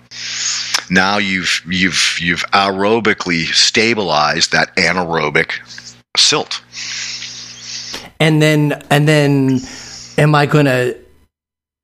[0.90, 5.52] Now you've you've you've aerobically stabilized that anaerobic
[6.16, 6.62] silt.
[8.20, 9.60] And then, and then,
[10.16, 10.96] am I going to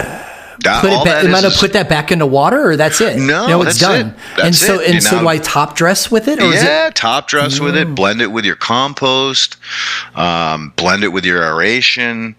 [0.01, 1.23] That, put it back?
[1.23, 3.19] that Am I going to put that back into water, or that's it?
[3.21, 4.17] No, it's that's done.
[4.37, 4.45] it.
[4.45, 4.87] And so, it.
[4.87, 6.67] and You so, know- do I top dress with it, or is it?
[6.67, 9.57] yeah, top dress with it, blend it with your compost,
[10.17, 12.35] um, blend it with your aeration.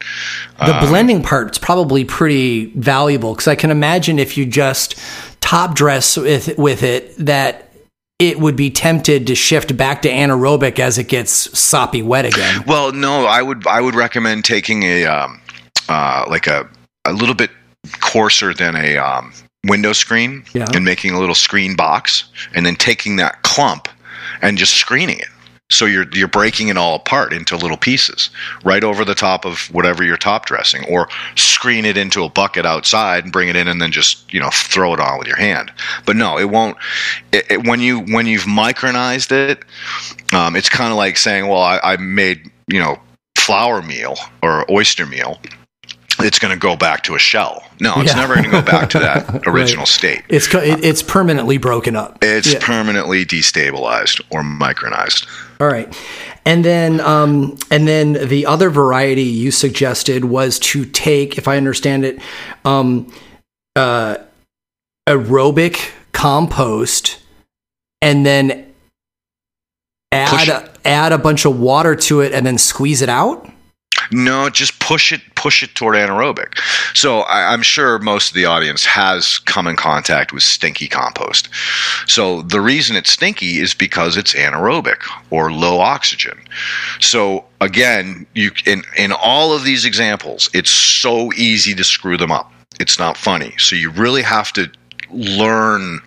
[0.59, 4.95] The Um, blending part's probably pretty valuable because I can imagine if you just
[5.45, 7.71] top dress with with it that
[8.17, 12.63] it would be tempted to shift back to anaerobic as it gets soppy wet again.
[12.65, 15.41] Well, no, I would I would recommend taking a um,
[15.87, 16.67] uh, like a
[17.05, 17.51] a little bit
[17.99, 19.31] coarser than a um,
[19.67, 20.65] window screen Yeah.
[20.73, 22.23] and making a little screen box,
[22.55, 23.87] and then taking that clump
[24.41, 25.27] and just screening it.
[25.71, 28.29] So you're you're breaking it all apart into little pieces,
[28.63, 32.67] right over the top of whatever you're top dressing, or screen it into a bucket
[32.67, 35.37] outside and bring it in, and then just you know throw it on with your
[35.37, 35.71] hand.
[36.05, 36.77] But no, it won't.
[37.31, 39.65] It, it, when you when you've micronized it,
[40.33, 42.99] um, it's kind of like saying, well, I, I made you know
[43.35, 45.39] flour meal or oyster meal
[46.19, 47.63] it's going to go back to a shell.
[47.79, 48.21] No, it's yeah.
[48.21, 49.87] never going to go back to that original right.
[49.87, 50.23] state.
[50.29, 52.19] It's it's permanently broken up.
[52.21, 52.59] It's yeah.
[52.61, 55.27] permanently destabilized or micronized.
[55.59, 55.95] All right,
[56.45, 61.55] and then um, and then the other variety you suggested was to take, if I
[61.55, 62.19] understand it,
[62.65, 63.11] um,
[63.75, 64.17] uh,
[65.07, 67.19] aerobic compost,
[68.01, 68.73] and then
[70.11, 73.49] add add a bunch of water to it, and then squeeze it out.
[74.11, 76.57] No, just push it, push it toward anaerobic.
[76.93, 81.49] So I, am sure most of the audience has come in contact with stinky compost.
[82.07, 86.37] So the reason it's stinky is because it's anaerobic or low oxygen.
[86.99, 92.31] So again, you in in all of these examples, it's so easy to screw them
[92.31, 92.51] up.
[92.79, 93.53] It's not funny.
[93.57, 94.69] So you really have to
[95.11, 95.99] learn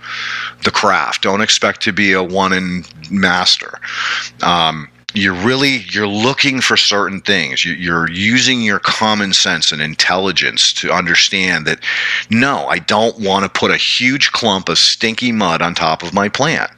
[0.65, 1.23] the craft.
[1.23, 3.81] Don't expect to be a one in master.
[4.43, 7.65] Um, you're really you're looking for certain things.
[7.65, 11.81] You, are using your common sense and intelligence to understand that
[12.29, 16.13] no i don't want to put a huge clump of stinky mud on top of
[16.13, 16.71] my plant.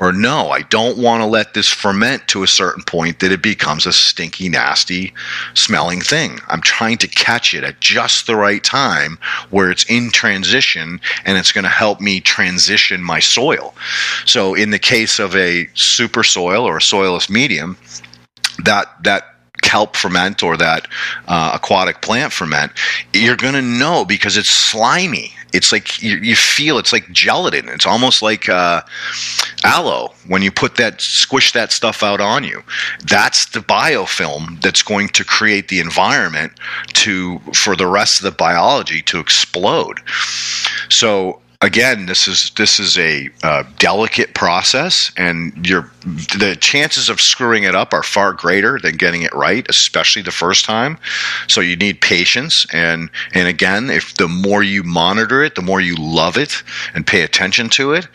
[0.00, 3.42] Or no i don't want to let this ferment to a certain point that it
[3.42, 5.14] becomes a stinky nasty
[5.54, 6.40] smelling thing.
[6.48, 9.18] I'm trying to catch it at just the right time
[9.50, 13.72] where it's in transition and it's going to help me transition my soil.
[14.26, 17.67] So in the case of a super soil or a soilless medium
[18.64, 20.88] that that kelp ferment or that
[21.26, 22.72] uh, aquatic plant ferment,
[23.12, 25.32] you're going to know because it's slimy.
[25.52, 27.68] It's like you, you, feel it's like gelatin.
[27.68, 28.82] It's almost like uh,
[29.64, 32.62] aloe when you put that squish that stuff out on you.
[33.06, 36.52] That's the biofilm that's going to create the environment
[36.94, 40.00] to for the rest of the biology to explode.
[40.90, 47.20] So again, this is this is a uh, delicate process, and your the chances of
[47.20, 50.98] screwing it up are far greater than getting it right, especially the first time.
[51.48, 55.80] So you need patience, and and again, if the more you monitor it, the more
[55.80, 56.62] you love it
[56.94, 58.06] and pay attention to it,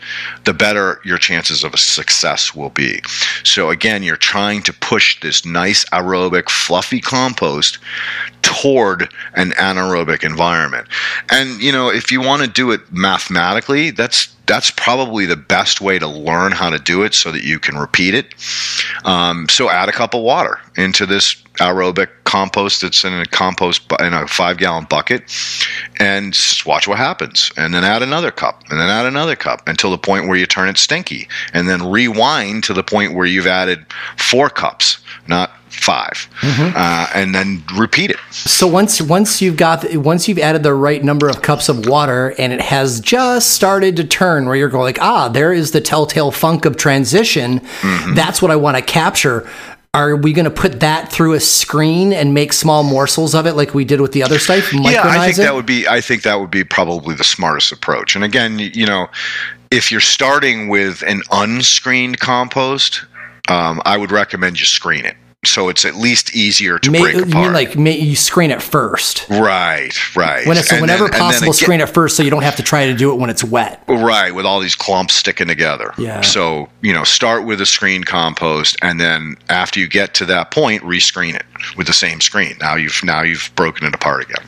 [0.44, 3.02] the better your chances of a success will be.
[3.42, 7.78] So again, you're trying to push this nice aerobic, fluffy compost
[8.44, 10.86] toward an anaerobic environment.
[11.30, 15.80] And you know, if you want to do it mathematically, that's that's probably the best
[15.80, 18.34] way to learn how to do it so that you can repeat it.
[19.04, 23.82] Um, so add a cup of water into this aerobic compost that's in a compost
[24.00, 25.22] in a five gallon bucket
[26.00, 29.62] and just watch what happens and then add another cup and then add another cup
[29.68, 33.26] until the point where you turn it stinky and then rewind to the point where
[33.26, 33.86] you've added
[34.16, 34.98] four cups
[35.28, 36.08] not 5
[36.40, 36.72] mm-hmm.
[36.76, 38.16] uh, and then repeat it.
[38.30, 42.34] So once once you've got once you've added the right number of cups of water
[42.38, 45.80] and it has just started to turn, where you're going like, ah, there is the
[45.80, 47.60] telltale funk of transition.
[47.60, 48.14] Mm-hmm.
[48.14, 49.50] That's what I want to capture.
[49.94, 53.54] Are we going to put that through a screen and make small morsels of it
[53.54, 54.72] like we did with the other stuff?
[54.72, 55.42] Yeah, I think it?
[55.42, 55.86] that would be.
[55.86, 58.16] I think that would be probably the smartest approach.
[58.16, 59.08] And again, you know,
[59.70, 63.04] if you're starting with an unscreened compost,
[63.48, 65.16] um, I would recommend you screen it
[65.46, 67.28] so it's at least easier to May, break apart.
[67.28, 69.28] You mean like you screen it first?
[69.28, 70.46] Right, right.
[70.46, 72.86] When so whenever then, possible, again, screen it first so you don't have to try
[72.86, 73.82] to do it when it's wet.
[73.88, 75.92] Right, with all these clumps sticking together.
[75.98, 76.20] Yeah.
[76.20, 80.50] So you know, start with a screen compost, and then after you get to that
[80.50, 81.44] point, rescreen it
[81.76, 82.56] with the same screen.
[82.60, 84.44] Now you've now you've broken it apart again.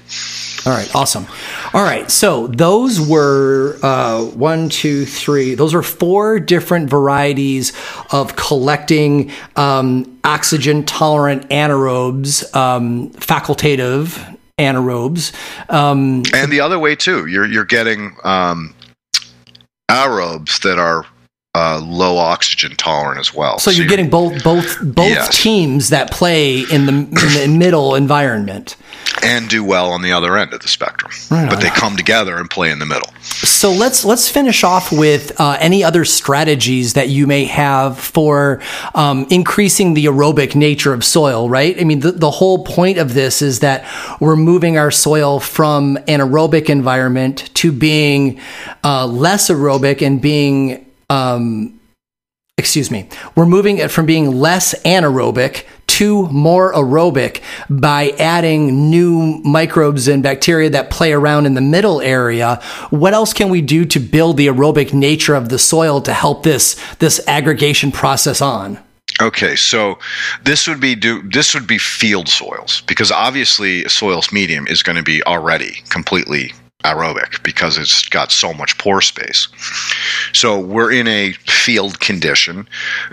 [0.66, 1.26] All right, awesome.
[1.72, 5.54] All right, so those were uh, one, two, three.
[5.54, 7.72] Those were four different varieties
[8.10, 15.32] of collecting um, oxygen tolerant anaerobes, um, facultative anaerobes.
[15.70, 18.74] Um, and the other way too, you're you're getting um,
[19.88, 21.06] aerobes that are
[21.54, 23.58] uh, low oxygen tolerant as well.
[23.58, 25.40] So, so you're, you're, getting both both both yes.
[25.42, 27.06] teams that play in the, in
[27.50, 28.76] the middle environment
[29.22, 31.10] and do well on the other end of the spectrum.
[31.30, 33.12] Right but they come together and play in the middle.
[33.22, 38.60] So let's let's finish off with uh, any other strategies that you may have for
[38.94, 41.48] um, increasing the aerobic nature of soil.
[41.48, 41.80] Right?
[41.80, 43.84] I mean, the, the whole point of this is that
[44.20, 48.40] we're moving our soil from an aerobic environment to being
[48.84, 51.78] uh, less aerobic and being um,
[52.58, 55.64] excuse me, we're moving it from being less anaerobic
[55.96, 62.02] to more aerobic by adding new microbes and bacteria that play around in the middle
[62.02, 62.60] area.
[62.90, 66.42] What else can we do to build the aerobic nature of the soil to help
[66.42, 68.78] this, this aggregation process on?
[69.22, 69.98] Okay, so
[70.44, 74.96] this would be do this would be field soils because obviously soils medium is going
[74.96, 76.52] to be already completely
[76.94, 79.48] aerobic because it's got so much pore space.
[80.32, 82.68] So we're in a field condition,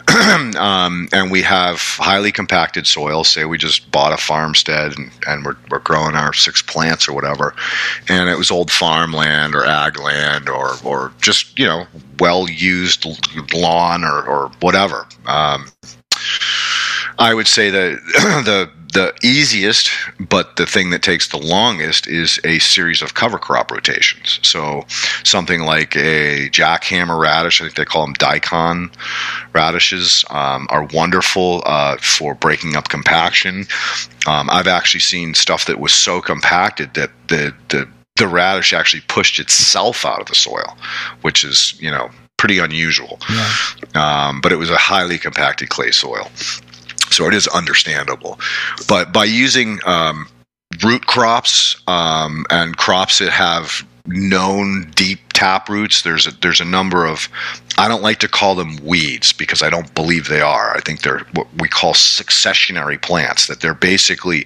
[0.58, 3.24] um, and we have highly compacted soil.
[3.24, 7.14] Say we just bought a farmstead and, and we're, we're growing our six plants or
[7.14, 7.56] whatever,
[8.10, 11.86] and it was old farmland or ag land or or just you know
[12.20, 13.06] well used
[13.54, 15.08] lawn or or whatever.
[15.26, 15.66] Um,
[17.20, 18.00] I would say that
[18.46, 19.90] the the easiest,
[20.20, 24.40] but the thing that takes the longest is a series of cover crop rotations.
[24.44, 24.86] So
[25.24, 28.92] something like a jackhammer radish, I think they call them daikon
[29.54, 33.66] radishes, um, are wonderful uh, for breaking up compaction.
[34.28, 39.02] Um, I've actually seen stuff that was so compacted that the the the radish actually
[39.08, 40.78] pushed itself out of the soil,
[41.22, 43.20] which is you know pretty unusual.
[43.30, 43.50] Yeah.
[43.96, 46.30] Um, but it was a highly compacted clay soil
[47.14, 48.40] so it is understandable.
[48.88, 50.28] But by using um,
[50.84, 56.66] root crops um, and crops that have known deep tap roots, there's a, there's a
[56.66, 57.30] number of
[57.78, 60.76] I don't like to call them weeds because I don't believe they are.
[60.76, 64.46] I think they're what we call successionary plants, that they're basically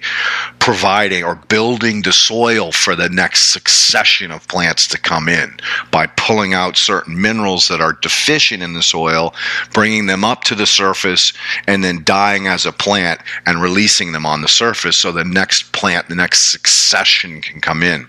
[0.60, 5.58] providing or building the soil for the next succession of plants to come in
[5.90, 9.34] by pulling out certain minerals that are deficient in the soil,
[9.74, 11.32] bringing them up to the surface,
[11.66, 15.72] and then dying as a plant and releasing them on the surface so the next
[15.72, 18.06] plant, the next succession can come in.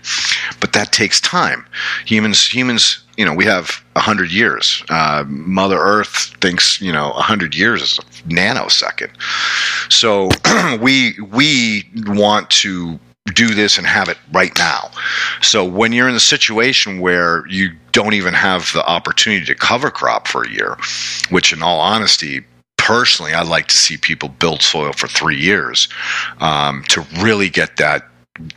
[0.60, 1.66] But that takes time.
[2.06, 4.82] Humans, humans you know, we have a hundred years.
[4.88, 9.10] Uh, Mother Earth thinks, you know, a hundred years is a nanosecond.
[9.92, 10.30] So
[10.82, 12.98] we we want to
[13.34, 14.90] do this and have it right now.
[15.42, 19.90] So when you're in the situation where you don't even have the opportunity to cover
[19.90, 20.78] crop for a year,
[21.28, 22.42] which in all honesty,
[22.78, 25.90] personally, I'd like to see people build soil for three years
[26.38, 28.09] um, to really get that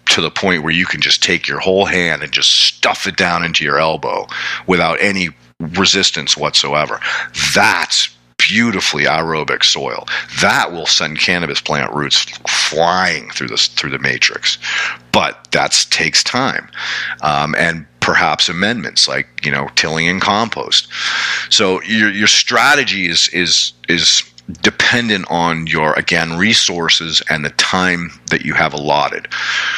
[0.10, 3.18] to the point where you can just take your whole hand and just stuff it
[3.18, 4.28] down into your elbow
[4.68, 5.30] without any
[5.60, 7.00] resistance whatsoever.
[7.54, 10.08] That's beautifully aerobic soil.
[10.42, 14.58] That will send cannabis plant roots flying through this through the matrix.
[15.12, 16.70] But that takes time,
[17.22, 20.88] um, and perhaps amendments like you know tilling and compost.
[21.50, 24.24] So your your strategy is is is
[24.62, 29.28] dependent on your again resources and the time that you have allotted.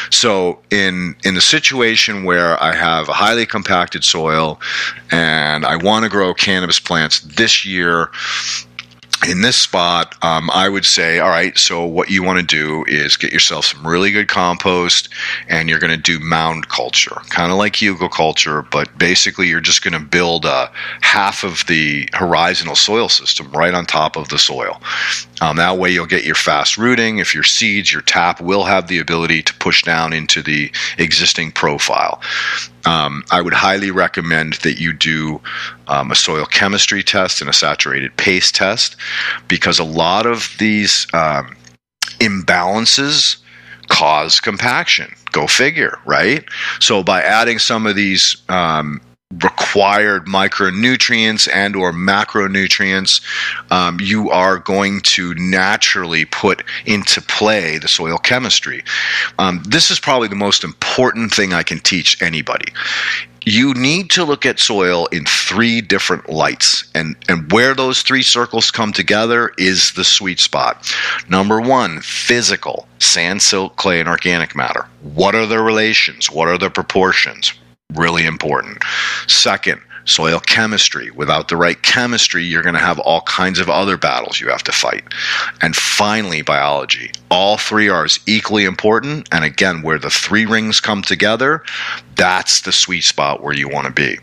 [0.10, 4.60] So in in the situation where i have a highly compacted soil
[5.12, 8.10] and i want to grow cannabis plants this year
[9.28, 12.86] in this spot, um, I would say, all right, so what you want to do
[12.88, 15.10] is get yourself some really good compost
[15.48, 19.84] and you're going to do mound culture, kind of like hugelkultur, but basically you're just
[19.84, 20.70] going to build a
[21.02, 24.82] half of the horizontal soil system right on top of the soil.
[25.42, 27.18] Um, that way you'll get your fast rooting.
[27.18, 31.52] If your seeds, your tap will have the ability to push down into the existing
[31.52, 32.22] profile.
[32.86, 35.42] Um, I would highly recommend that you do
[35.88, 38.96] um, a soil chemistry test and a saturated paste test
[39.48, 41.56] because a lot of these um,
[42.20, 43.38] imbalances
[43.88, 45.14] cause compaction.
[45.32, 46.44] Go figure, right?
[46.80, 49.02] So by adding some of these um,
[49.34, 53.22] required micronutrients and or macronutrients
[53.72, 58.84] um, you are going to naturally put into play the soil chemistry.
[59.40, 62.72] Um, this is probably the most important thing i can teach anybody.
[63.48, 68.24] You need to look at soil in three different lights and and where those three
[68.24, 70.92] circles come together is the sweet spot.
[71.30, 74.88] Number one physical sand silt clay and organic matter.
[75.02, 76.32] What are the relations?
[76.32, 77.54] What are the proportions
[77.94, 78.84] really important.
[79.28, 81.12] Second, soil chemistry.
[81.12, 84.64] Without the right chemistry, you're going to have all kinds of other battles you have
[84.64, 85.04] to fight.
[85.62, 87.12] And finally, biology.
[87.30, 89.28] All three are equally important.
[89.32, 91.64] And again, where the three rings come together,
[92.16, 94.18] that's the sweet spot where you want to be.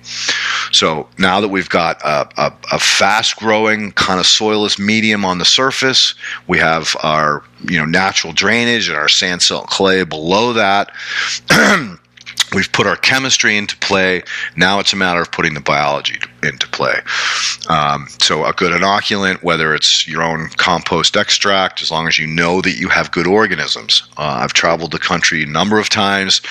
[0.71, 5.39] So now that we've got a, a, a fast growing kind of soilless medium on
[5.39, 6.15] the surface,
[6.47, 10.93] we have our you know natural drainage and our sand silt clay below that.
[12.55, 14.23] We've put our chemistry into play.
[14.57, 17.01] Now it's a matter of putting the biology into play.
[17.69, 22.27] Um, so, a good inoculant, whether it's your own compost extract, as long as you
[22.27, 24.03] know that you have good organisms.
[24.17, 26.43] Uh, I've traveled the country a number of times,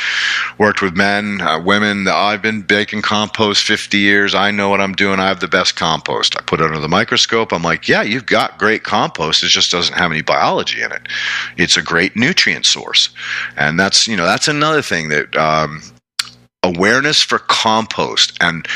[0.57, 2.07] worked with men, uh, women.
[2.07, 4.33] I've been baking compost 50 years.
[4.33, 5.19] I know what I'm doing.
[5.19, 6.37] I have the best compost.
[6.37, 7.51] I put it under the microscope.
[7.51, 9.43] I'm like, yeah, you've got great compost.
[9.43, 11.07] It just doesn't have any biology in it.
[11.57, 13.09] It's a great nutrient source,
[13.57, 15.35] and that's you know that's another thing that.
[15.35, 15.81] Um,
[16.63, 18.67] awareness for compost and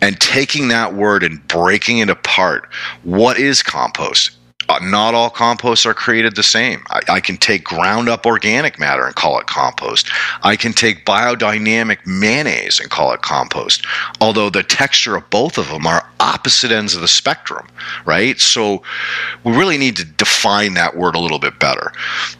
[0.00, 2.68] and taking that word and breaking it apart
[3.02, 4.30] what is compost
[4.68, 6.82] uh, not all composts are created the same.
[6.88, 10.08] I, I, can take ground up organic matter and call it compost.
[10.42, 13.84] I can take biodynamic mayonnaise and call it compost.
[14.20, 17.66] Although the texture of both of them are opposite ends of the spectrum,
[18.06, 18.40] right?
[18.40, 18.82] So
[19.44, 21.92] we really need to define that word a little bit better.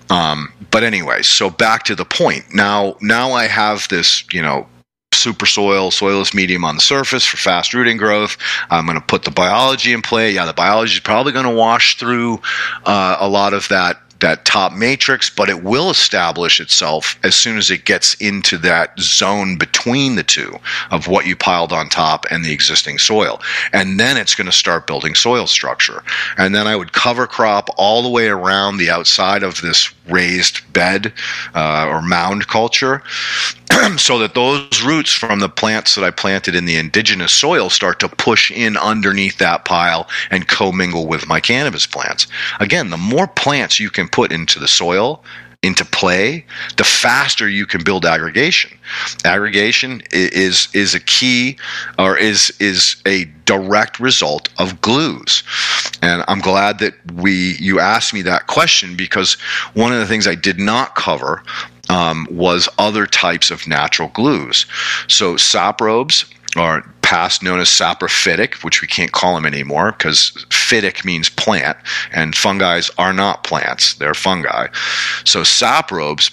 [0.09, 2.45] Um, but anyway, so back to the point.
[2.55, 4.67] Now, now I have this, you know,
[5.15, 8.37] super soil, soilless medium on the surface for fast rooting growth.
[8.71, 10.33] I'm going to put the biology in play.
[10.33, 12.41] Yeah, the biology is probably going to wash through
[12.85, 17.59] uh, a lot of that that top matrix, but it will establish itself as soon
[17.59, 20.57] as it gets into that zone between the two
[20.91, 23.41] of what you piled on top and the existing soil.
[23.73, 26.03] And then it's going to start building soil structure.
[26.39, 30.73] And then I would cover crop all the way around the outside of this raised
[30.73, 31.13] bed
[31.55, 33.03] uh, or mound culture
[33.97, 38.01] so that those roots from the plants that I planted in the indigenous soil start
[38.01, 42.27] to push in underneath that pile and commingle with my cannabis plants.
[42.61, 45.23] Again, the more plants you can put into the soil,
[45.63, 46.45] into play,
[46.77, 48.77] the faster you can build aggregation.
[49.25, 51.57] Aggregation is is a key
[51.99, 55.45] or is is a direct result of glues.
[56.03, 59.35] And I'm glad that we you asked me that question because
[59.75, 61.43] one of the things I did not cover
[61.89, 64.67] um, was other types of natural glues.
[65.09, 66.25] So saprobes
[66.57, 71.77] are past known as saprophytic, which we can't call them anymore because phytic means plant,
[72.11, 74.69] and fungi are not plants; they're fungi.
[75.25, 76.31] So saprobes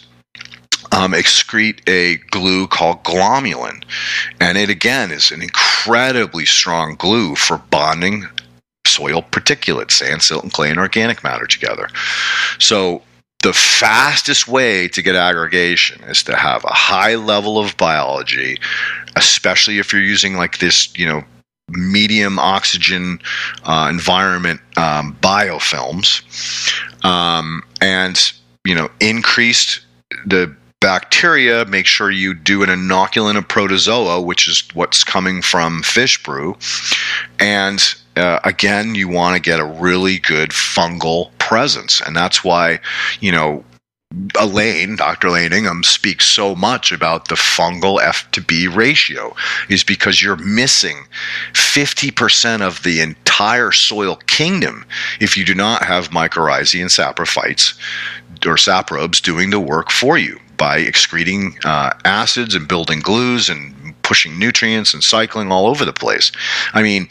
[0.94, 3.84] um, excrete a glue called glomalin.
[4.40, 8.26] and it again is an incredibly strong glue for bonding
[8.88, 11.90] soil particulates, sand, silt, and clay, and organic matter together.
[12.58, 13.02] So
[13.42, 18.58] the fastest way to get aggregation is to have a high level of biology,
[19.16, 21.24] especially if you're using like this, you know,
[21.70, 23.20] medium oxygen
[23.64, 26.24] uh, environment um, biofilms,
[27.06, 28.34] um, and
[28.66, 29.82] you know, increased
[30.26, 31.66] the bacteria.
[31.66, 36.58] Make sure you do an inoculant of protozoa, which is what's coming from fish brew,
[37.40, 37.80] and
[38.20, 42.02] uh, again, you want to get a really good fungal presence.
[42.02, 42.80] And that's why,
[43.20, 43.64] you know,
[44.40, 45.28] Elaine, Dr.
[45.28, 49.36] Elaine Ingham speaks so much about the fungal F to B ratio
[49.70, 51.06] is because you're missing
[51.54, 54.84] 50% of the entire soil kingdom
[55.20, 57.78] if you do not have mycorrhizae and saprophytes
[58.48, 63.79] or saprobes doing the work for you by excreting uh, acids and building glues and
[64.10, 66.32] pushing nutrients and cycling all over the place.
[66.74, 67.10] I mean,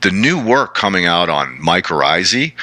[0.00, 2.54] the new work coming out on mycorrhizae,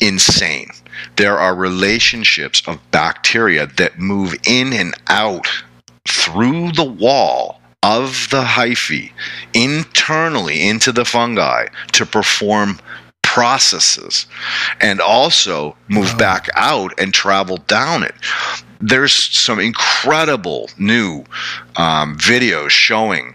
[0.00, 0.70] insane.
[1.16, 5.46] There are relationships of bacteria that move in and out
[6.08, 9.12] through the wall of the hyphae
[9.52, 12.80] internally into the fungi to perform
[13.20, 14.24] processes
[14.80, 16.18] and also move wow.
[16.18, 18.14] back out and travel down it
[18.80, 21.24] there's some incredible new
[21.76, 23.34] um, videos showing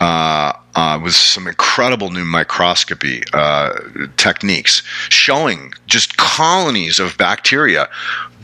[0.00, 3.72] uh, uh, with some incredible new microscopy uh,
[4.16, 7.88] techniques showing just colonies of bacteria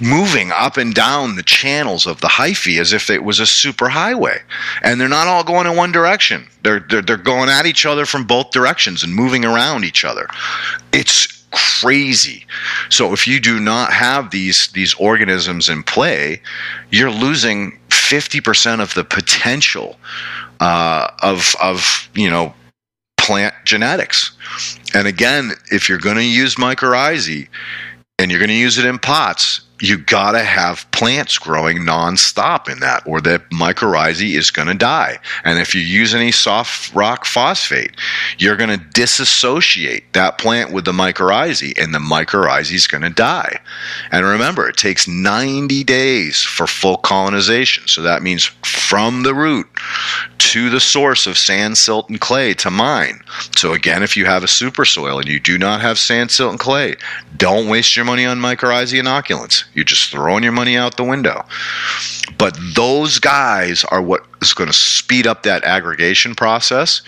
[0.00, 3.88] moving up and down the channels of the hyphae as if it was a super
[3.88, 4.38] highway.
[4.82, 6.46] And they're not all going in one direction.
[6.62, 10.28] They're, they're, they're going at each other from both directions and moving around each other.
[10.92, 12.46] It's crazy.
[12.88, 16.40] So if you do not have these these organisms in play,
[16.90, 19.96] you're losing 50% of the potential
[20.60, 22.54] uh, of of you know
[23.16, 24.32] plant genetics.
[24.94, 27.48] And again, if you're going to use mycorrhizae
[28.18, 32.80] and you're going to use it in pots, you gotta have plants growing nonstop in
[32.80, 35.18] that, or the mycorrhizae is gonna die.
[35.44, 37.96] And if you use any soft rock phosphate,
[38.38, 43.60] you're gonna disassociate that plant with the mycorrhizae, and the mycorrhizae is gonna die.
[44.10, 47.86] And remember, it takes 90 days for full colonization.
[47.86, 49.68] So that means from the root
[50.38, 53.20] to the source of sand, silt, and clay to mine.
[53.56, 56.52] So again, if you have a super soil and you do not have sand, silt,
[56.52, 56.96] and clay,
[57.36, 59.64] don't waste your money on mycorrhizae inoculants.
[59.74, 61.44] You're just throwing your money out the window.
[62.38, 67.02] But those guys are what is going to speed up that aggregation process.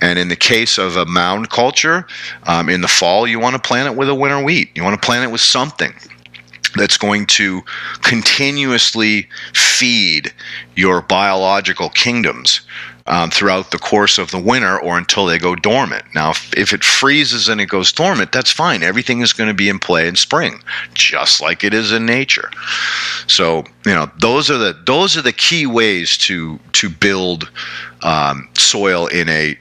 [0.00, 2.06] And in the case of a mound culture,
[2.44, 4.70] um, in the fall, you want to plant it with a winter wheat.
[4.74, 5.94] You want to plant it with something
[6.76, 7.62] that's going to
[8.02, 10.32] continuously feed
[10.76, 12.60] your biological kingdoms
[13.06, 16.04] um, throughout the course of the winter or until they go dormant.
[16.14, 18.82] Now, if, if it freezes and it goes dormant, that's fine.
[18.82, 20.62] Everything is going to be in play in spring,
[20.94, 22.50] just like it is in nature.
[23.26, 27.50] So, you know, those are the those are the key ways to to build
[28.02, 29.58] um, soil in a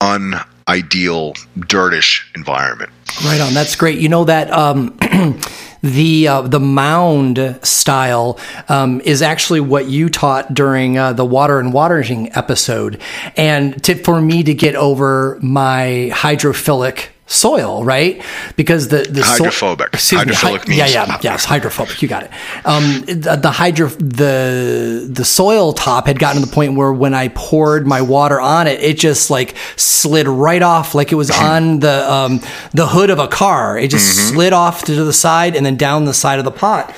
[0.00, 0.34] un
[0.68, 2.90] ideal dirtish environment.
[3.24, 3.54] Right on.
[3.54, 3.98] That's great.
[3.98, 4.96] You know that um,
[5.84, 8.40] the uh, the mound style
[8.70, 13.00] um, is actually what you taught during uh, the water and watering episode,
[13.36, 18.22] and to, for me to get over my hydrophilic soil, right?
[18.56, 22.02] Because the the hydrophobic, so, hydrophilic me, means yeah, yeah, yes, hydrophobic.
[22.02, 22.30] You got it.
[22.64, 27.14] Um, the, the hydro the the soil top had gotten to the point where when
[27.14, 31.30] I poured my water on it, it just like slid right off, like it was
[31.42, 32.40] on the um,
[32.72, 33.78] the hood of a car.
[33.78, 34.34] It just mm-hmm.
[34.34, 36.94] slid off to the side and then down the side of the pot.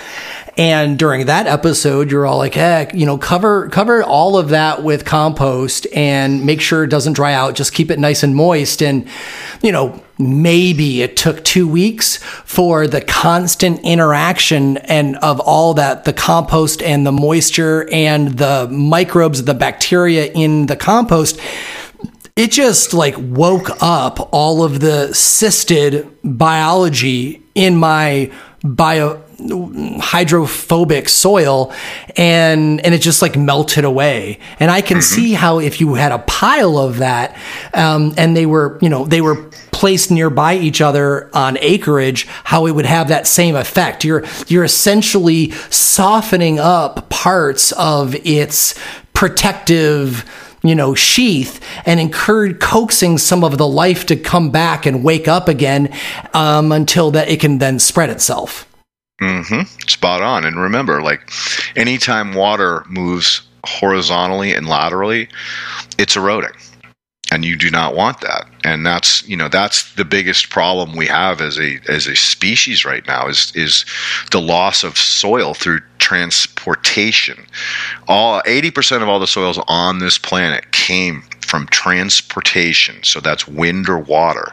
[0.58, 4.82] And during that episode, you're all like, heck, you know, cover cover all of that
[4.82, 7.54] with compost and make sure it doesn't dry out.
[7.54, 8.82] Just keep it nice and moist.
[8.82, 9.06] And,
[9.62, 16.04] you know, maybe it took two weeks for the constant interaction and of all that
[16.04, 21.38] the compost and the moisture and the microbes, the bacteria in the compost
[22.34, 28.30] it just like woke up all of the cysted biology in my
[28.62, 31.72] bio hydrophobic soil
[32.16, 35.14] and and it just like melted away and i can mm-hmm.
[35.14, 37.36] see how if you had a pile of that
[37.74, 42.64] um, and they were you know they were placed nearby each other on acreage how
[42.64, 48.74] it would have that same effect you're you're essentially softening up parts of its
[49.12, 50.24] protective
[50.62, 55.28] you know, sheath and encourage coaxing some of the life to come back and wake
[55.28, 55.94] up again
[56.34, 58.66] um, until that it can then spread itself.
[59.20, 59.62] Mm-hmm.
[59.88, 60.44] Spot on.
[60.44, 61.30] And remember, like
[61.74, 65.28] anytime water moves horizontally and laterally,
[65.98, 66.52] it's eroding.
[67.32, 68.48] And you do not want that.
[68.62, 72.84] And that's you know, that's the biggest problem we have as a as a species
[72.84, 73.84] right now is is
[74.30, 77.46] the loss of soil through transportation.
[78.06, 83.02] All eighty percent of all the soils on this planet came from transportation.
[83.04, 84.52] So that's wind or water.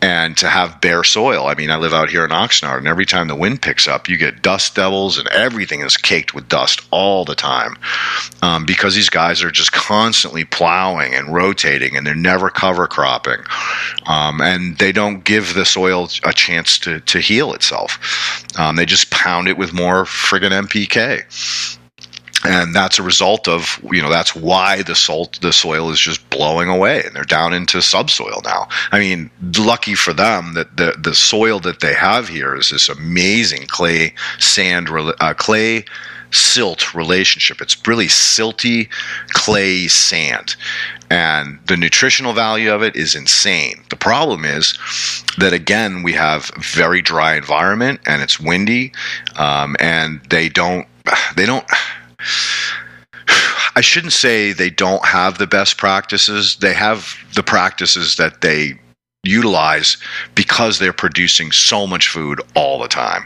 [0.00, 3.06] And to have bare soil, I mean, I live out here in Oxnard, and every
[3.06, 6.80] time the wind picks up, you get dust devils, and everything is caked with dust
[6.90, 7.76] all the time
[8.40, 13.40] um, because these guys are just constantly plowing and rotating, and they're never cover cropping.
[14.06, 17.98] Um, and they don't give the soil a chance to, to heal itself.
[18.58, 21.78] Um, they just pound it with more friggin' NPK
[22.44, 26.28] and that's a result of you know that's why the salt the soil is just
[26.30, 28.68] blowing away and they're down into subsoil now.
[28.90, 32.88] I mean lucky for them that the the soil that they have here is this
[32.88, 35.84] amazing clay sand uh, clay
[36.32, 37.60] silt relationship.
[37.60, 38.88] It's really silty
[39.28, 40.56] clay sand.
[41.10, 43.82] And the nutritional value of it is insane.
[43.90, 44.78] The problem is
[45.38, 48.92] that again we have very dry environment and it's windy
[49.36, 50.86] um, and they don't
[51.36, 51.66] they don't
[53.74, 56.56] I shouldn't say they don't have the best practices.
[56.56, 58.78] They have the practices that they
[59.24, 59.98] utilize
[60.34, 63.24] because they're producing so much food all the time.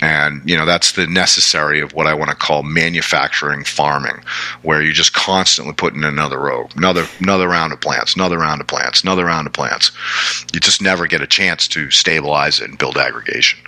[0.00, 4.22] And, you know, that's the necessary of what I want to call manufacturing farming,
[4.62, 8.60] where you're just constantly putting in another row, another another round of plants, another round
[8.60, 9.90] of plants, another round of plants.
[10.54, 13.58] You just never get a chance to stabilize it and build aggregation.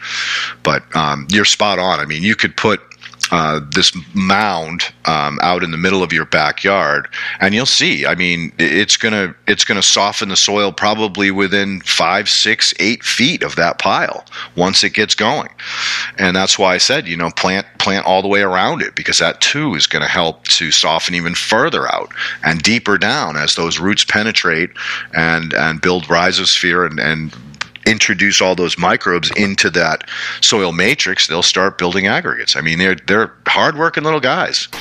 [0.62, 2.00] But um, you're spot on.
[2.00, 2.80] I mean, you could put
[3.30, 7.08] uh, this mound um, out in the middle of your backyard,
[7.40, 8.06] and you'll see.
[8.06, 13.42] I mean, it's gonna it's gonna soften the soil probably within five, six, eight feet
[13.42, 14.24] of that pile
[14.56, 15.50] once it gets going,
[16.18, 19.18] and that's why I said you know plant plant all the way around it because
[19.18, 22.10] that too is going to help to soften even further out
[22.44, 24.70] and deeper down as those roots penetrate
[25.14, 27.34] and and build rhizosphere and and
[27.88, 30.08] introduce all those microbes into that
[30.40, 32.56] soil matrix, they'll start building aggregates.
[32.56, 34.66] I mean, they're they're hardworking little guys.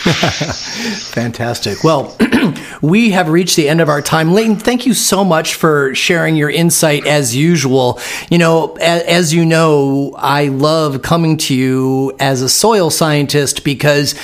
[1.12, 1.84] Fantastic.
[1.84, 2.16] Well,
[2.82, 4.34] we have reached the end of our time.
[4.34, 8.00] Leighton, thank you so much for sharing your insight as usual.
[8.30, 13.64] You know, as, as you know, I love coming to you as a soil scientist
[13.64, 14.16] because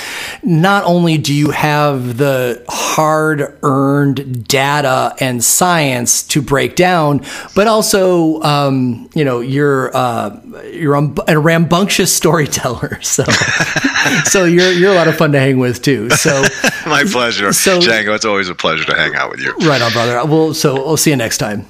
[0.42, 7.24] not only do you have the hard earned data and science to break down,
[7.54, 13.24] but also um, um, you know, you're uh, you're a rambunctious storyteller, so
[14.24, 16.10] so you're you're a lot of fun to hang with too.
[16.10, 16.30] So
[16.86, 18.14] my pleasure, so, Shango.
[18.14, 19.54] It's always a pleasure to hang out with you.
[19.68, 20.24] Right on, brother.
[20.24, 21.66] Well, so we'll see you next time.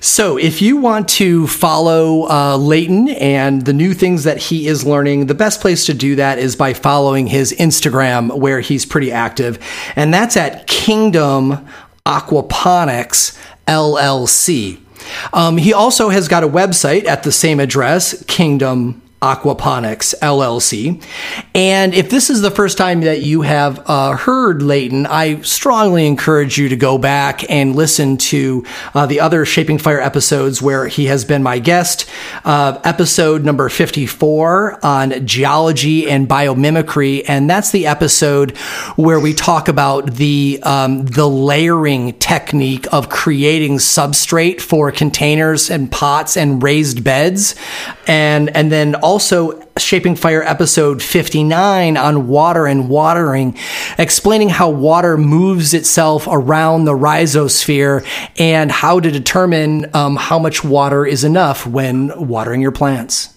[0.00, 4.86] So, if you want to follow uh, Leighton and the new things that he is
[4.86, 9.12] learning, the best place to do that is by following his Instagram, where he's pretty
[9.12, 9.58] active,
[9.94, 11.66] and that's at Kingdom
[12.06, 14.80] Aquaponics LLC.
[15.32, 21.02] Um, he also has got a website at the same address, Kingdom Aquaponics LLC.
[21.52, 26.06] And if this is the first time that you have uh, heard Leighton, I strongly
[26.06, 28.64] encourage you to go back and listen to
[28.94, 32.08] uh, the other Shaping Fire episodes where he has been my guest.
[32.44, 37.24] Uh, episode number 54 on geology and biomimicry.
[37.26, 38.56] And that's the episode
[38.96, 45.90] where we talk about the, um, the layering technique of creating substrate for containers and
[45.90, 47.56] pots and raised beds.
[48.06, 53.56] And, and then also Shaping Fire episode 59 on water and watering,
[53.96, 58.06] explaining how water moves itself around the rhizosphere
[58.38, 63.34] and how to determine um, how much water is enough when watering your plants.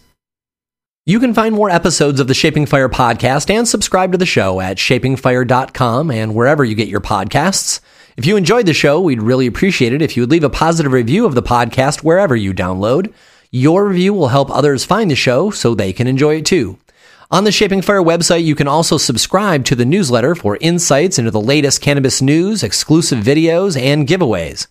[1.05, 4.59] You can find more episodes of the Shaping Fire podcast and subscribe to the show
[4.59, 7.79] at shapingfire.com and wherever you get your podcasts.
[8.17, 10.91] If you enjoyed the show, we'd really appreciate it if you would leave a positive
[10.91, 13.13] review of the podcast wherever you download.
[13.53, 16.79] Your review will help others find the show so they can enjoy it too.
[17.29, 21.31] On the Shaping Fire website, you can also subscribe to the newsletter for insights into
[21.31, 24.67] the latest cannabis news, exclusive videos, and giveaways.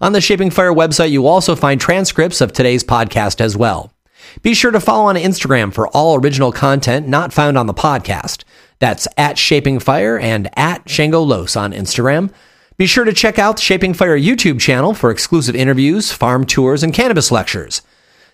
[0.00, 3.92] On the Shaping Fire website, you also find transcripts of today's podcast as well.
[4.42, 8.44] Be sure to follow on Instagram for all original content not found on the podcast.
[8.78, 12.32] That's at Shaping Fire and at Shango Los on Instagram.
[12.76, 16.84] Be sure to check out the Shaping Fire YouTube channel for exclusive interviews, farm tours,
[16.84, 17.82] and cannabis lectures.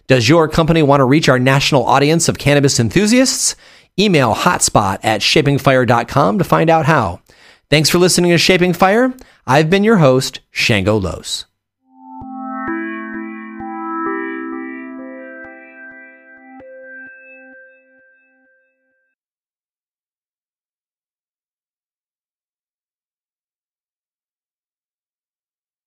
[0.06, 3.56] Does your company want to reach our national audience of cannabis enthusiasts?
[3.98, 7.20] Email hotspot at shapingfire.com to find out how.
[7.70, 9.14] Thanks for listening to Shaping Fire.
[9.46, 11.46] I've been your host, Shango Los.